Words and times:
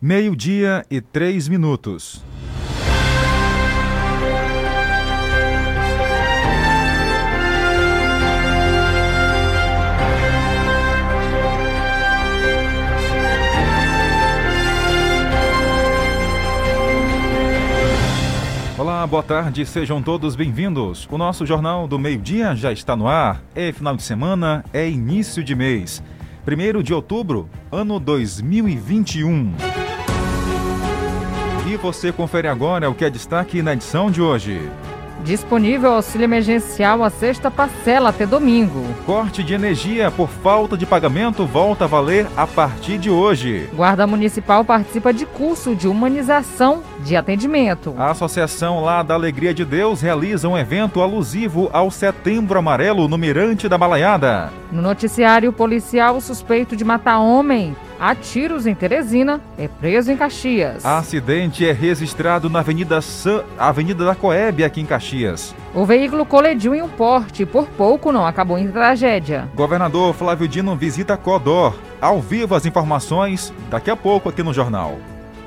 Meio-dia 0.00 0.84
e 0.90 1.00
três 1.00 1.48
minutos. 1.48 2.22
Boa 19.12 19.22
tarde, 19.22 19.66
sejam 19.66 20.02
todos 20.02 20.34
bem-vindos. 20.34 21.06
O 21.10 21.18
nosso 21.18 21.44
Jornal 21.44 21.86
do 21.86 21.98
Meio-Dia 21.98 22.56
já 22.56 22.72
está 22.72 22.96
no 22.96 23.06
ar. 23.06 23.42
É 23.54 23.70
final 23.70 23.94
de 23.94 24.02
semana, 24.02 24.64
é 24.72 24.88
início 24.88 25.44
de 25.44 25.54
mês. 25.54 26.02
1 26.48 26.82
de 26.82 26.94
outubro, 26.94 27.46
ano 27.70 28.00
2021. 28.00 29.52
E 31.70 31.76
você 31.76 32.10
confere 32.10 32.48
agora 32.48 32.88
o 32.88 32.94
que 32.94 33.04
é 33.04 33.10
destaque 33.10 33.60
na 33.60 33.74
edição 33.74 34.10
de 34.10 34.22
hoje. 34.22 34.70
Disponível 35.24 35.92
auxílio 35.92 36.24
emergencial 36.24 37.04
a 37.04 37.08
sexta 37.08 37.50
parcela 37.50 38.10
até 38.10 38.26
domingo. 38.26 38.82
Corte 39.06 39.42
de 39.42 39.54
energia 39.54 40.10
por 40.10 40.28
falta 40.28 40.76
de 40.76 40.84
pagamento 40.84 41.46
volta 41.46 41.84
a 41.84 41.88
valer 41.88 42.26
a 42.36 42.44
partir 42.46 42.98
de 42.98 43.08
hoje. 43.08 43.68
Guarda 43.72 44.06
Municipal 44.06 44.64
participa 44.64 45.12
de 45.12 45.24
curso 45.24 45.76
de 45.76 45.86
humanização 45.86 46.82
de 47.00 47.16
atendimento. 47.16 47.94
A 47.96 48.10
Associação 48.10 48.82
Lá 48.82 49.02
da 49.02 49.14
Alegria 49.14 49.54
de 49.54 49.64
Deus 49.64 50.00
realiza 50.00 50.48
um 50.48 50.58
evento 50.58 51.00
alusivo 51.00 51.70
ao 51.72 51.90
Setembro 51.90 52.58
Amarelo 52.58 53.06
no 53.06 53.16
Mirante 53.16 53.68
da 53.68 53.78
Balaiada. 53.78 54.52
No 54.72 54.82
noticiário 54.82 55.52
policial, 55.52 56.20
suspeito 56.20 56.74
de 56.74 56.84
matar 56.84 57.20
homem 57.20 57.76
a 58.02 58.16
tiros 58.16 58.66
em 58.66 58.74
Teresina 58.74 59.40
é 59.56 59.68
preso 59.68 60.10
em 60.10 60.16
Caxias. 60.16 60.84
Acidente 60.84 61.64
é 61.64 61.70
registrado 61.70 62.50
na 62.50 62.58
Avenida, 62.58 63.00
San... 63.00 63.44
Avenida 63.56 64.04
da 64.04 64.16
Coeb, 64.16 64.64
aqui 64.64 64.80
em 64.80 64.84
Caxias. 64.84 65.54
O 65.72 65.84
veículo 65.84 66.26
colidiu 66.26 66.74
em 66.74 66.82
um 66.82 66.88
porte 66.88 67.44
e 67.44 67.46
por 67.46 67.68
pouco 67.68 68.10
não 68.10 68.26
acabou 68.26 68.58
em 68.58 68.66
tragédia. 68.66 69.48
Governador 69.54 70.12
Flávio 70.14 70.48
Dino 70.48 70.74
visita 70.74 71.16
Codor. 71.16 71.78
Ao 72.00 72.20
vivo 72.20 72.56
as 72.56 72.66
informações, 72.66 73.54
daqui 73.70 73.88
a 73.88 73.94
pouco 73.94 74.28
aqui 74.28 74.42
no 74.42 74.52
Jornal. 74.52 74.98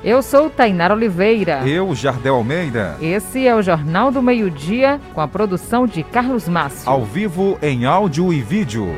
Eu 0.02 0.22
sou 0.22 0.48
Tainara 0.48 0.94
Oliveira. 0.94 1.60
Eu, 1.68 1.94
Jardel 1.94 2.36
Almeida. 2.36 2.96
Esse 3.02 3.46
é 3.46 3.54
o 3.54 3.60
Jornal 3.60 4.10
do 4.10 4.22
Meio-Dia, 4.22 4.98
com 5.12 5.20
a 5.20 5.28
produção 5.28 5.86
de 5.86 6.02
Carlos 6.02 6.48
Márcio. 6.48 6.88
Ao 6.88 7.04
vivo, 7.04 7.58
em 7.60 7.84
áudio 7.84 8.32
e 8.32 8.40
vídeo. 8.40 8.88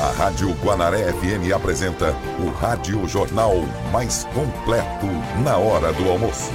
A 0.00 0.12
Rádio 0.12 0.52
Guanaré 0.62 1.12
FM 1.12 1.52
apresenta 1.52 2.14
o 2.38 2.50
Rádio 2.50 3.04
Jornal 3.08 3.52
mais 3.90 4.22
completo 4.32 5.06
na 5.42 5.56
hora 5.56 5.92
do 5.92 6.08
almoço. 6.08 6.52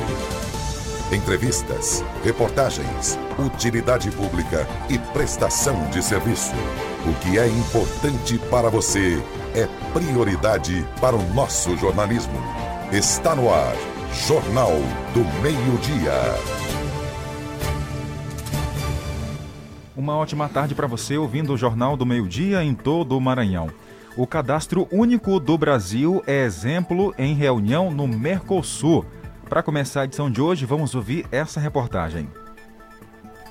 Entrevistas, 1.12 2.02
reportagens, 2.24 3.20
utilidade 3.38 4.10
pública 4.12 4.66
e 4.90 4.98
prestação 4.98 5.76
de 5.90 6.02
serviço. 6.02 6.54
O 7.06 7.14
que 7.20 7.38
é 7.38 7.46
importante 7.46 8.40
para 8.50 8.70
você 8.70 9.22
é 9.54 9.68
prioridade 9.92 10.88
para 11.02 11.18
o 11.18 11.34
nosso 11.34 11.76
jornalismo. 11.76 12.42
Está 12.94 13.36
no 13.36 13.54
ar, 13.54 13.76
Jornal 14.26 14.72
do 15.14 15.26
Meio-Dia. 15.42 16.63
Uma 20.04 20.18
ótima 20.18 20.50
tarde 20.50 20.76
para 20.76 20.86
você 20.86 21.18
ouvindo 21.18 21.54
o 21.54 21.58
Jornal 21.58 21.96
do 21.96 22.06
Meio-Dia 22.06 22.62
em 22.62 22.76
todo 22.76 23.18
o 23.18 23.22
Maranhão. 23.22 23.70
O 24.18 24.28
cadastro 24.28 24.86
único 24.92 25.40
do 25.40 25.58
Brasil 25.58 26.22
é 26.28 26.44
exemplo 26.44 27.16
em 27.18 27.34
reunião 27.34 27.90
no 27.90 28.06
Mercosul. 28.06 29.06
Para 29.48 29.64
começar 29.64 30.02
a 30.02 30.04
edição 30.04 30.30
de 30.30 30.42
hoje, 30.42 30.66
vamos 30.66 30.94
ouvir 30.94 31.26
essa 31.32 31.58
reportagem. 31.58 32.28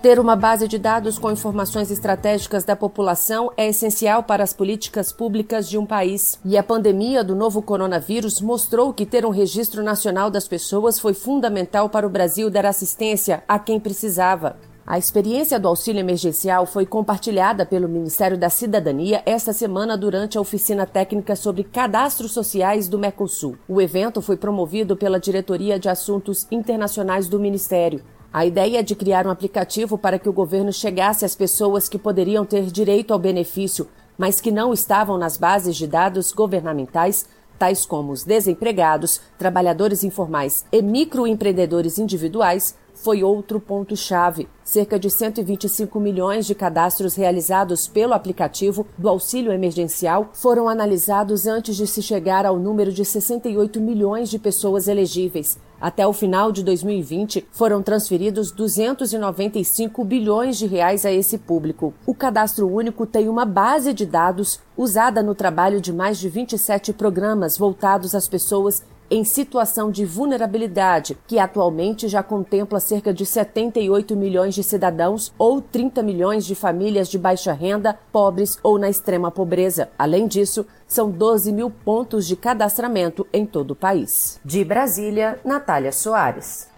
Ter 0.03 0.21
uma 0.21 0.37
base 0.37 0.69
de 0.69 0.79
dados 0.79 1.19
com 1.19 1.31
informações 1.31 1.91
estratégicas 1.91 2.65
da 2.65 2.77
população 2.77 3.51
é 3.57 3.71
essencial 3.71 4.23
para 4.23 4.45
as 4.45 4.53
políticas 4.53 5.11
públicas 5.11 5.67
de 5.67 5.79
um 5.79 5.87
país. 5.87 6.39
E 6.45 6.59
a 6.59 6.63
pandemia 6.63 7.25
do 7.25 7.35
novo 7.35 7.63
coronavírus 7.63 8.43
mostrou 8.43 8.93
que 8.93 9.07
ter 9.07 9.25
um 9.25 9.31
registro 9.31 9.83
nacional 9.83 10.31
das 10.31 10.47
pessoas 10.47 10.99
foi 10.99 11.15
fundamental 11.15 11.89
para 11.89 12.07
o 12.07 12.11
Brasil 12.11 12.51
dar 12.51 12.67
assistência 12.67 13.43
a 13.49 13.59
quem 13.59 13.81
precisava. 13.81 14.57
A 14.85 14.99
experiência 14.99 15.61
do 15.61 15.69
auxílio 15.69 16.01
emergencial 16.01 16.67
foi 16.67 16.85
compartilhada 16.85 17.65
pelo 17.65 17.89
Ministério 17.89 18.37
da 18.37 18.51
Cidadania 18.51 19.23
esta 19.25 19.53
semana 19.53 19.97
durante 19.97 20.37
a 20.37 20.41
oficina 20.41 20.85
técnica 20.85 21.37
sobre 21.37 21.63
cadastros 21.63 22.33
sociais 22.33 22.89
do 22.89 22.99
Mercosul. 22.99 23.57
O 23.69 23.81
evento 23.81 24.21
foi 24.21 24.37
promovido 24.37 24.97
pela 24.97 25.21
Diretoria 25.21 25.79
de 25.79 25.89
Assuntos 25.89 26.49
Internacionais 26.51 27.29
do 27.29 27.39
Ministério. 27.39 28.03
A 28.33 28.45
ideia 28.45 28.81
é 28.81 28.83
de 28.83 28.97
criar 28.97 29.25
um 29.25 29.31
aplicativo 29.31 29.97
para 29.97 30.19
que 30.19 30.29
o 30.29 30.33
governo 30.33 30.73
chegasse 30.73 31.25
às 31.25 31.37
pessoas 31.37 31.89
que 31.89 31.99
poderiam 31.99 32.45
ter 32.45 32.65
direito 32.65 33.13
ao 33.13 33.21
benefício, 33.21 33.89
mas 34.19 34.41
que 34.41 34.51
não 34.51 34.73
estavam 34.73 35.17
nas 35.17 35.37
bases 35.37 35.77
de 35.77 35.87
dados 35.87 36.33
governamentais, 36.33 37.29
tais 37.57 37.87
como 37.87 38.11
os 38.11 38.25
desempregados, 38.25 39.21
trabalhadores 39.39 40.03
informais 40.03 40.65
e 40.73 40.83
microempreendedores 40.83 41.99
individuais, 41.99 42.75
foi 43.03 43.25
outro 43.25 43.59
ponto-chave. 43.59 44.49
Cerca 44.63 44.97
de 44.97 45.11
125 45.11 45.99
milhões 45.99 46.47
de 46.47 46.55
cadastros 46.55 47.17
realizados 47.17 47.89
pelo 47.89 48.15
aplicativo 48.15 48.87
do 48.97 49.09
auxílio 49.09 49.53
emergencial 49.53 50.31
foram 50.33 50.69
analisados 50.69 51.47
antes 51.47 51.75
de 51.77 51.87
se 51.87 52.01
chegar 52.01 52.47
ao 52.47 52.59
número 52.59 52.93
de 52.93 53.05
68 53.05 53.81
milhões 53.81 54.31
de 54.31 54.39
pessoas 54.39 54.87
elegíveis. 54.87 55.59
Até 55.81 56.07
o 56.07 56.13
final 56.13 56.53
de 56.53 56.63
2020, 56.63 57.45
foram 57.51 57.83
transferidos 57.83 58.53
295 58.53 60.05
bilhões 60.05 60.57
de 60.57 60.65
reais 60.65 61.05
a 61.05 61.11
esse 61.11 61.37
público. 61.37 61.93
O 62.07 62.15
cadastro 62.15 62.73
único 62.73 63.05
tem 63.05 63.29
uma 63.29 63.45
base 63.45 63.93
de 63.93 64.07
dados 64.07 64.61
usada 64.77 65.25
no 65.25 65.35
trabalho 65.35 65.81
de 65.81 65.93
mais 65.93 66.19
de 66.19 66.29
27 66.29 66.93
programas 66.93 67.59
voltados 67.59 68.15
às 68.15 68.29
pessoas 68.29 68.85
em 69.13 69.25
situação 69.25 69.91
de 69.91 70.07
vulnerabilidade, 70.07 71.19
que 71.27 71.39
atualmente 71.39 72.09
já 72.09 72.23
contempla 72.23 72.81
cerca 72.81 73.13
de 73.13 73.27
78 73.27 74.17
milhões 74.17 74.55
de 74.55 74.63
cidadãos 74.63 75.35
ou 75.37 75.61
30 75.61 76.03
milhões 76.03 76.47
de 76.47 76.55
famílias 76.55 77.09
de 77.09 77.19
baixa 77.19 77.53
renda, 77.53 77.99
pobres 78.11 78.59
ou 78.63 78.79
na 78.79 78.89
extrema 78.89 79.31
pobreza. 79.31 79.91
Além 79.99 80.27
disso, 80.27 80.67
são 80.87 81.11
12 81.11 81.53
mil 81.53 81.69
pontos 81.69 82.27
de 82.27 82.35
cadastramento 82.35 83.27
em 83.31 83.45
todo 83.45 83.73
o 83.73 83.77
país. 83.77 84.41
De 84.43 84.65
Brasília, 84.65 85.39
Natália 85.45 85.93
Soares. 85.93 86.71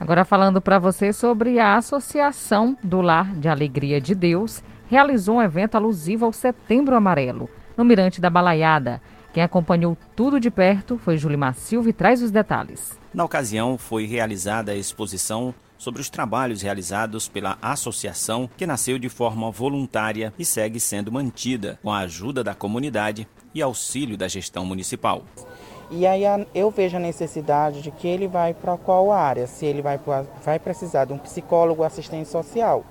Agora 0.00 0.24
falando 0.24 0.60
para 0.60 0.80
você 0.80 1.12
sobre 1.12 1.60
a 1.60 1.76
Associação 1.76 2.76
do 2.82 3.00
Lar 3.00 3.36
de 3.36 3.48
Alegria 3.48 4.00
de 4.00 4.16
Deus, 4.16 4.64
realizou 4.88 5.36
um 5.36 5.42
evento 5.42 5.76
alusivo 5.76 6.26
ao 6.26 6.32
Setembro 6.32 6.96
Amarelo, 6.96 7.48
no 7.76 7.84
Mirante 7.84 8.20
da 8.20 8.30
Balaiada. 8.30 9.00
Quem 9.32 9.42
acompanhou 9.42 9.96
tudo 10.14 10.38
de 10.38 10.50
perto 10.50 10.98
foi 10.98 11.16
Julimar 11.16 11.54
Silva 11.54 11.88
e 11.88 11.92
traz 11.92 12.22
os 12.22 12.30
detalhes. 12.30 12.98
Na 13.14 13.24
ocasião, 13.24 13.78
foi 13.78 14.06
realizada 14.06 14.72
a 14.72 14.76
exposição 14.76 15.54
sobre 15.78 16.00
os 16.00 16.08
trabalhos 16.08 16.62
realizados 16.62 17.28
pela 17.28 17.58
associação, 17.60 18.48
que 18.56 18.66
nasceu 18.66 18.98
de 18.98 19.08
forma 19.08 19.50
voluntária 19.50 20.32
e 20.38 20.44
segue 20.44 20.78
sendo 20.78 21.10
mantida 21.10 21.78
com 21.82 21.90
a 21.90 21.98
ajuda 21.98 22.44
da 22.44 22.54
comunidade 22.54 23.26
e 23.54 23.60
auxílio 23.60 24.16
da 24.16 24.28
gestão 24.28 24.64
municipal. 24.64 25.24
E 25.90 26.06
aí 26.06 26.22
eu 26.54 26.70
vejo 26.70 26.96
a 26.96 27.00
necessidade 27.00 27.82
de 27.82 27.90
que 27.90 28.06
ele 28.06 28.26
vai 28.26 28.54
para 28.54 28.76
qual 28.76 29.10
área, 29.10 29.46
se 29.46 29.66
ele 29.66 29.82
vai, 29.82 30.00
vai 30.44 30.58
precisar 30.58 31.04
de 31.04 31.12
um 31.12 31.18
psicólogo, 31.18 31.82
assistente 31.82 32.28
social. 32.28 32.84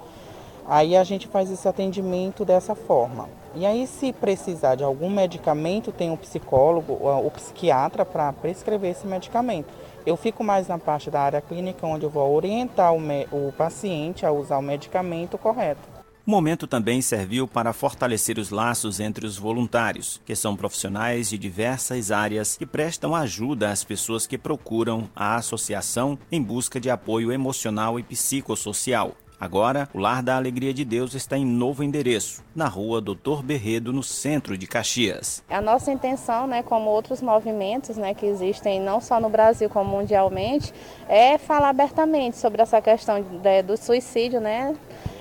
Aí 0.68 0.95
a 0.95 1.04
gente 1.04 1.27
faz 1.27 1.50
esse 1.50 1.68
atendimento 1.68 2.44
dessa 2.44 2.75
forma. 2.75 3.27
E 3.53 3.65
aí, 3.65 3.86
se 3.86 4.13
precisar 4.13 4.75
de 4.75 4.83
algum 4.83 5.09
medicamento, 5.09 5.92
tem 5.92 6.09
um 6.09 6.15
psicólogo 6.15 6.94
ou 7.01 7.30
psiquiatra 7.31 8.06
para 8.06 8.31
prescrever 8.31 8.92
esse 8.92 9.06
medicamento. 9.06 9.68
Eu 10.06 10.15
fico 10.15 10.44
mais 10.44 10.68
na 10.68 10.80
parte 10.80 11.12
da 11.12 11.21
área 11.21 11.42
clínica, 11.42 11.86
onde 11.86 12.06
eu 12.06 12.09
vou 12.09 12.33
orientar 12.33 12.94
o, 12.94 13.00
o 13.31 13.51
paciente 13.51 14.25
a 14.25 14.31
usar 14.31 14.57
o 14.57 14.62
medicamento 14.62 15.38
correto. 15.38 16.01
O 16.25 16.31
momento 16.31 16.65
também 16.65 17.01
serviu 17.01 17.48
para 17.48 17.74
fortalecer 17.74 18.38
os 18.38 18.51
laços 18.51 19.00
entre 19.00 19.25
os 19.25 19.38
voluntários, 19.38 20.21
que 20.24 20.36
são 20.36 20.56
profissionais 20.56 21.30
de 21.30 21.38
diversas 21.38 22.12
áreas 22.12 22.56
que 22.56 22.65
prestam 22.65 23.13
ajuda 23.15 23.69
às 23.69 23.83
pessoas 23.83 24.25
que 24.25 24.38
procuram 24.38 25.09
a 25.15 25.36
associação 25.36 26.18
em 26.31 26.42
busca 26.42 26.80
de 26.80 26.89
apoio 26.89 27.31
emocional 27.31 28.00
e 28.00 28.03
psicossocial. 28.03 29.13
Agora, 29.41 29.89
o 29.91 29.97
Lar 29.97 30.21
da 30.21 30.35
Alegria 30.35 30.71
de 30.71 30.85
Deus 30.85 31.15
está 31.15 31.35
em 31.35 31.43
novo 31.43 31.83
endereço, 31.83 32.43
na 32.55 32.67
rua 32.67 33.01
Doutor 33.01 33.41
Berredo, 33.41 33.91
no 33.91 34.03
centro 34.03 34.55
de 34.55 34.67
Caxias. 34.67 35.41
A 35.49 35.59
nossa 35.59 35.91
intenção, 35.91 36.45
né, 36.45 36.61
como 36.61 36.91
outros 36.91 37.23
movimentos 37.23 37.97
né, 37.97 38.13
que 38.13 38.27
existem 38.27 38.79
não 38.79 39.01
só 39.01 39.19
no 39.19 39.29
Brasil 39.29 39.67
como 39.67 39.97
mundialmente, 39.97 40.71
é 41.09 41.39
falar 41.39 41.69
abertamente 41.69 42.38
sobre 42.38 42.61
essa 42.61 42.79
questão 42.83 43.19
de, 43.19 43.63
do 43.63 43.75
suicídio, 43.77 44.39
né, 44.39 44.75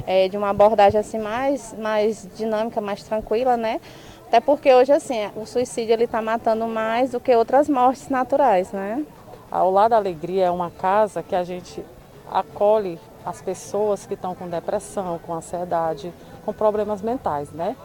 é, 0.07 0.29
de 0.29 0.37
uma 0.37 0.51
abordagem 0.51 1.01
assim 1.01 1.19
mais, 1.19 1.75
mais 1.79 2.29
dinâmica, 2.37 2.79
mais 2.79 3.03
tranquila, 3.03 3.57
né, 3.57 3.81
até 4.27 4.39
porque 4.39 4.71
hoje 4.75 4.93
assim 4.93 5.31
o 5.35 5.47
suicídio 5.47 5.95
ele 5.95 6.05
está 6.05 6.21
matando 6.21 6.67
mais 6.67 7.13
do 7.13 7.21
que 7.21 7.35
outras 7.35 7.71
mortes 7.71 8.11
naturais, 8.11 8.71
né. 8.71 9.03
Ao 9.51 9.71
Lar 9.71 9.89
da 9.89 9.97
Alegria 9.97 10.45
é 10.45 10.51
uma 10.51 10.71
casa 10.71 11.23
que 11.23 11.35
a 11.35 11.43
gente 11.43 11.83
acolhe 12.31 12.99
as 13.25 13.41
pessoas 13.43 14.07
que 14.07 14.15
estão 14.15 14.35
com 14.35 14.49
depressão, 14.49 15.19
com 15.19 15.35
ansiedade, 15.35 16.13
com 16.45 16.53
problemas 16.53 17.03
mentais, 17.03 17.51
né? 17.51 17.77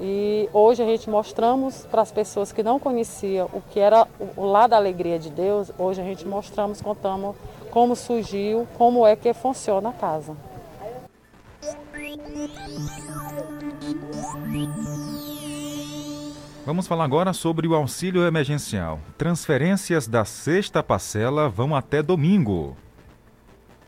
E 0.00 0.48
hoje 0.52 0.82
a 0.82 0.86
gente 0.86 1.10
mostramos 1.10 1.86
para 1.90 2.00
as 2.00 2.10
pessoas 2.10 2.52
que 2.52 2.62
não 2.62 2.78
conheciam 2.78 3.50
o 3.52 3.60
que 3.60 3.78
era 3.78 4.08
o 4.36 4.46
lado 4.46 4.70
da 4.70 4.76
alegria 4.76 5.18
de 5.18 5.28
Deus, 5.28 5.70
hoje 5.78 6.00
a 6.00 6.04
gente 6.04 6.26
mostramos, 6.26 6.80
contamos 6.80 7.36
como 7.70 7.94
surgiu, 7.94 8.66
como 8.78 9.06
é 9.06 9.14
que 9.14 9.34
funciona 9.34 9.90
a 9.90 9.92
casa. 9.92 10.34
Vamos 16.64 16.86
falar 16.86 17.04
agora 17.04 17.32
sobre 17.32 17.66
o 17.66 17.74
auxílio 17.74 18.24
emergencial. 18.26 19.00
Transferências 19.18 20.06
da 20.06 20.24
sexta 20.24 20.82
parcela 20.82 21.48
vão 21.48 21.74
até 21.74 22.02
domingo. 22.02 22.76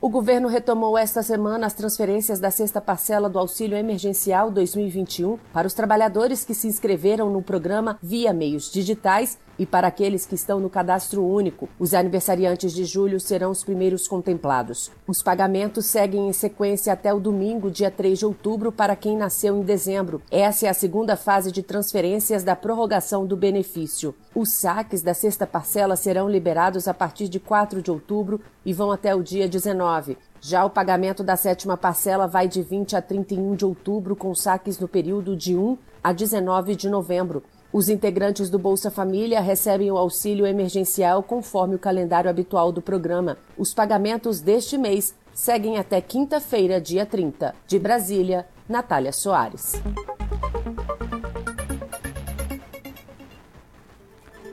O 0.04 0.08
governo 0.08 0.48
retomou 0.48 0.98
esta 0.98 1.22
semana 1.22 1.64
as 1.64 1.74
transferências 1.74 2.40
da 2.40 2.50
sexta 2.50 2.80
parcela 2.80 3.30
do 3.30 3.38
Auxílio 3.38 3.78
Emergencial 3.78 4.50
2021 4.50 5.38
para 5.52 5.64
os 5.64 5.74
trabalhadores 5.74 6.44
que 6.44 6.54
se 6.54 6.66
inscreveram 6.66 7.30
no 7.30 7.40
programa 7.40 7.96
via 8.02 8.32
meios 8.32 8.68
digitais 8.68 9.38
e 9.58 9.66
para 9.66 9.88
aqueles 9.88 10.26
que 10.26 10.34
estão 10.34 10.58
no 10.58 10.70
cadastro 10.70 11.24
único. 11.24 11.68
Os 11.78 11.94
aniversariantes 11.94 12.72
de 12.72 12.84
julho 12.84 13.20
serão 13.20 13.50
os 13.50 13.62
primeiros 13.62 14.08
contemplados. 14.08 14.90
Os 15.06 15.22
pagamentos 15.22 15.86
seguem 15.86 16.28
em 16.28 16.32
sequência 16.32 16.92
até 16.92 17.12
o 17.12 17.20
domingo, 17.20 17.70
dia 17.70 17.90
3 17.90 18.18
de 18.18 18.26
outubro, 18.26 18.72
para 18.72 18.96
quem 18.96 19.16
nasceu 19.16 19.56
em 19.56 19.62
dezembro. 19.62 20.22
Essa 20.30 20.66
é 20.66 20.68
a 20.68 20.74
segunda 20.74 21.16
fase 21.16 21.52
de 21.52 21.62
transferências 21.62 22.42
da 22.42 22.56
prorrogação 22.56 23.26
do 23.26 23.36
benefício. 23.36 24.14
Os 24.34 24.50
saques 24.50 25.02
da 25.02 25.14
sexta 25.14 25.46
parcela 25.46 25.96
serão 25.96 26.28
liberados 26.28 26.88
a 26.88 26.94
partir 26.94 27.28
de 27.28 27.38
4 27.38 27.82
de 27.82 27.90
outubro 27.90 28.40
e 28.64 28.72
vão 28.72 28.90
até 28.90 29.14
o 29.14 29.22
dia 29.22 29.48
19. 29.48 30.16
Já 30.40 30.64
o 30.64 30.70
pagamento 30.70 31.22
da 31.22 31.36
sétima 31.36 31.76
parcela 31.76 32.26
vai 32.26 32.48
de 32.48 32.62
20 32.62 32.96
a 32.96 33.00
31 33.00 33.54
de 33.54 33.64
outubro, 33.64 34.16
com 34.16 34.34
saques 34.34 34.76
no 34.76 34.88
período 34.88 35.36
de 35.36 35.56
1 35.56 35.78
a 36.02 36.12
19 36.12 36.74
de 36.74 36.88
novembro. 36.88 37.44
Os 37.72 37.88
integrantes 37.88 38.50
do 38.50 38.58
Bolsa 38.58 38.90
Família 38.90 39.40
recebem 39.40 39.90
o 39.90 39.96
auxílio 39.96 40.46
emergencial 40.46 41.22
conforme 41.22 41.74
o 41.74 41.78
calendário 41.78 42.28
habitual 42.28 42.70
do 42.70 42.82
programa. 42.82 43.38
Os 43.56 43.72
pagamentos 43.72 44.42
deste 44.42 44.76
mês 44.76 45.14
seguem 45.32 45.78
até 45.78 45.98
quinta-feira, 46.02 46.78
dia 46.78 47.06
30. 47.06 47.54
De 47.66 47.78
Brasília, 47.78 48.46
Natália 48.68 49.10
Soares. 49.10 49.80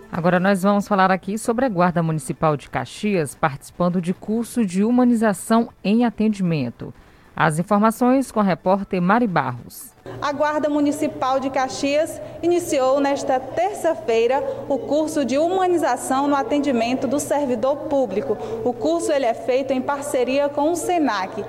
Agora 0.10 0.40
nós 0.40 0.64
vamos 0.64 0.88
falar 0.88 1.12
aqui 1.12 1.38
sobre 1.38 1.66
a 1.66 1.70
Guarda 1.70 2.02
Municipal 2.02 2.56
de 2.56 2.70
Caxias 2.70 3.36
participando 3.36 4.02
de 4.02 4.14
curso 4.14 4.66
de 4.66 4.82
humanização 4.82 5.68
em 5.84 6.06
atendimento. 6.06 6.94
As 7.42 7.58
informações 7.58 8.34
com 8.34 8.42
a 8.42 8.44
repórter 8.44 9.02
Mari 9.02 9.26
Barros. 9.26 9.94
A 10.22 10.34
Guarda 10.34 10.68
Municipal 10.68 11.40
de 11.40 11.50
Caxias 11.50 12.20
iniciou 12.44 13.00
nesta 13.00 13.40
terça-feira 13.40 14.44
o 14.68 14.78
curso 14.78 15.24
de 15.24 15.38
humanização 15.38 16.28
no 16.28 16.36
atendimento 16.36 17.08
do 17.08 17.18
servidor 17.18 17.78
público. 17.88 18.38
O 18.66 18.74
curso 18.74 19.10
ele 19.14 19.26
é 19.26 19.34
feito 19.34 19.72
em 19.72 19.82
parceria 19.82 20.50
com 20.50 20.70
o 20.74 20.76
SENAC. 20.76 21.46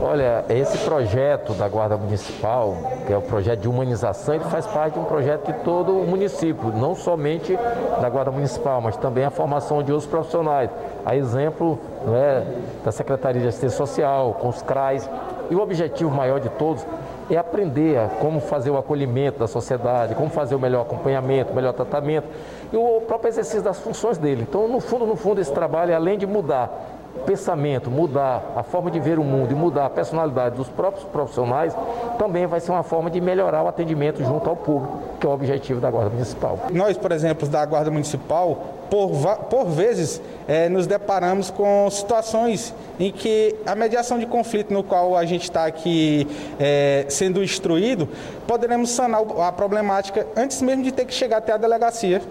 Olha, 0.00 0.44
esse 0.48 0.78
projeto 0.78 1.52
da 1.54 1.68
Guarda 1.68 1.96
Municipal, 1.96 2.76
que 3.04 3.12
é 3.12 3.16
o 3.16 3.20
projeto 3.20 3.60
de 3.60 3.68
humanização, 3.68 4.36
ele 4.36 4.44
faz 4.44 4.64
parte 4.64 4.94
de 4.94 5.00
um 5.00 5.04
projeto 5.04 5.52
de 5.52 5.58
todo 5.64 5.92
o 5.92 6.06
município, 6.06 6.72
não 6.72 6.94
somente 6.94 7.58
da 8.00 8.08
Guarda 8.08 8.30
Municipal, 8.30 8.80
mas 8.80 8.96
também 8.96 9.24
a 9.24 9.30
formação 9.30 9.82
de 9.82 9.92
outros 9.92 10.08
profissionais. 10.08 10.70
A 11.04 11.16
exemplo 11.16 11.80
é, 12.14 12.44
da 12.84 12.92
Secretaria 12.92 13.42
de 13.42 13.48
Assistência 13.48 13.76
Social, 13.76 14.34
com 14.34 14.48
os 14.48 14.62
CRAs. 14.62 15.10
E 15.50 15.56
o 15.56 15.60
objetivo 15.60 16.10
maior 16.10 16.38
de 16.38 16.48
todos 16.50 16.86
é 17.28 17.36
aprender 17.36 17.98
como 18.20 18.38
fazer 18.38 18.70
o 18.70 18.78
acolhimento 18.78 19.40
da 19.40 19.48
sociedade, 19.48 20.14
como 20.14 20.30
fazer 20.30 20.54
o 20.54 20.60
melhor 20.60 20.82
acompanhamento, 20.82 21.52
o 21.52 21.56
melhor 21.56 21.72
tratamento 21.72 22.28
e 22.72 22.76
o 22.76 23.00
próprio 23.00 23.30
exercício 23.30 23.62
das 23.62 23.78
funções 23.80 24.16
dele. 24.16 24.46
Então, 24.48 24.68
no 24.68 24.78
fundo, 24.78 25.06
no 25.06 25.16
fundo, 25.16 25.40
esse 25.40 25.52
trabalho, 25.52 25.94
além 25.94 26.16
de 26.16 26.26
mudar 26.26 26.97
pensamento, 27.26 27.90
mudar 27.90 28.52
a 28.56 28.62
forma 28.62 28.90
de 28.90 28.98
ver 28.98 29.18
o 29.18 29.24
mundo 29.24 29.52
e 29.52 29.54
mudar 29.54 29.86
a 29.86 29.90
personalidade 29.90 30.56
dos 30.56 30.68
próprios 30.68 31.04
profissionais, 31.04 31.76
também 32.18 32.46
vai 32.46 32.60
ser 32.60 32.70
uma 32.70 32.82
forma 32.82 33.10
de 33.10 33.20
melhorar 33.20 33.62
o 33.62 33.68
atendimento 33.68 34.22
junto 34.24 34.48
ao 34.48 34.56
público, 34.56 34.98
que 35.20 35.26
é 35.26 35.28
o 35.28 35.32
objetivo 35.32 35.80
da 35.80 35.90
Guarda 35.90 36.10
Municipal. 36.10 36.58
Nós, 36.72 36.96
por 36.96 37.12
exemplo, 37.12 37.46
da 37.48 37.64
Guarda 37.66 37.90
Municipal, 37.90 38.58
por, 38.90 39.10
por 39.50 39.66
vezes, 39.66 40.20
é, 40.46 40.68
nos 40.68 40.86
deparamos 40.86 41.50
com 41.50 41.88
situações 41.90 42.74
em 42.98 43.12
que 43.12 43.54
a 43.66 43.74
mediação 43.74 44.18
de 44.18 44.26
conflito 44.26 44.72
no 44.72 44.82
qual 44.82 45.16
a 45.16 45.24
gente 45.24 45.42
está 45.42 45.66
aqui 45.66 46.26
é, 46.58 47.04
sendo 47.08 47.42
instruído, 47.42 48.08
poderemos 48.46 48.90
sanar 48.90 49.20
a 49.46 49.52
problemática 49.52 50.26
antes 50.36 50.62
mesmo 50.62 50.82
de 50.82 50.92
ter 50.92 51.04
que 51.04 51.12
chegar 51.12 51.38
até 51.38 51.52
a 51.52 51.56
delegacia. 51.56 52.22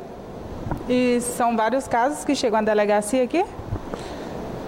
E 0.90 1.20
são 1.22 1.56
vários 1.56 1.88
casos 1.88 2.24
que 2.24 2.34
chegam 2.34 2.60
à 2.60 2.62
delegacia 2.62 3.24
aqui? 3.24 3.46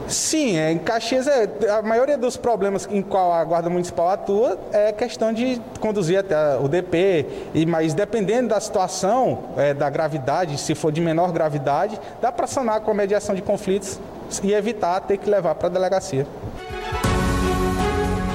Sim, 0.09 0.57
é, 0.57 0.71
em 0.71 0.77
Caxias 0.77 1.27
é, 1.27 1.47
a 1.69 1.81
maioria 1.81 2.17
dos 2.17 2.35
problemas 2.35 2.87
em 2.91 3.01
qual 3.01 3.31
a 3.31 3.43
Guarda 3.43 3.69
Municipal 3.69 4.09
atua 4.09 4.59
é 4.73 4.91
questão 4.91 5.31
de 5.31 5.61
conduzir 5.79 6.19
até 6.19 6.57
o 6.57 6.67
DP, 6.67 7.25
e, 7.53 7.65
mas 7.65 7.93
dependendo 7.93 8.49
da 8.49 8.59
situação, 8.59 9.43
é, 9.55 9.73
da 9.73 9.89
gravidade, 9.89 10.57
se 10.57 10.73
for 10.73 10.91
de 10.91 10.99
menor 10.99 11.31
gravidade, 11.31 11.99
dá 12.21 12.31
para 12.31 12.47
sanar 12.47 12.81
com 12.81 12.91
a 12.91 12.93
mediação 12.93 13.35
de 13.35 13.41
conflitos 13.41 13.99
e 14.43 14.53
evitar 14.53 14.99
ter 15.01 15.17
que 15.17 15.29
levar 15.29 15.55
para 15.55 15.67
a 15.67 15.71
delegacia. 15.71 16.25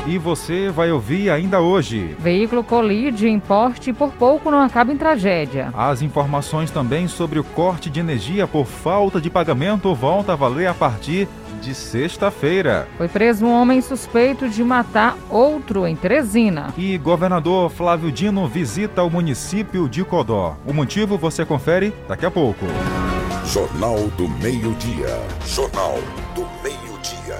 E 0.06 0.18
você 0.18 0.68
vai 0.68 0.92
ouvir 0.92 1.30
ainda 1.30 1.60
hoje. 1.60 2.14
Veículo 2.18 2.62
colide 2.62 3.26
em 3.26 3.40
porte 3.40 3.88
e 3.88 3.92
por 3.92 4.12
pouco 4.12 4.50
não 4.50 4.60
acaba 4.60 4.92
em 4.92 4.98
tragédia. 4.98 5.70
As 5.72 6.02
informações 6.02 6.70
também 6.70 7.08
sobre 7.08 7.38
o 7.38 7.44
corte 7.44 7.88
de 7.88 8.00
energia 8.00 8.46
por 8.46 8.66
falta 8.66 9.18
de 9.18 9.30
pagamento 9.30 9.94
volta 9.94 10.34
a 10.34 10.36
valer 10.36 10.66
a 10.66 10.74
partir 10.74 11.26
de 11.64 11.74
sexta-feira. 11.74 12.86
Foi 12.98 13.08
preso 13.08 13.46
um 13.46 13.52
homem 13.52 13.80
suspeito 13.80 14.48
de 14.48 14.62
matar 14.62 15.16
outro 15.30 15.86
em 15.86 15.96
Teresina. 15.96 16.74
E 16.76 16.98
governador 16.98 17.70
Flávio 17.70 18.12
Dino 18.12 18.46
visita 18.46 19.02
o 19.02 19.10
município 19.10 19.88
de 19.88 20.04
Codó. 20.04 20.56
O 20.66 20.74
motivo 20.74 21.16
você 21.16 21.44
confere 21.44 21.94
daqui 22.06 22.26
a 22.26 22.30
pouco. 22.30 22.66
Jornal 23.46 24.08
do 24.16 24.28
Meio-Dia. 24.28 25.18
Jornal 25.46 25.94
do 26.34 26.42
Meio-Dia. 26.62 27.38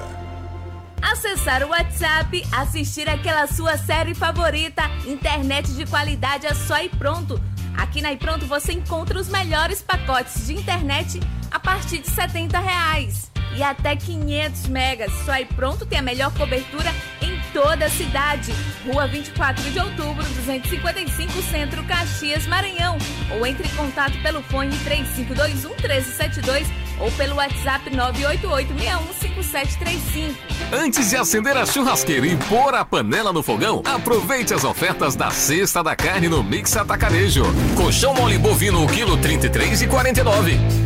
acessar 1.03 1.63
o 1.63 1.69
WhatsApp, 1.69 2.47
assistir 2.51 3.09
aquela 3.09 3.47
sua 3.47 3.77
série 3.77 4.15
favorita, 4.15 4.83
internet 5.07 5.73
de 5.75 5.85
qualidade 5.85 6.47
é 6.47 6.55
só 6.55 6.83
e 6.83 6.89
pronto. 6.89 7.39
Aqui 7.77 8.01
na 8.01 8.13
iPronto 8.13 8.47
você 8.47 8.73
encontra 8.73 9.19
os 9.19 9.29
melhores 9.29 9.83
pacotes 9.83 10.47
de 10.47 10.55
internet 10.55 11.21
a 11.51 11.59
partir 11.59 11.99
de 11.99 12.09
70 12.09 12.59
reais 12.59 13.34
e 13.57 13.63
até 13.63 13.97
500 13.97 14.69
megas. 14.69 15.13
Só 15.25 15.37
e 15.37 15.45
pronto 15.45 15.87
tem 15.87 15.99
a 15.99 16.03
melhor 16.03 16.33
cobertura 16.35 16.93
em 17.21 17.41
toda 17.53 17.87
a 17.87 17.91
cidade. 17.91 18.53
Rua 18.87 19.07
24 19.07 19.71
de 19.71 19.79
outubro, 19.79 20.23
255 20.23 21.43
Centro, 21.43 21.85
Caxias, 21.85 22.47
Maranhão. 22.47 22.99
Ou 23.37 23.47
entre 23.47 23.67
em 23.67 23.77
contato 23.77 24.21
pelo 24.23 24.43
fone 24.43 24.77
3521 24.79 25.71
1372 25.71 26.85
ou 27.01 27.11
pelo 27.13 27.37
WhatsApp 27.37 27.91
988615735. 27.91 30.35
Antes 30.73 31.11
de 31.11 31.17
acender 31.17 31.57
a 31.57 31.67
churrasqueira 31.67 32.27
e 32.27 32.37
pôr 32.37 32.75
a 32.75 32.85
panela 32.85 33.33
no 33.33 33.43
fogão, 33.43 33.83
aproveite 33.85 34.55
as 34.55 34.65
ofertas 34.65 35.17
da 35.17 35.31
Sexta 35.31 35.83
da 35.83 35.97
Carne 35.97 36.29
no 36.29 36.43
Mix 36.43 36.77
Atacarejo. 36.77 37.45
Colchão 37.77 38.15
mole 38.15 38.39
bovino, 38.39 38.87
quilo 38.87 39.17
33 39.17 39.83
e 39.83 39.87
49. 39.87 40.84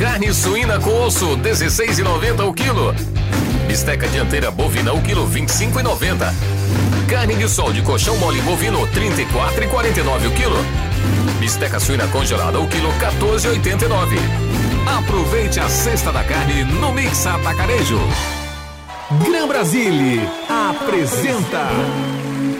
Carne 0.00 0.32
suína 0.32 0.80
com 0.80 1.02
osso, 1.02 1.36
16,90 1.36 2.48
o 2.48 2.54
quilo. 2.54 2.94
Bisteca 3.68 4.08
dianteira 4.08 4.50
bovina, 4.50 4.94
o 4.94 5.02
quilo 5.02 5.28
25,90. 5.28 6.32
Carne 7.06 7.34
de 7.34 7.46
sol 7.46 7.70
de 7.70 7.82
colchão 7.82 8.16
mole 8.16 8.40
bovino, 8.40 8.78
34,49 8.88 10.26
o 10.26 10.30
quilo. 10.30 10.56
Bisteca 11.38 11.78
suína 11.78 12.06
congelada, 12.06 12.58
o 12.58 12.66
quilo 12.66 12.90
14,89. 12.94 14.16
Aproveite 14.98 15.60
a 15.60 15.68
cesta 15.68 16.10
da 16.10 16.24
carne 16.24 16.64
no 16.64 16.94
Mix 16.94 17.26
Atacarejo. 17.26 18.00
Gran 19.28 19.48
Brasile 19.48 20.26
apresenta 20.48 21.68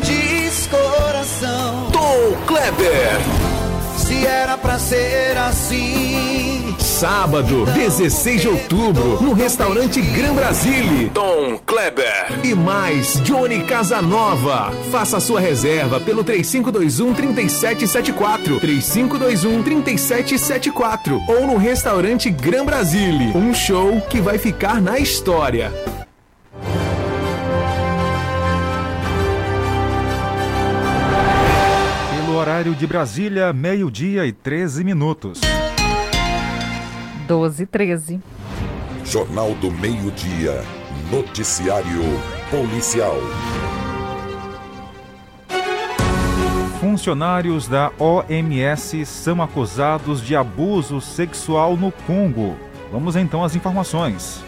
Diz 0.02 0.66
coração 0.66 1.90
Tom 1.90 2.36
Kleber. 2.46 3.39
Se 4.10 4.26
era 4.26 4.58
pra 4.58 4.76
ser 4.76 5.38
assim 5.38 6.74
Sábado, 6.80 7.64
16 7.64 8.40
de 8.40 8.48
outubro, 8.48 9.22
no 9.22 9.32
restaurante 9.32 10.00
Gran 10.00 10.34
Brasile. 10.34 11.10
Tom 11.14 11.56
Kleber. 11.64 12.26
E 12.42 12.52
mais, 12.52 13.22
Johnny 13.22 13.62
Casanova. 13.62 14.72
Faça 14.90 15.18
a 15.18 15.20
sua 15.20 15.38
reserva 15.38 16.00
pelo 16.00 16.24
3521 16.24 17.14
3774. 17.14 18.58
3521 18.58 19.62
3774. 19.62 21.22
Ou 21.28 21.46
no 21.46 21.56
restaurante 21.56 22.28
Gran 22.30 22.64
Brasile. 22.64 23.32
Um 23.36 23.54
show 23.54 24.00
que 24.10 24.20
vai 24.20 24.38
ficar 24.38 24.82
na 24.82 24.98
história. 24.98 25.72
Horário 32.40 32.74
de 32.74 32.86
Brasília, 32.86 33.52
meio-dia 33.52 34.24
e 34.24 34.32
13 34.32 34.82
minutos. 34.82 35.42
12 37.28 37.62
e 37.62 37.66
13. 37.66 38.20
Jornal 39.04 39.54
do 39.56 39.70
Meio-Dia. 39.70 40.64
Noticiário 41.10 42.00
Policial. 42.50 43.18
Funcionários 46.80 47.68
da 47.68 47.92
OMS 47.98 49.04
são 49.04 49.42
acusados 49.42 50.22
de 50.22 50.34
abuso 50.34 50.98
sexual 50.98 51.76
no 51.76 51.92
Congo. 51.92 52.56
Vamos 52.90 53.16
então 53.16 53.44
às 53.44 53.54
informações. 53.54 54.42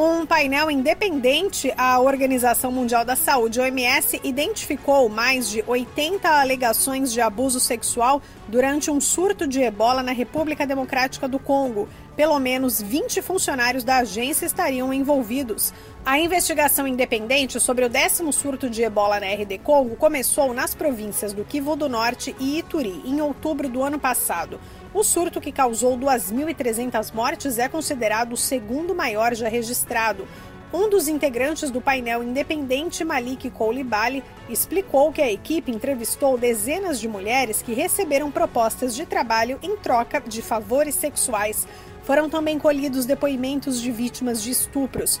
Um 0.00 0.24
painel 0.24 0.70
independente 0.70 1.74
à 1.76 1.98
Organização 1.98 2.70
Mundial 2.70 3.04
da 3.04 3.16
Saúde, 3.16 3.58
OMS, 3.60 4.20
identificou 4.22 5.08
mais 5.08 5.50
de 5.50 5.64
80 5.66 6.28
alegações 6.28 7.12
de 7.12 7.20
abuso 7.20 7.58
sexual 7.58 8.22
durante 8.46 8.92
um 8.92 9.00
surto 9.00 9.44
de 9.44 9.60
ebola 9.60 10.00
na 10.00 10.12
República 10.12 10.64
Democrática 10.64 11.26
do 11.26 11.40
Congo. 11.40 11.88
Pelo 12.14 12.38
menos 12.38 12.80
20 12.80 13.20
funcionários 13.22 13.82
da 13.82 13.96
agência 13.96 14.46
estariam 14.46 14.94
envolvidos. 14.94 15.74
A 16.06 16.16
investigação 16.16 16.86
independente 16.86 17.58
sobre 17.58 17.84
o 17.84 17.88
décimo 17.88 18.32
surto 18.32 18.70
de 18.70 18.84
ebola 18.84 19.18
na 19.18 19.26
RD 19.26 19.58
Congo 19.58 19.96
começou 19.96 20.54
nas 20.54 20.76
províncias 20.76 21.32
do 21.32 21.44
Kivu 21.44 21.74
do 21.74 21.88
Norte 21.88 22.36
e 22.38 22.60
Ituri, 22.60 23.02
em 23.04 23.20
outubro 23.20 23.68
do 23.68 23.82
ano 23.82 23.98
passado. 23.98 24.60
O 24.94 25.04
surto, 25.04 25.40
que 25.40 25.52
causou 25.52 25.98
2.300 25.98 27.12
mortes, 27.12 27.58
é 27.58 27.68
considerado 27.68 28.32
o 28.32 28.36
segundo 28.36 28.94
maior 28.94 29.34
já 29.34 29.46
registrado. 29.46 30.26
Um 30.72 30.88
dos 30.88 31.08
integrantes 31.08 31.70
do 31.70 31.80
painel 31.80 32.22
independente, 32.22 33.04
Malik 33.04 33.50
Koulibaly, 33.50 34.24
explicou 34.48 35.12
que 35.12 35.20
a 35.20 35.30
equipe 35.30 35.70
entrevistou 35.70 36.38
dezenas 36.38 36.98
de 36.98 37.06
mulheres 37.06 37.60
que 37.62 37.74
receberam 37.74 38.30
propostas 38.30 38.94
de 38.94 39.04
trabalho 39.04 39.58
em 39.62 39.76
troca 39.76 40.20
de 40.20 40.40
favores 40.40 40.94
sexuais. 40.94 41.66
Foram 42.02 42.30
também 42.30 42.58
colhidos 42.58 43.04
depoimentos 43.04 43.80
de 43.80 43.90
vítimas 43.90 44.42
de 44.42 44.50
estupros. 44.50 45.20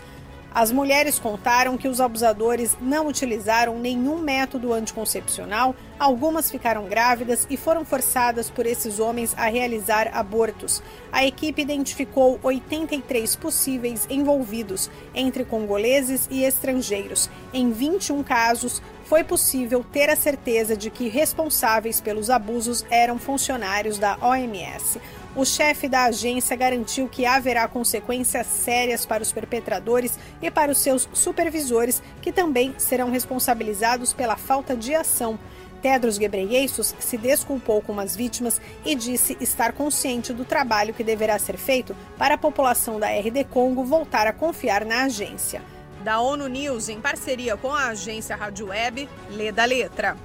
As 0.54 0.72
mulheres 0.72 1.18
contaram 1.18 1.76
que 1.76 1.86
os 1.86 2.00
abusadores 2.00 2.76
não 2.80 3.06
utilizaram 3.06 3.78
nenhum 3.78 4.18
método 4.18 4.72
anticoncepcional, 4.72 5.76
algumas 5.98 6.50
ficaram 6.50 6.86
grávidas 6.86 7.46
e 7.50 7.56
foram 7.56 7.84
forçadas 7.84 8.48
por 8.48 8.64
esses 8.64 8.98
homens 8.98 9.34
a 9.36 9.48
realizar 9.48 10.10
abortos. 10.12 10.82
A 11.12 11.24
equipe 11.24 11.60
identificou 11.60 12.40
83 12.42 13.36
possíveis 13.36 14.06
envolvidos, 14.08 14.90
entre 15.14 15.44
congoleses 15.44 16.26
e 16.30 16.42
estrangeiros. 16.44 17.28
Em 17.52 17.70
21 17.70 18.22
casos, 18.22 18.82
foi 19.08 19.24
possível 19.24 19.82
ter 19.90 20.10
a 20.10 20.16
certeza 20.16 20.76
de 20.76 20.90
que 20.90 21.08
responsáveis 21.08 21.98
pelos 21.98 22.28
abusos 22.28 22.84
eram 22.90 23.18
funcionários 23.18 23.98
da 23.98 24.18
OMS. 24.20 25.00
O 25.34 25.46
chefe 25.46 25.88
da 25.88 26.04
agência 26.04 26.54
garantiu 26.54 27.08
que 27.08 27.24
haverá 27.24 27.66
consequências 27.66 28.46
sérias 28.46 29.06
para 29.06 29.22
os 29.22 29.32
perpetradores 29.32 30.18
e 30.42 30.50
para 30.50 30.70
os 30.70 30.78
seus 30.78 31.08
supervisores, 31.14 32.02
que 32.20 32.30
também 32.30 32.74
serão 32.76 33.10
responsabilizados 33.10 34.12
pela 34.12 34.36
falta 34.36 34.76
de 34.76 34.94
ação. 34.94 35.38
Tedros 35.80 36.18
Ghebreyesus 36.18 36.94
se 36.98 37.16
desculpou 37.16 37.80
com 37.80 37.98
as 37.98 38.14
vítimas 38.14 38.60
e 38.84 38.94
disse 38.94 39.38
estar 39.40 39.72
consciente 39.72 40.34
do 40.34 40.44
trabalho 40.44 40.92
que 40.92 41.04
deverá 41.04 41.38
ser 41.38 41.56
feito 41.56 41.96
para 42.18 42.34
a 42.34 42.38
população 42.38 43.00
da 43.00 43.08
RD 43.08 43.44
Congo 43.44 43.84
voltar 43.84 44.26
a 44.26 44.34
confiar 44.34 44.84
na 44.84 45.04
agência. 45.04 45.62
Da 46.04 46.20
ONU 46.20 46.46
News, 46.48 46.88
em 46.88 47.00
parceria 47.00 47.56
com 47.56 47.72
a 47.72 47.88
agência 47.88 48.36
Rádio 48.36 48.68
Web, 48.68 49.08
lê 49.30 49.50
da 49.50 49.64
letra. 49.64 50.16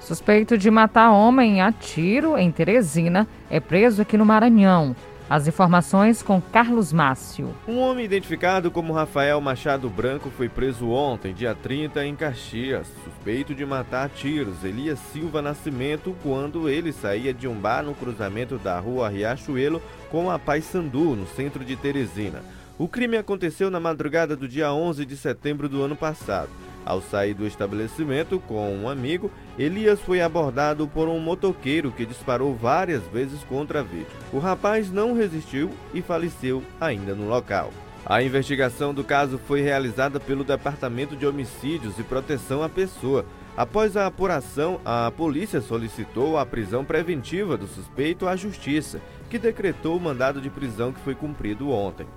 Suspeito 0.00 0.56
de 0.56 0.70
matar 0.70 1.10
homem 1.10 1.60
a 1.60 1.72
tiro 1.72 2.36
em 2.38 2.50
Teresina 2.50 3.26
é 3.50 3.60
preso 3.60 4.02
aqui 4.02 4.16
no 4.16 4.24
Maranhão. 4.24 4.94
As 5.28 5.46
informações 5.46 6.22
com 6.22 6.40
Carlos 6.40 6.92
Márcio. 6.92 7.54
Um 7.66 7.78
homem 7.78 8.04
identificado 8.04 8.70
como 8.70 8.92
Rafael 8.92 9.40
Machado 9.40 9.88
Branco 9.88 10.30
foi 10.30 10.48
preso 10.48 10.90
ontem, 10.90 11.32
dia 11.32 11.54
30, 11.54 12.04
em 12.04 12.14
Caxias, 12.14 12.86
suspeito 13.04 13.54
de 13.54 13.64
matar 13.64 14.06
a 14.06 14.08
tiros 14.08 14.62
Elias 14.62 14.98
Silva 15.12 15.40
Nascimento 15.40 16.14
quando 16.22 16.68
ele 16.68 16.92
saía 16.92 17.32
de 17.32 17.48
um 17.48 17.54
bar 17.54 17.82
no 17.82 17.94
cruzamento 17.94 18.58
da 18.58 18.78
rua 18.78 19.08
Riachuelo 19.08 19.80
com 20.10 20.30
a 20.30 20.38
Paysandu, 20.38 21.16
no 21.16 21.26
centro 21.26 21.64
de 21.64 21.76
Teresina. 21.76 22.42
O 22.82 22.88
crime 22.88 23.16
aconteceu 23.16 23.70
na 23.70 23.78
madrugada 23.78 24.34
do 24.34 24.48
dia 24.48 24.72
11 24.72 25.06
de 25.06 25.16
setembro 25.16 25.68
do 25.68 25.84
ano 25.84 25.94
passado. 25.94 26.48
Ao 26.84 27.00
sair 27.00 27.32
do 27.32 27.46
estabelecimento 27.46 28.40
com 28.40 28.74
um 28.74 28.88
amigo, 28.88 29.30
Elias 29.56 30.00
foi 30.00 30.20
abordado 30.20 30.88
por 30.88 31.06
um 31.06 31.20
motoqueiro 31.20 31.92
que 31.92 32.04
disparou 32.04 32.56
várias 32.56 33.04
vezes 33.04 33.44
contra 33.44 33.78
a 33.78 33.82
vítima. 33.84 34.18
O 34.32 34.40
rapaz 34.40 34.90
não 34.90 35.14
resistiu 35.14 35.70
e 35.94 36.02
faleceu 36.02 36.60
ainda 36.80 37.14
no 37.14 37.28
local. 37.28 37.72
A 38.04 38.20
investigação 38.20 38.92
do 38.92 39.04
caso 39.04 39.38
foi 39.38 39.60
realizada 39.60 40.18
pelo 40.18 40.42
Departamento 40.42 41.14
de 41.14 41.24
Homicídios 41.24 42.00
e 42.00 42.02
Proteção 42.02 42.64
à 42.64 42.68
Pessoa. 42.68 43.24
Após 43.56 43.96
a 43.96 44.08
apuração, 44.08 44.80
a 44.84 45.08
polícia 45.16 45.60
solicitou 45.60 46.36
a 46.36 46.44
prisão 46.44 46.84
preventiva 46.84 47.56
do 47.56 47.68
suspeito 47.68 48.26
à 48.26 48.34
Justiça, 48.34 49.00
que 49.30 49.38
decretou 49.38 49.96
o 49.96 50.00
mandado 50.00 50.40
de 50.40 50.50
prisão 50.50 50.92
que 50.92 51.00
foi 51.02 51.14
cumprido 51.14 51.70
ontem. 51.70 52.08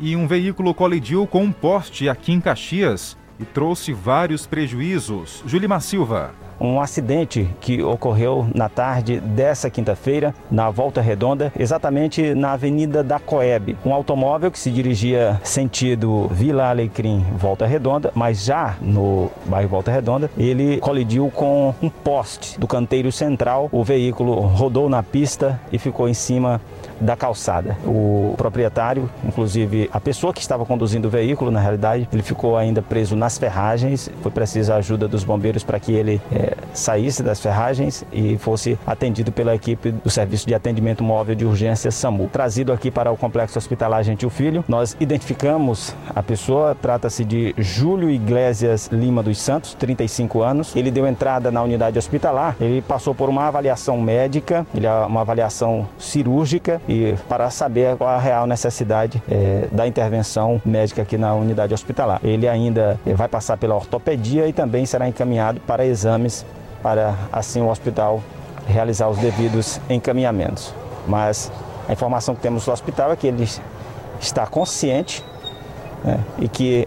E 0.00 0.16
um 0.16 0.26
veículo 0.26 0.74
colidiu 0.74 1.26
com 1.26 1.44
um 1.44 1.52
poste 1.52 2.08
aqui 2.08 2.32
em 2.32 2.40
Caxias 2.40 3.16
e 3.38 3.44
trouxe 3.44 3.92
vários 3.92 4.46
prejuízos. 4.46 5.42
Julimar 5.46 5.80
Silva. 5.80 6.34
Um 6.62 6.80
acidente 6.80 7.50
que 7.60 7.82
ocorreu 7.82 8.46
na 8.54 8.68
tarde 8.68 9.18
dessa 9.18 9.68
quinta-feira, 9.68 10.32
na 10.48 10.70
Volta 10.70 11.00
Redonda, 11.00 11.52
exatamente 11.58 12.36
na 12.36 12.52
Avenida 12.52 13.02
da 13.02 13.18
Coeb. 13.18 13.76
Um 13.84 13.92
automóvel 13.92 14.48
que 14.48 14.58
se 14.60 14.70
dirigia 14.70 15.40
sentido 15.42 16.28
Vila 16.28 16.68
Alecrim, 16.68 17.26
Volta 17.36 17.66
Redonda, 17.66 18.12
mas 18.14 18.44
já 18.44 18.76
no 18.80 19.28
bairro 19.46 19.70
Volta 19.70 19.90
Redonda, 19.90 20.30
ele 20.38 20.78
colidiu 20.78 21.32
com 21.34 21.74
um 21.82 21.90
poste 21.90 22.60
do 22.60 22.68
canteiro 22.68 23.10
central. 23.10 23.68
O 23.72 23.82
veículo 23.82 24.38
rodou 24.40 24.88
na 24.88 25.02
pista 25.02 25.60
e 25.72 25.78
ficou 25.78 26.08
em 26.08 26.14
cima 26.14 26.60
da 27.00 27.16
calçada. 27.16 27.76
O 27.84 28.34
proprietário, 28.36 29.10
inclusive 29.24 29.90
a 29.92 30.00
pessoa 30.00 30.32
que 30.32 30.40
estava 30.40 30.64
conduzindo 30.64 31.08
o 31.08 31.10
veículo, 31.10 31.50
na 31.50 31.58
realidade, 31.58 32.08
ele 32.12 32.22
ficou 32.22 32.56
ainda 32.56 32.80
preso 32.80 33.16
nas 33.16 33.36
ferragens. 33.36 34.08
Foi 34.22 34.30
preciso 34.30 34.72
a 34.72 34.76
ajuda 34.76 35.08
dos 35.08 35.24
bombeiros 35.24 35.64
para 35.64 35.80
que 35.80 35.92
ele 35.92 36.20
é, 36.30 36.51
saísse 36.72 37.22
das 37.22 37.40
ferragens 37.40 38.04
e 38.12 38.38
fosse 38.38 38.78
atendido 38.86 39.32
pela 39.32 39.54
equipe 39.54 39.90
do 39.90 40.10
Serviço 40.10 40.46
de 40.46 40.54
Atendimento 40.54 41.02
Móvel 41.02 41.34
de 41.34 41.44
Urgência 41.44 41.90
SAMU. 41.90 42.28
Trazido 42.32 42.72
aqui 42.72 42.90
para 42.90 43.10
o 43.10 43.16
Complexo 43.16 43.58
Hospitalar 43.58 44.02
Gentil 44.02 44.30
Filho, 44.30 44.64
nós 44.68 44.96
identificamos 45.00 45.94
a 46.14 46.22
pessoa, 46.22 46.74
trata-se 46.74 47.24
de 47.24 47.54
Júlio 47.58 48.10
Iglesias 48.10 48.88
Lima 48.92 49.22
dos 49.22 49.38
Santos, 49.38 49.74
35 49.74 50.42
anos. 50.42 50.76
Ele 50.76 50.90
deu 50.90 51.06
entrada 51.06 51.50
na 51.50 51.62
unidade 51.62 51.98
hospitalar, 51.98 52.56
ele 52.60 52.82
passou 52.82 53.14
por 53.14 53.28
uma 53.28 53.46
avaliação 53.46 54.00
médica, 54.00 54.66
é 54.74 55.06
uma 55.06 55.20
avaliação 55.20 55.88
cirúrgica 55.98 56.80
e 56.88 57.14
para 57.28 57.50
saber 57.50 57.96
qual 57.96 58.10
a 58.10 58.18
real 58.18 58.46
necessidade 58.46 59.22
é, 59.30 59.68
da 59.70 59.86
intervenção 59.86 60.60
médica 60.64 61.02
aqui 61.02 61.16
na 61.16 61.34
unidade 61.34 61.72
hospitalar. 61.74 62.20
Ele 62.22 62.48
ainda 62.48 62.98
eh, 63.06 63.14
vai 63.14 63.28
passar 63.28 63.56
pela 63.56 63.74
ortopedia 63.74 64.46
e 64.46 64.52
também 64.52 64.84
será 64.86 65.08
encaminhado 65.08 65.60
para 65.60 65.84
exames 65.86 66.41
para 66.82 67.16
assim 67.32 67.60
o 67.60 67.68
hospital 67.68 68.22
realizar 68.66 69.08
os 69.08 69.18
devidos 69.18 69.80
encaminhamentos. 69.88 70.74
Mas 71.06 71.50
a 71.88 71.92
informação 71.92 72.34
que 72.34 72.40
temos 72.40 72.64
do 72.64 72.72
hospital 72.72 73.12
é 73.12 73.16
que 73.16 73.26
ele 73.26 73.48
está 74.20 74.46
consciente 74.46 75.24
né, 76.04 76.20
e 76.38 76.48
que 76.48 76.86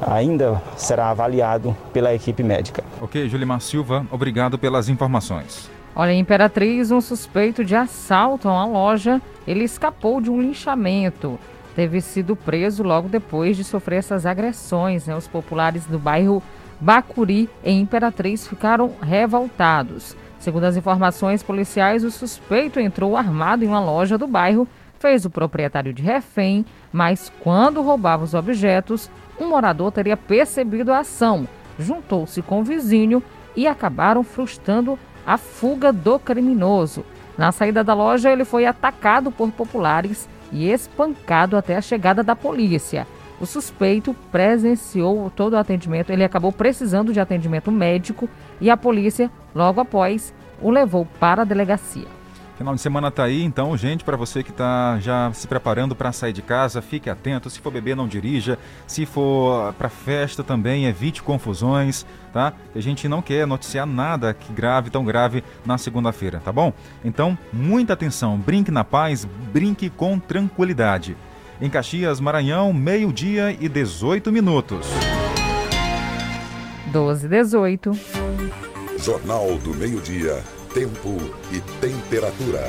ainda 0.00 0.62
será 0.76 1.10
avaliado 1.10 1.76
pela 1.92 2.14
equipe 2.14 2.42
médica. 2.42 2.84
Ok, 3.00 3.28
Julimar 3.28 3.60
Silva, 3.60 4.06
obrigado 4.10 4.58
pelas 4.58 4.88
informações. 4.88 5.70
Olha, 5.94 6.12
em 6.12 6.20
Imperatriz, 6.20 6.90
um 6.90 7.00
suspeito 7.00 7.64
de 7.64 7.74
assalto 7.74 8.48
a 8.48 8.52
uma 8.52 8.66
loja, 8.66 9.20
ele 9.46 9.64
escapou 9.64 10.20
de 10.20 10.30
um 10.30 10.40
linchamento. 10.40 11.38
Teve 11.74 12.00
sido 12.00 12.36
preso 12.36 12.82
logo 12.82 13.08
depois 13.08 13.56
de 13.56 13.64
sofrer 13.64 13.98
essas 13.98 14.26
agressões. 14.26 15.06
Né? 15.06 15.16
Os 15.16 15.26
populares 15.26 15.86
do 15.86 15.98
bairro 15.98 16.42
Bacuri, 16.80 17.48
em 17.64 17.80
Imperatriz, 17.80 18.46
ficaram 18.46 18.92
revoltados. 19.00 20.16
Segundo 20.38 20.64
as 20.64 20.76
informações 20.76 21.42
policiais, 21.42 22.04
o 22.04 22.10
suspeito 22.10 22.78
entrou 22.78 23.16
armado 23.16 23.64
em 23.64 23.68
uma 23.68 23.80
loja 23.80 24.18
do 24.18 24.26
bairro, 24.26 24.68
fez 24.98 25.24
o 25.24 25.30
proprietário 25.30 25.92
de 25.92 26.02
refém, 26.02 26.64
mas 26.92 27.32
quando 27.40 27.82
roubava 27.82 28.24
os 28.24 28.34
objetos, 28.34 29.10
um 29.40 29.48
morador 29.48 29.90
teria 29.92 30.16
percebido 30.16 30.92
a 30.92 31.00
ação, 31.00 31.48
juntou-se 31.78 32.40
com 32.42 32.60
o 32.60 32.64
vizinho 32.64 33.22
e 33.54 33.66
acabaram 33.66 34.22
frustrando 34.22 34.98
a 35.26 35.36
fuga 35.36 35.92
do 35.92 36.18
criminoso. 36.18 37.04
Na 37.36 37.52
saída 37.52 37.82
da 37.82 37.92
loja, 37.92 38.30
ele 38.30 38.44
foi 38.44 38.64
atacado 38.64 39.30
por 39.30 39.50
populares 39.50 40.28
e 40.52 40.70
espancado 40.70 41.56
até 41.56 41.76
a 41.76 41.82
chegada 41.82 42.22
da 42.22 42.36
polícia. 42.36 43.06
O 43.40 43.46
suspeito 43.46 44.14
presenciou 44.32 45.30
todo 45.30 45.52
o 45.52 45.58
atendimento, 45.58 46.10
ele 46.10 46.24
acabou 46.24 46.50
precisando 46.50 47.12
de 47.12 47.20
atendimento 47.20 47.70
médico 47.70 48.28
e 48.60 48.70
a 48.70 48.76
polícia, 48.76 49.30
logo 49.54 49.80
após, 49.80 50.32
o 50.60 50.70
levou 50.70 51.06
para 51.20 51.42
a 51.42 51.44
delegacia. 51.44 52.16
Final 52.56 52.74
de 52.74 52.80
semana 52.80 53.10
tá 53.10 53.24
aí, 53.24 53.42
então, 53.42 53.76
gente, 53.76 54.02
para 54.02 54.16
você 54.16 54.42
que 54.42 54.50
tá 54.50 54.98
já 54.98 55.30
se 55.34 55.46
preparando 55.46 55.94
para 55.94 56.10
sair 56.10 56.32
de 56.32 56.40
casa, 56.40 56.80
fique 56.80 57.10
atento. 57.10 57.50
Se 57.50 57.60
for 57.60 57.70
beber, 57.70 57.94
não 57.94 58.08
dirija. 58.08 58.58
Se 58.86 59.04
for 59.04 59.74
para 59.74 59.90
festa 59.90 60.42
também, 60.42 60.86
evite 60.86 61.22
confusões, 61.22 62.06
tá? 62.32 62.54
A 62.74 62.80
gente 62.80 63.06
não 63.08 63.20
quer 63.20 63.46
noticiar 63.46 63.84
nada 63.84 64.32
que 64.32 64.50
grave, 64.54 64.88
tão 64.88 65.04
grave 65.04 65.44
na 65.66 65.76
segunda-feira, 65.76 66.40
tá 66.42 66.50
bom? 66.50 66.72
Então, 67.04 67.36
muita 67.52 67.92
atenção. 67.92 68.38
Brinque 68.38 68.70
na 68.70 68.84
paz, 68.84 69.26
brinque 69.52 69.90
com 69.90 70.18
tranquilidade. 70.18 71.14
Em 71.60 71.70
Caxias, 71.70 72.20
Maranhão, 72.20 72.72
meio-dia 72.72 73.56
e 73.58 73.68
18 73.68 74.30
minutos. 74.30 74.86
12 76.92 77.28
18. 77.28 77.92
Jornal 78.98 79.58
do 79.58 79.74
Meio-Dia 79.74 80.42
tempo 80.76 81.16
e 81.50 81.58
temperatura. 81.80 82.60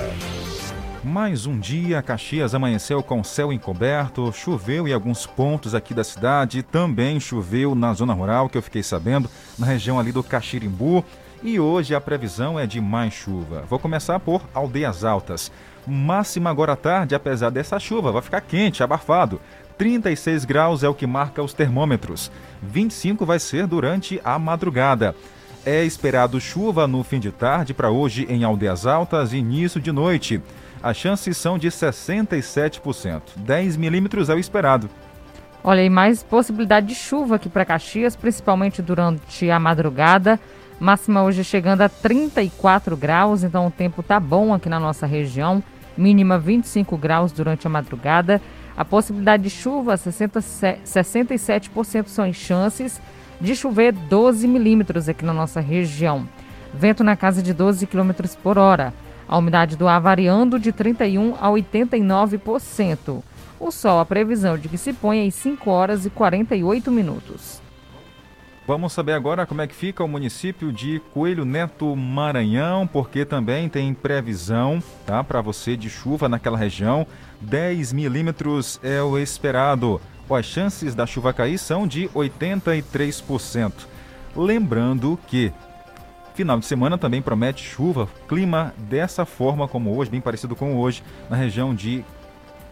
Mais 1.04 1.46
um 1.46 1.60
dia, 1.60 2.02
Caxias 2.02 2.56
amanheceu 2.56 3.04
com 3.04 3.22
céu 3.22 3.52
encoberto, 3.52 4.32
choveu 4.32 4.88
em 4.88 4.94
alguns 4.94 5.26
pontos 5.26 5.76
aqui 5.76 5.94
da 5.94 6.06
cidade, 6.06 6.64
também 6.64 7.20
choveu 7.20 7.76
na 7.76 7.94
zona 7.94 8.14
rural, 8.14 8.48
que 8.48 8.58
eu 8.58 8.62
fiquei 8.62 8.82
sabendo, 8.82 9.30
na 9.60 9.68
região 9.68 10.00
ali 10.00 10.14
do 10.14 10.24
Caxirimbu. 10.24 11.04
E 11.44 11.60
hoje 11.60 11.94
a 11.94 12.00
previsão 12.00 12.58
é 12.58 12.66
de 12.66 12.80
mais 12.80 13.14
chuva. 13.14 13.66
Vou 13.70 13.78
começar 13.78 14.22
por 14.22 14.42
Aldeias 14.54 15.04
Altas. 15.04 15.52
Máxima 15.88 16.50
agora 16.50 16.74
à 16.74 16.76
tarde, 16.76 17.16
apesar 17.16 17.50
dessa 17.50 17.80
chuva, 17.80 18.12
vai 18.12 18.22
ficar 18.22 18.42
quente, 18.42 18.84
abafado. 18.84 19.40
36 19.78 20.44
graus 20.44 20.84
é 20.84 20.90
o 20.90 20.94
que 20.94 21.08
marca 21.08 21.42
os 21.42 21.54
termômetros. 21.54 22.30
25 22.62 23.26
vai 23.26 23.40
ser 23.40 23.66
durante 23.68 24.20
a 24.24 24.38
madrugada. 24.38 25.16
É 25.66 25.86
esperado 25.86 26.42
chuva 26.42 26.88
no 26.88 27.04
fim 27.04 27.20
de 27.20 27.32
tarde 27.32 27.74
para 27.74 27.90
hoje 27.90 28.26
em 28.30 28.44
Aldeias 28.44 28.86
Altas 28.86 29.32
e 29.32 29.38
início 29.38 29.80
de 29.80 29.92
noite. 29.92 30.42
As 30.84 30.98
chances 30.98 31.38
são 31.38 31.58
de 31.58 31.70
67%. 31.70 33.22
10 33.38 33.78
milímetros 33.78 34.30
é 34.30 34.36
o 34.36 34.40
esperado. 34.40 34.90
Olha, 35.64 35.84
e 35.84 35.90
mais 35.90 36.22
possibilidade 36.22 36.88
de 36.88 36.96
chuva 36.96 37.36
aqui 37.36 37.50
para 37.50 37.66
Caxias, 37.66 38.16
principalmente 38.16 38.82
durante 38.82 39.50
a 39.50 39.60
madrugada. 39.60 40.40
Máxima 40.80 41.24
hoje 41.24 41.44
chegando 41.44 41.82
a 41.82 41.90
34 41.90 42.96
graus, 42.96 43.44
então 43.44 43.68
o 43.68 43.72
tempo 43.72 44.04
tá 44.04 44.20
bom 44.20 44.54
aqui 44.54 44.70
na 44.70 44.80
nossa 44.80 45.06
região. 45.06 45.64
Mínima 45.98 46.38
25 46.38 46.96
graus 46.98 47.32
durante 47.32 47.66
a 47.66 47.70
madrugada. 47.70 48.42
A 48.76 48.86
possibilidade 48.86 49.44
de 49.44 49.50
chuva, 49.50 49.98
60, 49.98 50.40
67% 50.40 52.08
são 52.08 52.26
as 52.26 52.36
chances 52.36 53.02
de 53.42 53.56
chover 53.56 53.92
12 53.92 54.48
milímetros 54.48 55.10
aqui 55.10 55.26
na 55.26 55.34
nossa 55.34 55.60
região. 55.60 56.28
Vento 56.74 57.04
na 57.04 57.16
casa 57.16 57.42
de 57.42 57.54
12 57.54 57.88
quilômetros 57.88 58.36
por 58.36 58.58
hora. 58.58 58.94
A 59.28 59.38
umidade 59.38 59.76
do 59.76 59.88
ar 59.88 60.00
variando 60.00 60.60
de 60.60 60.72
31% 60.72 61.36
a 61.40 61.50
89%. 61.50 63.24
O 63.60 63.72
sol, 63.72 64.00
a 64.00 64.06
previsão 64.06 64.58
de 64.58 64.70
que 64.70 64.78
se 64.78 64.94
põe 64.94 65.28
às 65.28 65.34
5 65.34 65.70
horas 65.70 66.06
e 66.06 66.10
48 66.10 66.92
minutos. 66.92 67.67
Vamos 68.68 68.92
saber 68.92 69.14
agora 69.14 69.46
como 69.46 69.62
é 69.62 69.68
que 69.68 69.74
fica 69.74 70.04
o 70.04 70.10
município 70.10 70.74
de 70.74 71.02
Coelho 71.14 71.46
Neto 71.46 71.96
Maranhão, 71.96 72.86
porque 72.86 73.24
também 73.24 73.70
tem 73.70 73.94
previsão 73.94 74.84
tá, 75.06 75.24
para 75.24 75.40
você 75.40 75.78
de 75.78 75.90
chuva 75.90 76.28
naquela 76.28 76.58
região. 76.58 77.08
10 77.40 77.94
milímetros 77.94 78.78
é 78.84 79.02
o 79.02 79.18
esperado 79.18 80.02
as 80.36 80.46
chances 80.46 80.94
da 80.94 81.06
chuva 81.06 81.32
cair 81.32 81.58
são 81.58 81.88
de 81.88 82.10
83%. 82.10 83.72
Lembrando 84.36 85.18
que 85.28 85.54
final 86.36 86.60
de 86.60 86.66
semana 86.66 86.98
também 86.98 87.22
promete 87.22 87.64
chuva, 87.64 88.08
clima 88.28 88.74
dessa 88.78 89.26
forma 89.26 89.68
como 89.68 89.96
hoje, 89.96 90.12
bem 90.12 90.22
parecido 90.22 90.56
com 90.56 90.76
hoje, 90.78 91.02
na 91.30 91.36
região 91.36 91.74
de 91.74 92.04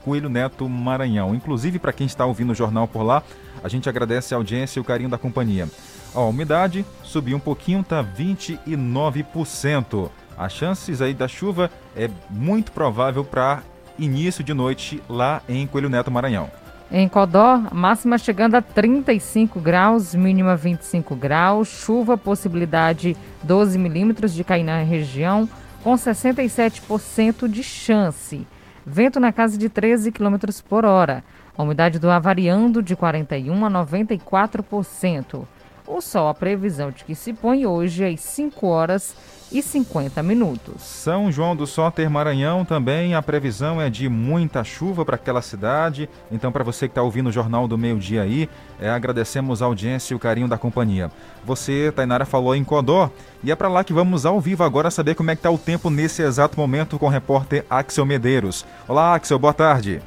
Coelho 0.06 0.30
Neto, 0.30 0.70
Maranhão. 0.70 1.34
Inclusive, 1.34 1.80
para 1.80 1.92
quem 1.92 2.06
está 2.06 2.28
ouvindo 2.28 2.52
o 2.52 2.56
jornal 2.56 2.88
por 2.88 3.02
lá, 3.02 3.24
a 3.64 3.68
gente 3.68 3.90
agradece 3.90 4.36
a 4.36 4.38
audiência 4.38 4.78
e 4.78 4.82
o 4.82 4.84
carinho 4.84 5.10
da 5.10 5.18
companhia. 5.18 5.68
A 6.14 6.22
umidade 6.22 6.86
subiu 7.04 7.38
um 7.38 7.40
pouquinho, 7.40 7.82
está 7.82 8.04
29%. 8.04 10.12
As 10.38 10.54
chances 10.54 11.02
aí 11.02 11.16
da 11.16 11.28
chuva 11.28 11.72
é 11.96 12.08
muito 12.30 12.72
provável 12.72 13.26
para 13.26 13.64
início 13.98 14.44
de 14.44 14.54
noite 14.54 15.02
lá 15.10 15.42
em 15.50 15.66
Coelho 15.66 15.90
Neto, 15.90 16.12
Maranhão. 16.12 16.52
Em 16.92 17.10
Codó, 17.10 17.64
máxima 17.72 18.20
chegando 18.20 18.54
a 18.54 18.62
35 18.62 19.60
graus, 19.60 20.14
mínima 20.14 20.56
25 20.56 21.16
graus, 21.16 21.68
chuva, 21.68 22.16
possibilidade 22.16 23.18
12 23.42 23.80
milímetros 23.80 24.36
de 24.36 24.44
cair 24.44 24.64
na 24.64 24.84
região, 24.84 25.50
com 25.84 25.96
67% 25.96 27.48
de 27.48 27.64
chance. 27.64 28.46
Vento 28.86 29.20
na 29.20 29.34
casa 29.34 29.58
de 29.58 29.68
13 29.68 30.12
km 30.12 30.38
por 30.68 30.86
hora. 30.86 31.24
A 31.58 31.64
umidade 31.64 31.98
do 31.98 32.10
ar 32.10 32.22
variando 32.22 32.84
de 32.84 32.96
41% 32.96 33.66
a 33.66 33.86
94%. 33.86 35.48
O 35.88 36.02
sol, 36.02 36.28
a 36.28 36.34
previsão 36.34 36.92
de 36.92 37.04
que 37.04 37.16
se 37.16 37.34
põe 37.34 37.66
hoje 37.66 38.06
às 38.06 38.20
5 38.22 38.68
horas 38.68 39.16
e 39.52 39.62
50 39.62 40.22
minutos. 40.24 40.82
São 40.82 41.32
João 41.32 41.56
do 41.56 41.68
Soter, 41.68 42.10
Maranhão, 42.10 42.66
também 42.66 43.14
a 43.16 43.22
previsão 43.22 43.80
é 43.82 43.90
de 43.90 44.10
muita 44.10 44.64
chuva 44.64 45.06
para 45.06 45.16
aquela 45.16 45.42
cidade. 45.42 46.10
Então, 46.32 46.52
para 46.52 46.64
você 46.64 46.88
que 46.88 46.92
está 46.92 47.02
ouvindo 47.02 47.30
o 47.30 47.32
Jornal 47.32 47.68
do 47.68 47.78
Meio 47.78 48.00
Dia 48.00 48.24
aí, 48.24 48.50
é, 48.80 48.90
agradecemos 48.90 49.62
a 49.62 49.66
audiência 49.66 50.14
e 50.14 50.16
o 50.16 50.20
carinho 50.20 50.48
da 50.48 50.58
companhia. 50.58 51.12
Você, 51.44 51.92
Tainara, 51.96 52.26
falou 52.26 52.56
em 52.56 52.64
Codó 52.64 53.10
e 53.44 53.52
é 53.52 53.56
para 53.56 53.70
lá 53.70 53.84
que 53.84 53.94
vamos 53.94 54.26
ao 54.26 54.40
vivo 54.42 54.64
agora 54.64 54.90
saber 54.90 55.16
como 55.16 55.32
é 55.32 55.36
que 55.36 55.40
está 55.40 55.52
o 55.52 55.58
tempo 55.58 55.90
nesse 55.90 56.22
exato 56.22 56.60
momento 56.60 56.98
com 56.98 57.06
o 57.06 57.10
repórter 57.10 57.66
Axel 57.70 58.06
Medeiros. 58.06 58.66
Olá, 58.88 59.16
Axel, 59.16 59.38
boa 59.38 59.54
tarde. 59.54 60.02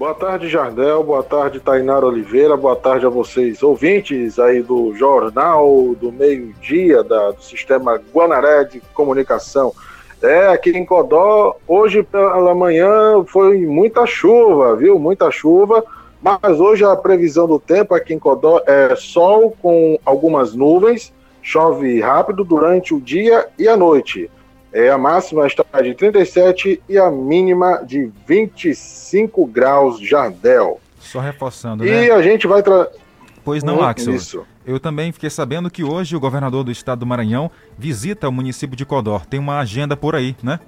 Boa 0.00 0.14
tarde, 0.14 0.48
Jardel. 0.48 1.04
Boa 1.04 1.22
tarde, 1.22 1.60
Tainara 1.60 2.06
Oliveira. 2.06 2.56
Boa 2.56 2.74
tarde 2.74 3.04
a 3.04 3.10
vocês, 3.10 3.62
ouvintes 3.62 4.38
aí 4.38 4.62
do 4.62 4.94
Jornal 4.94 5.94
do 5.94 6.10
Meio-Dia, 6.10 7.02
do 7.02 7.42
Sistema 7.42 8.00
Guanaré 8.10 8.64
de 8.64 8.80
Comunicação. 8.94 9.74
É, 10.22 10.48
aqui 10.48 10.70
em 10.70 10.86
Codó, 10.86 11.54
hoje 11.68 12.02
pela 12.02 12.54
manhã 12.54 13.22
foi 13.26 13.66
muita 13.66 14.06
chuva, 14.06 14.74
viu? 14.74 14.98
Muita 14.98 15.30
chuva. 15.30 15.84
Mas 16.22 16.58
hoje 16.58 16.82
a 16.82 16.96
previsão 16.96 17.46
do 17.46 17.58
tempo 17.58 17.94
aqui 17.94 18.14
em 18.14 18.18
Codó 18.18 18.62
é 18.66 18.96
sol 18.96 19.54
com 19.60 19.98
algumas 20.02 20.54
nuvens, 20.54 21.12
chove 21.42 22.00
rápido 22.00 22.42
durante 22.42 22.94
o 22.94 23.00
dia 23.02 23.48
e 23.58 23.68
a 23.68 23.76
noite. 23.76 24.30
É, 24.72 24.88
a 24.88 24.96
máxima 24.98 25.46
está 25.46 25.64
de 25.82 25.94
37 25.94 26.80
e 26.88 26.96
a 26.98 27.10
mínima 27.10 27.82
de 27.84 28.10
25 28.26 29.44
graus 29.46 30.00
Jardel. 30.00 30.80
Só 30.98 31.18
reforçando, 31.18 31.84
E 31.84 31.90
né? 31.90 32.10
a 32.12 32.22
gente 32.22 32.46
vai 32.46 32.62
trazer. 32.62 32.90
Pois 33.44 33.64
não, 33.64 33.78
Hum, 33.78 33.82
Axel. 33.82 34.14
isso. 34.14 34.46
Eu 34.64 34.78
também 34.78 35.10
fiquei 35.10 35.30
sabendo 35.30 35.70
que 35.70 35.82
hoje 35.82 36.14
o 36.14 36.20
governador 36.20 36.62
do 36.62 36.70
estado 36.70 37.00
do 37.00 37.06
Maranhão 37.06 37.50
visita 37.76 38.28
o 38.28 38.32
município 38.32 38.76
de 38.76 38.84
Codó. 38.84 39.20
Tem 39.28 39.40
uma 39.40 39.58
agenda 39.58 39.96
por 39.96 40.14
aí, 40.14 40.36
né? 40.42 40.60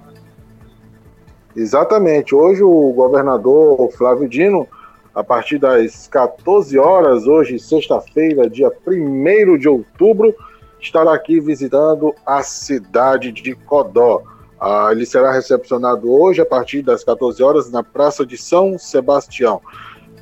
Exatamente. 1.55 2.33
Hoje 2.33 2.63
o 2.63 2.91
governador 2.93 3.89
Flávio 3.91 4.27
Dino, 4.27 4.67
a 5.13 5.23
partir 5.23 5.59
das 5.59 6.07
14 6.07 6.77
horas, 6.79 7.27
hoje, 7.27 7.59
sexta-feira, 7.59 8.49
dia 8.49 8.71
1 8.87 9.57
de 9.57 9.69
outubro, 9.69 10.33
estará 10.83 11.13
aqui 11.13 11.39
visitando 11.39 12.13
a 12.25 12.43
cidade 12.43 13.31
de 13.31 13.55
Codó. 13.55 14.21
Ah, 14.59 14.89
ele 14.91 15.05
será 15.05 15.31
recepcionado 15.31 16.11
hoje, 16.13 16.41
a 16.41 16.45
partir 16.45 16.81
das 16.81 17.03
14 17.03 17.41
horas, 17.43 17.71
na 17.71 17.83
Praça 17.83 18.25
de 18.25 18.37
São 18.37 18.77
Sebastião. 18.77 19.61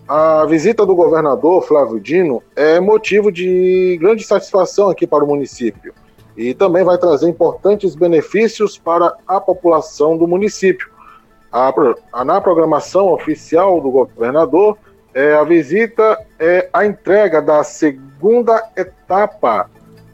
A 0.07 0.45
visita 0.45 0.85
do 0.85 0.95
governador 0.95 1.63
Flávio 1.63 1.99
Dino 1.99 2.41
é 2.55 2.79
motivo 2.79 3.31
de 3.31 3.97
grande 4.01 4.23
satisfação 4.23 4.89
aqui 4.89 5.05
para 5.07 5.23
o 5.23 5.27
município 5.27 5.93
e 6.35 6.53
também 6.53 6.83
vai 6.83 6.97
trazer 6.97 7.27
importantes 7.29 7.93
benefícios 7.95 8.77
para 8.77 9.15
a 9.27 9.39
população 9.39 10.17
do 10.17 10.27
município. 10.27 10.89
A, 11.51 11.71
a- 12.13 12.25
na 12.25 12.41
programação 12.41 13.13
oficial 13.13 13.79
do 13.79 13.91
governador, 13.91 14.77
é, 15.13 15.33
a 15.35 15.43
visita 15.43 16.17
é 16.39 16.69
a 16.73 16.85
entrega 16.85 17.41
da 17.41 17.63
segunda 17.63 18.63
etapa 18.75 19.69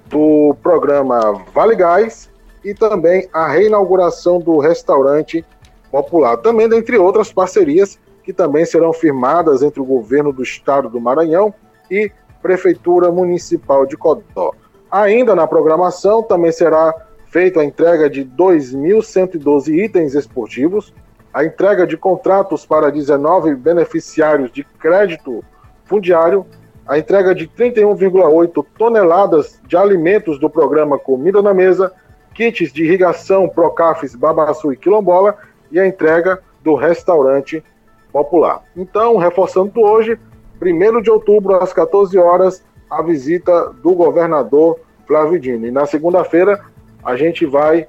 do 0.10 0.56
programa 0.62 1.44
Vale 1.54 1.76
Gás 1.76 2.30
e 2.64 2.74
também 2.74 3.28
a 3.32 3.48
reinauguração 3.48 4.40
do 4.40 4.58
restaurante 4.60 5.46
popular, 5.92 6.38
também 6.38 6.68
dentre 6.68 6.98
outras 6.98 7.32
parcerias 7.32 8.00
que 8.24 8.34
também 8.34 8.66
serão 8.66 8.92
firmadas 8.92 9.62
entre 9.62 9.80
o 9.80 9.86
governo 9.86 10.34
do 10.34 10.44
estado 10.44 10.90
do 10.90 11.00
Maranhão 11.00 11.54
e 11.90 12.12
Prefeitura 12.42 13.12
Municipal 13.12 13.86
de 13.86 13.96
Codó. 13.96 14.52
Ainda 14.92 15.34
na 15.34 15.48
programação 15.48 16.22
também 16.22 16.52
será 16.52 16.94
feita 17.28 17.62
a 17.62 17.66
entrega 17.66 18.10
de 18.10 18.26
2.112 18.26 19.74
itens 19.74 20.14
esportivos, 20.14 20.94
a 21.34 21.46
entrega 21.46 21.86
de 21.86 21.96
contratos 21.96 22.66
para 22.66 22.92
19 22.92 23.56
beneficiários 23.56 24.52
de 24.52 24.64
crédito 24.64 25.44
fundiário, 25.86 26.46
a 26.88 26.98
entrega 26.98 27.36
de 27.36 27.48
31,8 27.48 28.66
toneladas 28.78 29.60
de 29.68 29.76
alimentos 29.76 30.40
do 30.40 30.50
programa 30.50 30.98
Comida 30.98 31.42
na 31.42 31.54
Mesa, 31.54 31.92
kits 32.34 32.72
de 32.72 32.86
irrigação 32.86 33.50
Procafes 33.50 34.16
Babaçu 34.16 34.72
e 34.72 34.78
Quilombola 34.78 35.38
e 35.72 35.80
a 35.80 35.86
entrega 35.86 36.42
do 36.64 36.76
restaurante 36.76 37.64
popular. 38.12 38.64
Então, 38.76 39.18
reforçando 39.18 39.82
hoje, 39.82 40.18
1 40.62 41.02
de 41.02 41.12
outubro, 41.12 41.56
às 41.56 41.74
14 41.74 42.18
horas, 42.18 42.64
a 42.90 43.02
visita 43.02 43.74
do 43.84 43.94
governador 43.94 44.80
Flávio 45.06 45.40
Dino. 45.40 45.68
E 45.68 45.72
na 45.72 45.86
segunda-feira, 45.86 46.64
a 47.04 47.16
gente 47.16 47.46
vai 47.46 47.86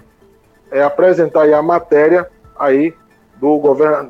é, 0.71 0.83
apresentar 0.83 1.53
a 1.53 1.63
matéria 1.63 2.29
aí 2.59 2.93
do 3.37 3.61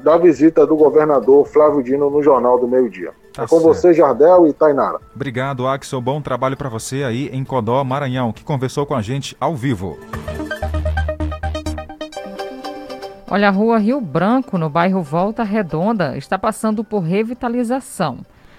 da 0.03 0.17
visita 0.17 0.67
do 0.67 0.75
governador 0.75 1.47
Flávio 1.47 1.83
Dino 1.83 2.09
no 2.09 2.23
Jornal 2.23 2.59
do 2.59 2.67
Meio 2.67 2.89
Dia. 2.89 3.13
Tá 3.39 3.45
é 3.45 3.47
com 3.47 3.61
certo. 3.61 3.75
você, 3.75 3.95
Jardel 3.95 4.49
e 4.49 4.53
Tainara. 4.53 4.99
Obrigado, 5.15 5.69
Axel. 5.69 6.01
Bom 6.01 6.21
trabalho 6.21 6.57
para 6.57 6.69
você 6.69 7.05
aí 7.05 7.31
em 7.33 7.45
Codó, 7.45 7.85
Maranhão, 7.85 8.33
que 8.33 8.43
conversou 8.43 8.85
com 8.85 8.97
a 8.97 9.01
gente 9.01 9.37
ao 9.39 9.55
vivo. 9.55 9.97
Olha, 13.31 13.47
a 13.47 13.51
rua 13.53 13.79
Rio 13.79 14.01
Branco, 14.01 14.59
no 14.59 14.69
bairro 14.69 15.03
Volta 15.03 15.45
Redonda, 15.45 16.17
está 16.17 16.37
passando 16.37 16.83
por 16.83 16.99
revitalização. 16.99 18.19